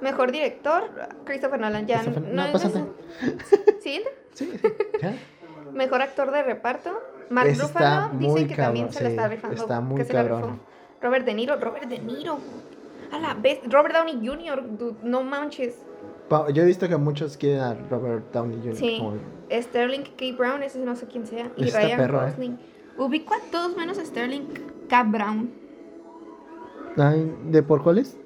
[0.00, 0.84] Mejor director,
[1.24, 1.86] Christopher Nolan.
[1.86, 2.84] Ya Christopher- no, no, pásate.
[3.80, 4.10] Siguiente.
[4.34, 4.50] Sí,
[5.00, 5.14] ya.
[5.72, 6.90] Mejor actor de reparto,
[7.30, 8.10] Mark Ese Ruffalo.
[8.18, 9.56] Dicen que también se la sí, está rifando.
[9.56, 10.42] está muy que se la cabrón.
[10.52, 10.62] rifó.
[11.02, 12.38] Robert De Niro, Robert De Niro.
[13.12, 15.76] A la vez, Robert Downey Jr., dude, no manches.
[16.52, 18.76] Yo he visto que muchos quieren a Robert Downey Jr.
[18.76, 18.96] Sí.
[18.98, 19.16] como-
[19.52, 20.36] Sterling K.
[20.36, 21.50] Brown, ese no sé quién sea.
[21.56, 22.32] Y Está Ryan perro, ¿eh?
[22.98, 24.42] Ubico a todos menos a Sterling
[24.88, 25.02] K.
[25.04, 25.50] Brown
[26.96, 28.16] Ay, ¿De por cuáles?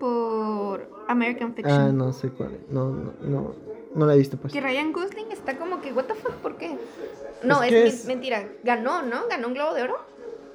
[0.00, 1.78] por American Fiction.
[1.80, 2.58] Ah, no sé cuál.
[2.70, 3.54] No, no, no,
[3.94, 4.52] no la he visto pues.
[4.52, 6.32] Que Ryan Gosling está como que, ¿What the fuck?
[6.36, 6.76] ¿Por qué?
[7.44, 8.48] No, Es es, que men- es- mentira.
[8.64, 9.28] Ganó, ¿no?
[9.28, 9.96] Ganó un Globo de Oro.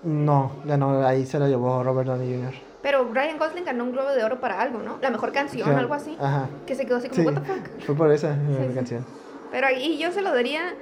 [0.03, 2.53] No, ya no, ahí se la llevó Robert Downey Jr.
[2.81, 4.97] Pero Ryan Gosling ganó un Globo de Oro para algo, ¿no?
[5.01, 6.17] La mejor canción, Ya, algo así.
[6.19, 6.49] Ajá.
[6.65, 7.85] Que se quedó así como, Sí, ¿What the fuck?
[7.85, 8.73] fue por esa Sí, sí.
[8.73, 9.05] canción.
[9.51, 10.73] Pero ahí yo se lo daría.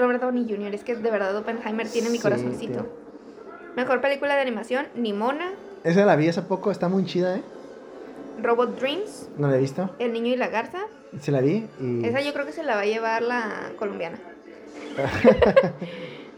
[0.00, 0.74] Robert Downey Jr.
[0.74, 2.72] Es que de verdad Oppenheimer tiene mi Sí, corazoncito.
[2.84, 2.86] tío.
[3.76, 5.52] Mejor película de animación, Nimona,
[5.84, 7.42] Esa la vi hace poco, está muy chida, ¿eh?
[8.42, 9.90] Robot Dreams, No la he visto.
[9.98, 10.78] El niño y la garza.
[11.20, 12.04] Sí la vi y...
[12.04, 14.18] Esa yo creo que se la va a llevar la colombiana.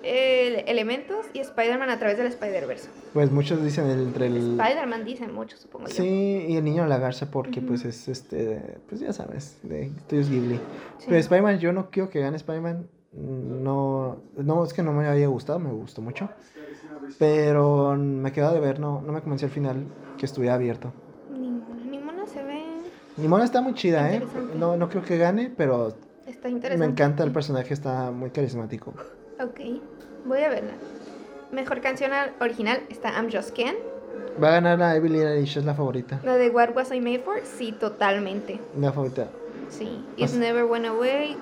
[0.02, 2.88] El- Elementos y Spider-Man a través del Spider-Verse.
[3.12, 4.58] Pues muchos dicen entre el...
[4.60, 5.94] Spider-Man dicen mucho, supongo yo.
[5.94, 9.86] Sí, y el niño de la garza porque pues es este, pues ya sabes, de
[9.86, 10.56] estudios Ghibli.
[10.98, 11.06] Sí.
[11.06, 12.88] Pero Spider-Man, yo no quiero que gane Spider-Man.
[13.12, 16.28] No, no, es que no me había gustado, me gustó mucho.
[17.18, 19.84] Pero me quedó de ver, no, no me convenció al final
[20.18, 20.92] que estuviera abierto.
[21.30, 22.62] Nimona, Nimona se ve.
[23.16, 24.22] Nimona está muy chida, ¿eh?
[24.58, 25.92] No, no creo que gane, pero
[26.26, 26.78] Está interesante.
[26.86, 28.94] me encanta el personaje, está muy carismático.
[29.40, 29.60] Ok,
[30.24, 30.72] voy a verla.
[31.50, 33.76] Mejor canción al- original está I'm Just Ken.
[34.42, 36.18] Va a ganar la Emily Eilish, es la favorita.
[36.24, 38.58] La de What Was I Made For, sí, totalmente.
[38.80, 39.28] La favorita.
[39.68, 40.02] Sí.
[40.16, 41.36] It Pues- Never Went Away.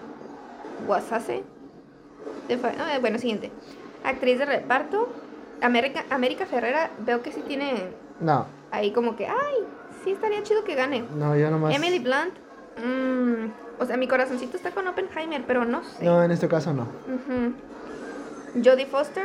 [0.89, 1.45] Wasase.
[2.79, 3.51] Ah, bueno, siguiente.
[4.05, 5.09] Actriz de reparto.
[5.63, 9.57] América, América Ferrera, veo que sí tiene No, ahí como que, ay,
[10.03, 11.05] sí estaría chido que gane.
[11.15, 11.75] no, yo nomás.
[11.77, 12.33] Emily Blunt.
[12.83, 16.03] mm, o sea, mi corazoncito está con Oppenheimer, pero no sé.
[16.05, 16.87] No, en este caso no.
[18.65, 19.25] Jodie Foster.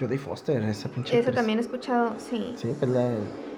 [0.00, 1.10] Jodie Foster, esa pinche.
[1.14, 1.34] Eso actriz.
[1.36, 2.54] también he escuchado, sí.
[2.56, 3.10] Sí, pero, la-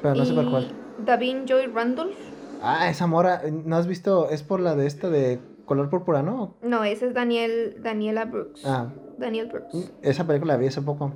[0.02, 0.70] pero no sé por cuál.
[1.05, 2.14] Davin Joy Randolph.
[2.62, 4.28] Ah, esa mora, ¿no has visto?
[4.31, 6.54] Es por la de esta de color púrpura, ¿no?
[6.62, 8.64] No, ese es Daniel, Daniela Brooks.
[8.66, 8.88] Ah,
[9.18, 9.92] Daniel Brooks.
[10.02, 11.12] esa película la vi hace poco.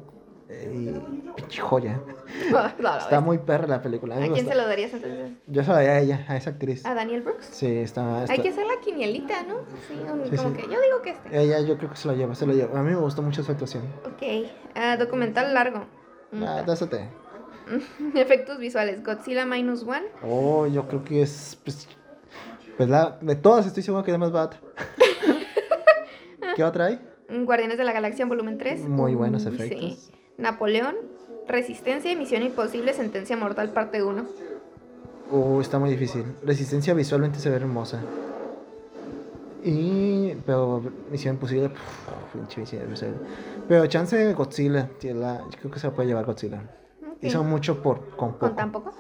[0.51, 2.01] Eh, Y pinche joya.
[2.51, 4.17] No, no, Está muy perra la película.
[4.17, 5.33] a mí ¿A me quién se lo darías entonces?
[5.47, 6.85] Yo se la daría a ella, a esa actriz.
[6.87, 7.45] ¿A Daniel Brooks?
[7.47, 8.23] Sí, está.
[8.23, 9.57] está- Hay que hacer la quinielita, ¿no?
[9.89, 10.57] Sí, un- Sí, como sí.
[10.57, 11.39] que yo digo que este.
[11.43, 12.79] Ella yo creo que se la lleva, se la lleva.
[12.79, 13.85] A mí me gustó mucho su actuación.
[14.07, 15.85] Ok, ah, documental largo.
[16.33, 17.09] Ah, Mm, dásate.
[18.15, 20.07] Efectos visuales, Godzilla Minus One.
[20.23, 21.59] Oh, yo creo que es.
[21.65, 21.89] Pues,
[22.79, 24.59] pues la, de todas estoy seguro que es la más barata.
[26.57, 26.99] ¿Qué otra hay?
[27.29, 28.89] mm, Guardianes de la Galaxia Volumen 3.
[28.89, 29.79] Muy buenos efectos.
[29.79, 30.11] sí.
[30.39, 30.95] Napoleón.
[31.47, 34.25] Resistencia y Misión Imposible, Sentencia Mortal, parte 1.
[35.31, 36.25] Uh, está muy difícil.
[36.45, 38.01] Resistencia visualmente se ve hermosa.
[39.65, 40.35] Y.
[40.47, 41.71] Pero Misión Imposible.
[43.69, 44.89] Pero chance Godzilla.
[44.99, 46.63] tiene la- yo creo que se la puede llevar Godzilla.
[47.21, 48.39] Hizo mucho por con poco.
[48.47, 48.93] Con tan poco.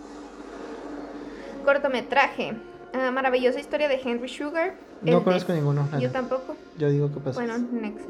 [1.64, 2.56] Cortometraje.
[2.94, 4.74] Ah, maravillosa historia de Henry Sugar.
[5.02, 5.88] No conozco de- ninguno.
[6.00, 6.56] Yo tampoco.
[6.78, 7.40] Yo digo que pasa.
[7.40, 8.06] Bueno, next.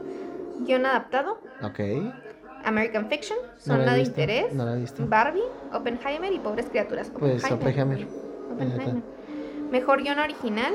[0.61, 1.39] Guión adaptado.
[1.63, 1.81] Ok.
[2.65, 3.39] American Fiction.
[3.67, 4.53] No la he Zona de visto, interés.
[4.55, 5.07] No la he visto.
[5.07, 5.43] Barbie.
[5.73, 7.11] Oppenheimer y Pobres Criaturas.
[7.17, 8.07] Pues Oppenheimer.
[8.53, 9.03] Oppenheimer.
[9.71, 10.75] Mejor guion original.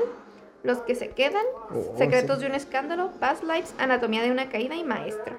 [0.62, 1.44] Los que se quedan.
[1.70, 2.42] Oh, Secretos sí.
[2.44, 3.10] de un escándalo.
[3.20, 3.74] Past Lives.
[3.78, 5.36] Anatomía de una caída y Maestro.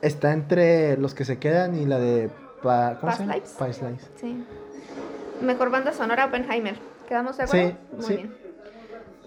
[0.00, 2.30] Está entre los que se quedan y la de.
[2.62, 3.34] Pa- ¿Cómo Past se llama?
[3.34, 3.50] Lives.
[3.58, 4.10] Past Lives.
[4.16, 4.44] Sí.
[5.42, 6.76] Mejor banda sonora Oppenheimer.
[7.10, 7.68] ¿Quedamos de acuerdo?
[7.70, 8.16] Sí, Muy sí.
[8.18, 8.36] bien.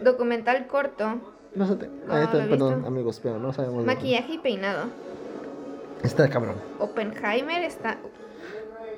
[0.01, 1.19] Documental corto.
[1.53, 1.89] No sé.
[2.07, 3.83] No, he perdón, amigos, pero no sabemos.
[3.83, 4.85] Maquillaje y peinado.
[6.01, 6.55] Está cabrón.
[6.79, 7.97] Oppenheimer está.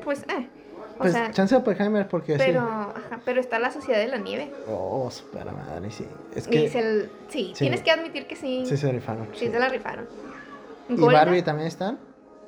[0.03, 0.47] Pues, eh.
[0.93, 3.01] O Pues sea, chance Oppenheimer porque pero, sí.
[3.07, 4.53] ajá, pero está la Sociedad de la Nieve.
[4.67, 6.05] Oh, super madre, sí.
[6.35, 6.67] Es que.
[6.67, 7.63] el- sí, sí.
[7.63, 8.67] tienes que admitir que sí.
[8.67, 9.29] Sí, se rifaron.
[9.33, 9.51] Sí, sí.
[9.51, 10.07] se la rifaron.
[10.89, 11.97] ¿Y Golda, Barbie también están?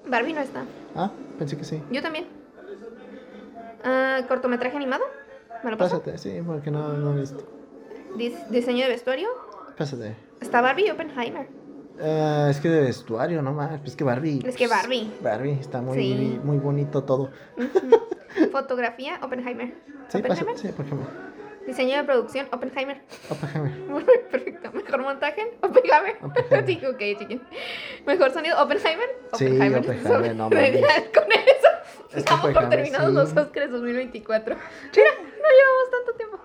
[0.05, 0.65] Barbie no está.
[0.95, 1.09] Ah,
[1.39, 1.81] pensé que sí.
[1.91, 2.27] Yo también.
[3.83, 5.03] Ah, cortometraje animado.
[5.63, 5.99] ¿Me lo paso?
[6.01, 7.43] Pásate, sí, porque no, no he visto.
[8.15, 9.29] Dis- diseño de vestuario.
[9.77, 10.15] Pásate.
[10.41, 11.47] Está Barbie y Oppenheimer.
[12.01, 13.79] Ah, es que de vestuario, no más.
[13.85, 14.41] Es que Barbie.
[14.45, 15.11] Es que Barbie.
[15.21, 16.39] Barbie está muy, Sí.
[16.43, 17.31] muy bonito todo.
[17.57, 18.49] Ujú.
[18.51, 19.73] Fotografía, Oppenheimer.
[20.09, 20.57] Sí, Oppenheimer.
[20.57, 21.07] sí, por ejemplo.
[21.65, 23.01] Diseño de producción, Oppenheimer.
[23.29, 24.05] Oppenheimer.
[24.31, 24.71] Perfecto.
[24.73, 26.17] Mejor montaje, Oppenheimer.
[26.21, 26.65] Oppenheimer.
[26.65, 27.41] Digo, ok, chiquen.
[28.05, 29.09] Mejor sonido, Oppenheimer.
[29.33, 29.85] Sí, Oppenheimer,
[30.35, 30.81] no mames.
[31.13, 31.67] Con eso,
[32.09, 33.35] Es que estamos por Oppenheimer, terminados sí.
[33.35, 34.55] los Oscars 2024.
[34.95, 35.09] Mira,
[35.49, 36.37] llevamos tanto tiempo.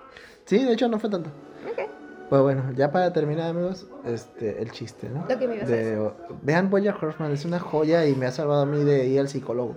[0.45, 1.31] Sí, de hecho no fue tanto.
[1.71, 1.89] Ok.
[2.29, 5.27] Pues bueno, ya para terminar, amigos, este, el chiste, ¿no?
[5.29, 6.11] Lo que me ibas a De-
[6.43, 9.29] Vean Boya Horseman, es una joya y me ha salvado a mí de ir al
[9.29, 9.77] psicólogo.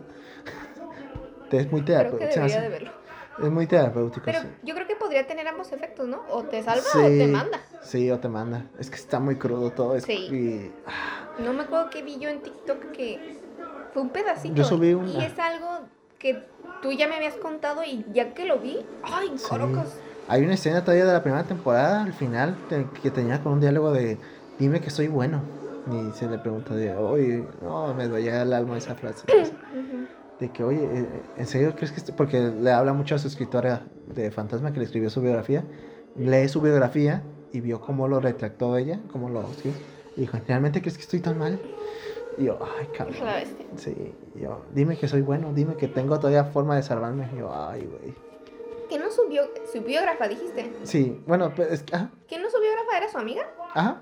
[1.52, 2.18] Es muy Creo terapéutico.
[2.20, 2.92] que debería hace- de verlo.
[3.38, 4.26] Es muy terapéutico.
[4.26, 4.48] Pero sí.
[4.64, 6.22] yo creo que podría tener ambos efectos, ¿no?
[6.30, 7.60] O te salva Sí, o te manda.
[7.82, 8.66] Sí, o te manda.
[8.80, 9.96] Es que está muy crudo todo.
[9.96, 10.14] Es, Sí.
[10.14, 13.38] y- No me acuerdo qué vi yo en TikTok que
[13.94, 14.56] fue un pedacito.
[14.56, 15.26] Yo subí Y una.
[15.26, 15.82] es algo
[16.26, 16.42] que
[16.82, 19.48] tú ya me habías contado y ya que lo vi, ¡ay, Sí.
[19.48, 19.94] corocos!
[20.28, 22.58] Hay una escena todavía de la primera temporada, al final,
[23.04, 24.18] que tenía con un diálogo de
[24.58, 25.44] dime que soy bueno.
[25.92, 29.28] Y se le pregunta de, oye, no, me dolía el alma esa frase.
[30.40, 32.00] De que, oye, eh, ¿en serio crees que.?
[32.00, 35.64] este-?" Porque le habla mucho a su escritora de Fantasma que le escribió su biografía.
[36.18, 37.22] Lee su biografía
[37.54, 39.80] y vio cómo lo retractó ella, cómo lo escribió.
[40.18, 41.58] Y dijo, ¿realmente crees que estoy tan mal?
[42.38, 43.16] Y yo, ay, cabrón.
[43.78, 43.96] Sí,
[44.36, 47.30] y yo, dime que soy bueno, dime que tengo todavía forma de salvarme.
[47.34, 48.14] Y yo, ay, güey.
[48.90, 50.72] ¿Que no subió su biógrafa, dijiste?
[50.84, 53.50] Sí, bueno, pues, es que- ajá, ¿Que no su biógrafa era su amiga?
[53.74, 54.02] ajá.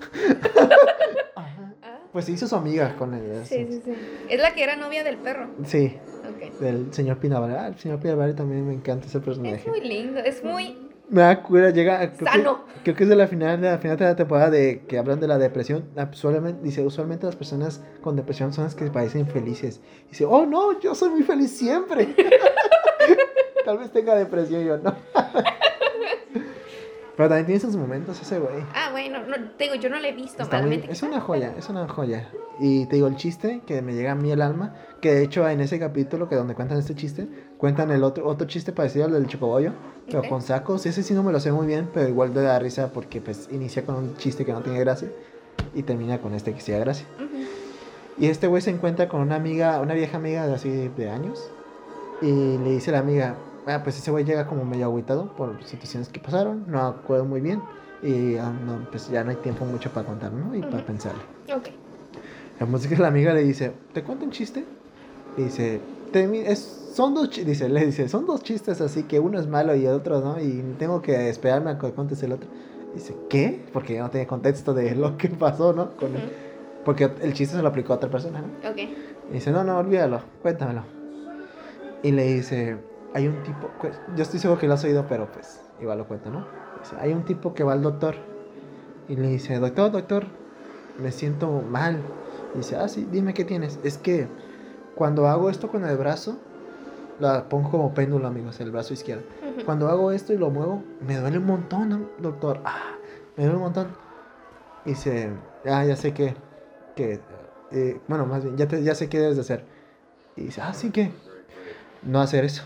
[1.36, 1.74] Ajá.
[1.82, 3.42] Ah, Pues se hizo su amiga con él.
[3.44, 3.94] sí, sí, sí.
[4.28, 5.48] Es la que era novia del perro.
[5.64, 5.96] Sí,
[6.28, 6.58] Ok.
[6.60, 7.54] del señor Pinavari.
[7.54, 9.68] Ah, el señor Pinavari también me encanta ese Es personaje.
[9.68, 10.90] muy lindo, es muy...
[11.12, 12.10] Me da cura, llega.
[12.10, 12.64] Creo Sano.
[12.64, 14.96] Que, creo que es de la final de la final de la temporada de que
[14.96, 15.84] hablan de la depresión.
[16.10, 19.82] Usualmente, dice, usualmente las personas con depresión son las que parecen felices.
[20.08, 22.16] Dice, oh no, yo soy muy feliz siempre.
[23.66, 24.96] Tal vez tenga depresión yo, no.
[27.16, 28.64] Pero también tiene sus momentos ese güey.
[28.74, 30.42] Ah, bueno, no, te digo, yo no la he visto.
[30.42, 32.28] Está muy- malamente es quizá, una joya, es una joya.
[32.58, 35.46] Y te digo el chiste que me llega a mí el alma, que de hecho
[35.48, 37.28] en ese capítulo que donde cuentan este chiste,
[37.58, 39.72] cuentan el otro otro chiste parecido al del chocobollo,
[40.06, 40.28] pero Ok.
[40.28, 40.86] con sacos.
[40.86, 43.48] Ese sí no me lo sé muy bien, pero igual de da risa porque pues
[43.52, 45.08] inicia con un chiste que no tiene gracia
[45.74, 47.06] y termina con este que sí da gracia.
[47.16, 47.26] Ujú.
[48.18, 51.50] Y este güey se encuentra con una amiga, una vieja amiga de así de años.
[52.22, 53.34] Y le dice a la amiga,
[53.66, 57.40] ah, pues ese güey llega como medio agüitado por situaciones que pasaron, no acuerdo muy
[57.40, 57.62] bien.
[58.02, 60.54] Y ah, no, pues ya no hay tiempo mucho para contar, ¿no?
[60.54, 60.86] Y para Ujú.
[60.86, 61.22] pensarle.
[61.54, 61.68] Ok.
[62.58, 64.64] La música la amiga le dice, ¿te cuento un chiste?
[65.36, 65.80] Y dice,
[66.12, 66.58] "Te mi- es,
[66.94, 69.86] son dos chi-", dice, le dice, son dos chistes así que uno es malo y
[69.86, 72.48] el otro no, y tengo que esperarme a que cuentes el otro.
[72.94, 73.64] Dice, ¿qué?
[73.72, 75.96] Porque no tiene contexto de lo que pasó, ¿no?
[75.96, 76.22] Con él.
[76.22, 76.30] Ujú.
[76.84, 78.68] Porque el chiste se lo aplicó a otra persona, ¿no?
[78.70, 78.78] Ok.
[79.30, 80.82] Y dice, no, no, olvídalo, cuéntamelo.
[82.02, 82.76] Y le dice,
[83.14, 86.06] hay un tipo, pues, yo estoy seguro que lo has oído, pero pues igual lo
[86.08, 86.44] cuento, ¿no?
[86.80, 88.14] Dice, hay un tipo que va al doctor
[89.08, 90.26] y le dice, doctor, doctor,
[90.98, 91.96] me siento mal.
[92.54, 93.78] Y dice, ah, sí, dime qué tienes.
[93.84, 94.28] Es que
[94.94, 96.36] cuando hago esto con el brazo,
[97.18, 99.22] la pongo como péndulo, amigos, el brazo izquierdo.
[99.64, 102.60] Cuando hago esto y lo muevo, me duele un montón, ¿no, doctor.
[102.64, 102.96] Ah,
[103.36, 103.88] me duele un montón.
[104.84, 105.32] Y dice,
[105.66, 106.34] ah, ya sé qué.
[106.94, 107.20] que
[107.70, 109.64] eh, bueno, más bien, ya, te- ya sé qué debes de hacer.
[110.36, 111.10] Y dice, ah, sí que.
[112.02, 112.64] No hacer eso.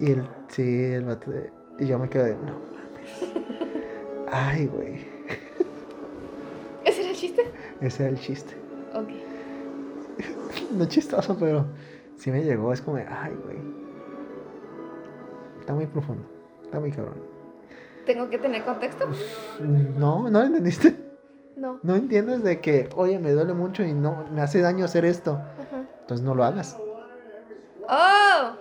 [0.00, 3.34] Y él, sí, el vato de- Y yo me quedo de, no mames.
[4.32, 5.04] Ay, güey.
[6.84, 7.52] ¿Ese era el chiste?
[7.80, 8.54] Ese era el chiste.
[8.94, 9.08] Ok.
[10.72, 11.66] No chistoso, pero
[12.16, 12.72] sí me llegó.
[12.72, 13.58] Es como, ay, güey.
[15.60, 16.22] Está muy profundo.
[16.62, 17.14] Está muy cabrón.
[18.06, 19.06] ¿Tengo que tener contexto?
[19.60, 20.96] No, no lo entendiste.
[21.56, 21.78] No.
[21.82, 25.32] No entiendes de que, oye, me duele mucho y no me hace daño hacer esto.
[25.34, 25.84] Ajá.
[26.02, 26.78] Entonces no lo hagas.
[27.88, 28.54] ¡Oh!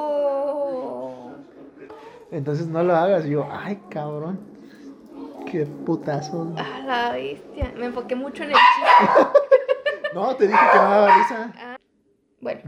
[0.00, 1.32] ¡Oh!
[2.30, 3.26] Entonces no lo hagas.
[3.26, 4.40] Y yo, ay, cabrón.
[5.50, 6.54] Qué putazo.
[6.56, 7.72] A la bestia.
[7.76, 8.88] Me enfoqué mucho en el chiste.
[10.14, 11.78] No, te dije que no daba risa.
[12.40, 12.62] Bueno,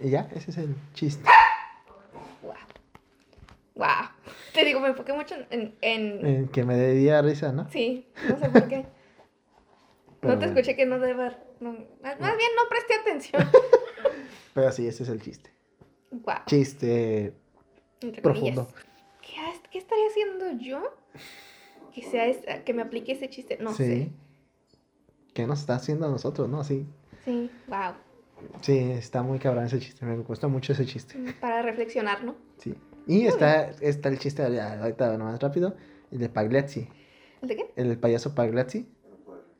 [0.00, 1.28] Y ya, ese es el chiste.
[2.40, 2.54] wow.
[3.74, 4.08] Wow.
[4.54, 5.76] Te digo, me enfoqué mucho en.
[5.82, 6.26] en...
[6.26, 7.68] Eh, que me debía risa, ¿no?
[7.70, 8.86] Sí, no sé por qué.
[10.20, 10.58] Pero no te bueno.
[10.60, 11.36] escuché que no deba.
[11.60, 13.46] No, más bien no presté atención.
[14.54, 15.51] Pero sí, ese es el chiste.
[16.12, 16.34] Wow.
[16.46, 17.32] Chiste
[18.00, 18.66] Entre profundo.
[18.66, 18.82] comillas.
[19.22, 20.82] ¿Qué, qué estaría haciendo yo?
[21.94, 23.58] Que sea esa- que me aplique ese chiste.
[23.60, 23.84] No sí.
[23.84, 24.12] sé.
[25.34, 26.62] ¿Qué nos está haciendo a nosotros, no?
[26.64, 26.86] Sí.
[27.24, 27.94] Sí, wow.
[28.60, 30.04] Sí, está muy cabrón ese chiste.
[30.04, 31.16] Me gusta mucho ese chiste.
[31.40, 32.34] Para reflexionar, ¿no?
[32.58, 32.74] Sí.
[33.06, 35.74] Y está, está el chiste, ya, ahorita nomás rápido,
[36.10, 36.88] el de Pagliazzi.
[37.40, 37.72] ¿El de qué?
[37.76, 38.86] El del payaso Pagliazzi.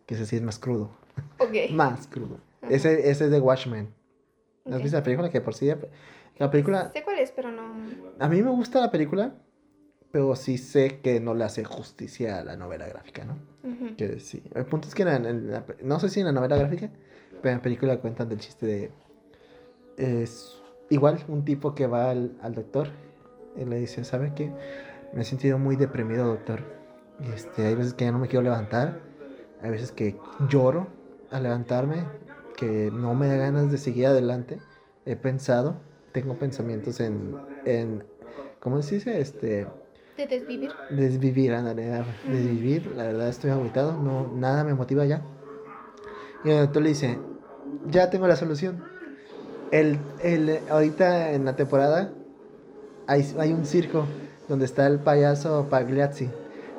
[0.06, 0.90] Que ese sí es más crudo.
[1.38, 1.52] Ok.
[1.70, 2.38] Más crudo.
[2.68, 3.92] Ese, ese es de Watchmen.
[4.64, 4.82] ¿No ¿Has Ok.
[4.84, 5.30] visto la película?
[5.30, 5.70] Que por sí.
[6.38, 6.90] La película.
[6.92, 7.62] Sé cuál es, pero no.
[8.18, 9.34] A mí me gusta la película.
[10.10, 13.36] Pero sí sé que no le hace justicia a la novela gráfica, ¿no?
[13.96, 14.42] Que sí.
[14.54, 16.90] El punto es que en en la- no sé si en la novela gráfica,
[17.40, 18.90] pero en la película cuentan del chiste de.
[19.96, 20.60] Es
[20.90, 22.88] igual un tipo que va al, al doctor
[23.56, 24.50] y le dice: ¿Sabe qué?
[25.14, 26.60] Me he sentido muy deprimido, doctor.
[27.20, 29.00] Y este, hay veces que ya no me quiero levantar.
[29.62, 30.16] Hay veces que
[30.48, 30.88] lloro
[31.30, 32.04] al levantarme.
[32.56, 34.58] Que no me da ganas de seguir adelante.
[35.06, 35.80] He pensado,
[36.12, 37.36] tengo pensamientos en.
[37.64, 38.04] en
[38.60, 39.20] ¿Cómo se dice?
[39.20, 39.66] Este.
[40.16, 40.70] De desvivir.
[40.90, 45.22] Desvivir, ándale, desvivir, la verdad estoy agotado, no, nada me motiva ya.
[46.44, 47.18] Y el doctor le dice,
[47.88, 48.84] ya tengo la solución.
[49.70, 52.12] El, el, ahorita en la temporada
[53.06, 54.04] hay, hay un circo
[54.48, 56.28] donde está el payaso Pagliazzi.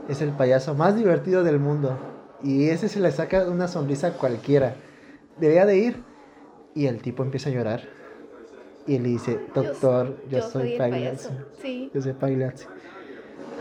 [0.08, 1.98] Es el payaso más divertido del mundo.
[2.44, 4.76] Y ese se le saca una sonrisa a cualquiera.
[5.40, 6.04] Debería de ir.
[6.76, 7.82] Y el tipo empieza a llorar.
[8.86, 11.30] Y le dice, doctor, yo, soy, payaso.
[11.62, 12.66] Sí, Yo soy Pagliazzi.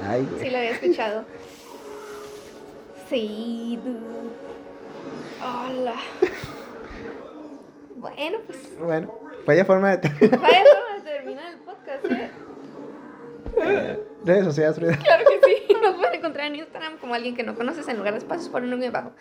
[0.08, 0.42] Ay, güey.
[0.42, 1.24] sí lo había escuchado.
[3.08, 3.78] Sí.
[5.40, 5.94] Hola.
[7.96, 9.14] Bueno, pues Bueno,
[9.46, 10.40] vaya forma de terminar.
[10.40, 12.30] vaya forma de terminar el podcast, ¿eh?
[14.24, 14.98] Redes sociales.
[15.04, 15.74] Claro que sí.
[15.82, 18.62] Nos pueden encontrar en Instagram como alguien que no conoces en lugar de espacios por
[18.62, 19.12] un bajo.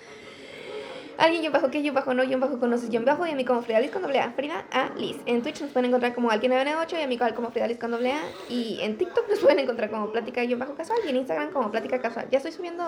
[1.22, 3.46] Alguien yo bajo que yo bajo no yo bajo conoces yo bajo y a mí
[3.46, 4.32] como Frida Liz con doble A.
[4.32, 5.18] Frida A Liz.
[5.28, 7.92] En Twitch nos pueden encontrar como alguien 998 y a mí como Frida Liz con
[7.92, 8.22] doble A.
[8.50, 11.70] Y en TikTok nos pueden encontrar como plática yo bajo casual y en Instagram como
[11.70, 12.28] plática casual.
[12.32, 12.84] Ya estoy subiendo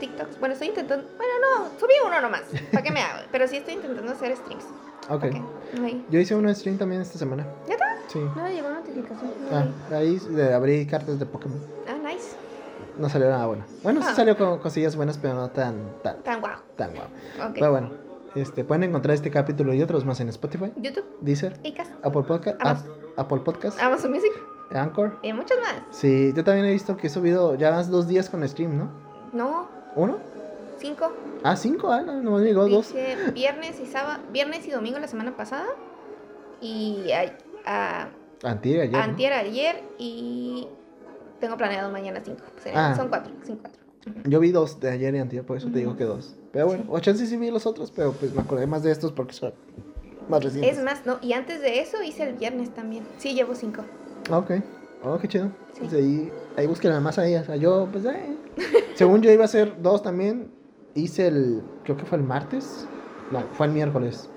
[0.00, 0.40] TikToks.
[0.40, 1.06] Bueno, estoy intentando.
[1.18, 2.44] Bueno, no, subí uno nomás.
[2.72, 3.26] ¿Para qué me hago?
[3.30, 4.64] Pero sí estoy intentando hacer streams.
[5.10, 5.24] Ok.
[5.24, 6.06] Ok, ahí.
[6.08, 7.46] Yo hice un stream también esta semana.
[7.68, 7.98] ¿Ya está?
[8.08, 8.18] Sí.
[8.18, 9.30] No me llegó notificación.
[9.52, 11.60] Ah, ahí le abrí cartas de Pokémon.
[11.86, 12.03] Ah.
[12.98, 13.64] No salió nada bueno.
[13.82, 14.14] Bueno, sí Ah.
[14.14, 16.58] salió con cosillas buenas, pero no tan, tan, Tan guau.
[16.76, 17.06] tan guau.
[17.48, 17.54] Ok.
[17.54, 17.90] Pero bueno,
[18.34, 22.60] este, pueden encontrar este capítulo y otros más en Spotify, YouTube, Deezer, Acast, Apple Podcast,
[22.60, 22.90] Amazon.
[23.16, 24.32] Apple Podcast, Amazon Music
[24.72, 25.18] Anchor.
[25.22, 25.74] y muchos más.
[25.90, 28.90] Sí, yo también he visto que he subido ya más dos días con stream, ¿no?
[29.32, 30.18] No, ¿Uno?
[30.78, 31.12] cinco.
[31.42, 32.92] Ah, cinco, ah, no, no me llegó dos.
[33.34, 35.66] Viernes y sábado, viernes y domingo la semana pasada.
[36.60, 38.08] Y a, a,
[38.42, 38.92] Antier, ayer.
[38.92, 38.98] ¿no?
[38.98, 40.68] antier ayer y
[41.44, 42.42] tengo planeado mañana cinco.
[42.62, 42.96] Serían- Ah.
[42.96, 43.82] Son cuatro, son cuatro.
[44.24, 46.36] Yo vi dos de ayer y antier, por eso te digo que dos.
[46.52, 49.12] Pero bueno, o chance sí vi los otros, pero pues me acordé más de estos
[49.12, 49.52] porque son
[50.28, 50.78] más recientes.
[50.78, 53.04] Es más, no, y antes de eso hice el viernes también.
[53.18, 53.82] Sí, llevo cinco.
[54.30, 54.52] Ah, Ok.
[55.06, 55.50] Oh, qué chido.
[55.74, 55.80] Sí.
[55.80, 57.42] Pues ahí, ahí búsquenla más a ella.
[57.42, 58.36] O sea, yo, pues, eh.
[58.94, 60.50] Según yo iba a hacer dos también.
[60.94, 62.86] Hice el, creo que fue el martes.
[63.30, 64.30] No, fue el miércoles.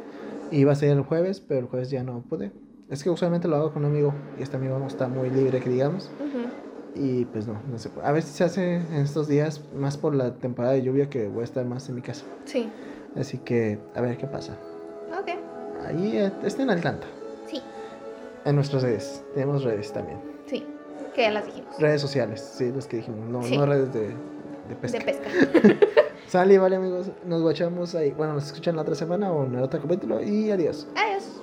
[0.52, 2.52] Iba a ser el jueves, pero el jueves ya no pude.
[2.90, 4.14] Es que usualmente lo hago con un amigo.
[4.38, 6.10] Y este amigo no está muy libre, que digamos.
[6.20, 6.48] Ujú.
[6.96, 8.08] Y pues no, no puede.
[8.08, 11.28] A ver si se hace en estos días, más por la temporada de lluvia, que
[11.28, 12.26] voy a estar más en mi casa.
[12.46, 12.70] Sí.
[13.16, 14.58] Así que, a ver qué pasa.
[15.20, 15.30] Ok.
[15.86, 17.06] Ahí eh, estén al tanto.
[17.48, 17.62] Sí,
[18.46, 19.24] En nuestras redes.
[19.34, 20.20] Tenemos redes también.
[20.48, 20.66] sí.
[21.14, 21.76] Que ya las dijimos.
[21.80, 23.28] Redes sociales, sí, los que dijimos.
[23.28, 23.58] No, Sí.
[23.58, 24.10] no redes de,
[24.70, 25.00] de pesca.
[25.00, 25.30] De pesca.
[26.28, 28.12] Sale, vale amigos, nos guachamos ahí.
[28.12, 30.88] Bueno, nos escuchan la otra semana o en el otro capítulo y adiós.
[30.96, 31.37] Adiós.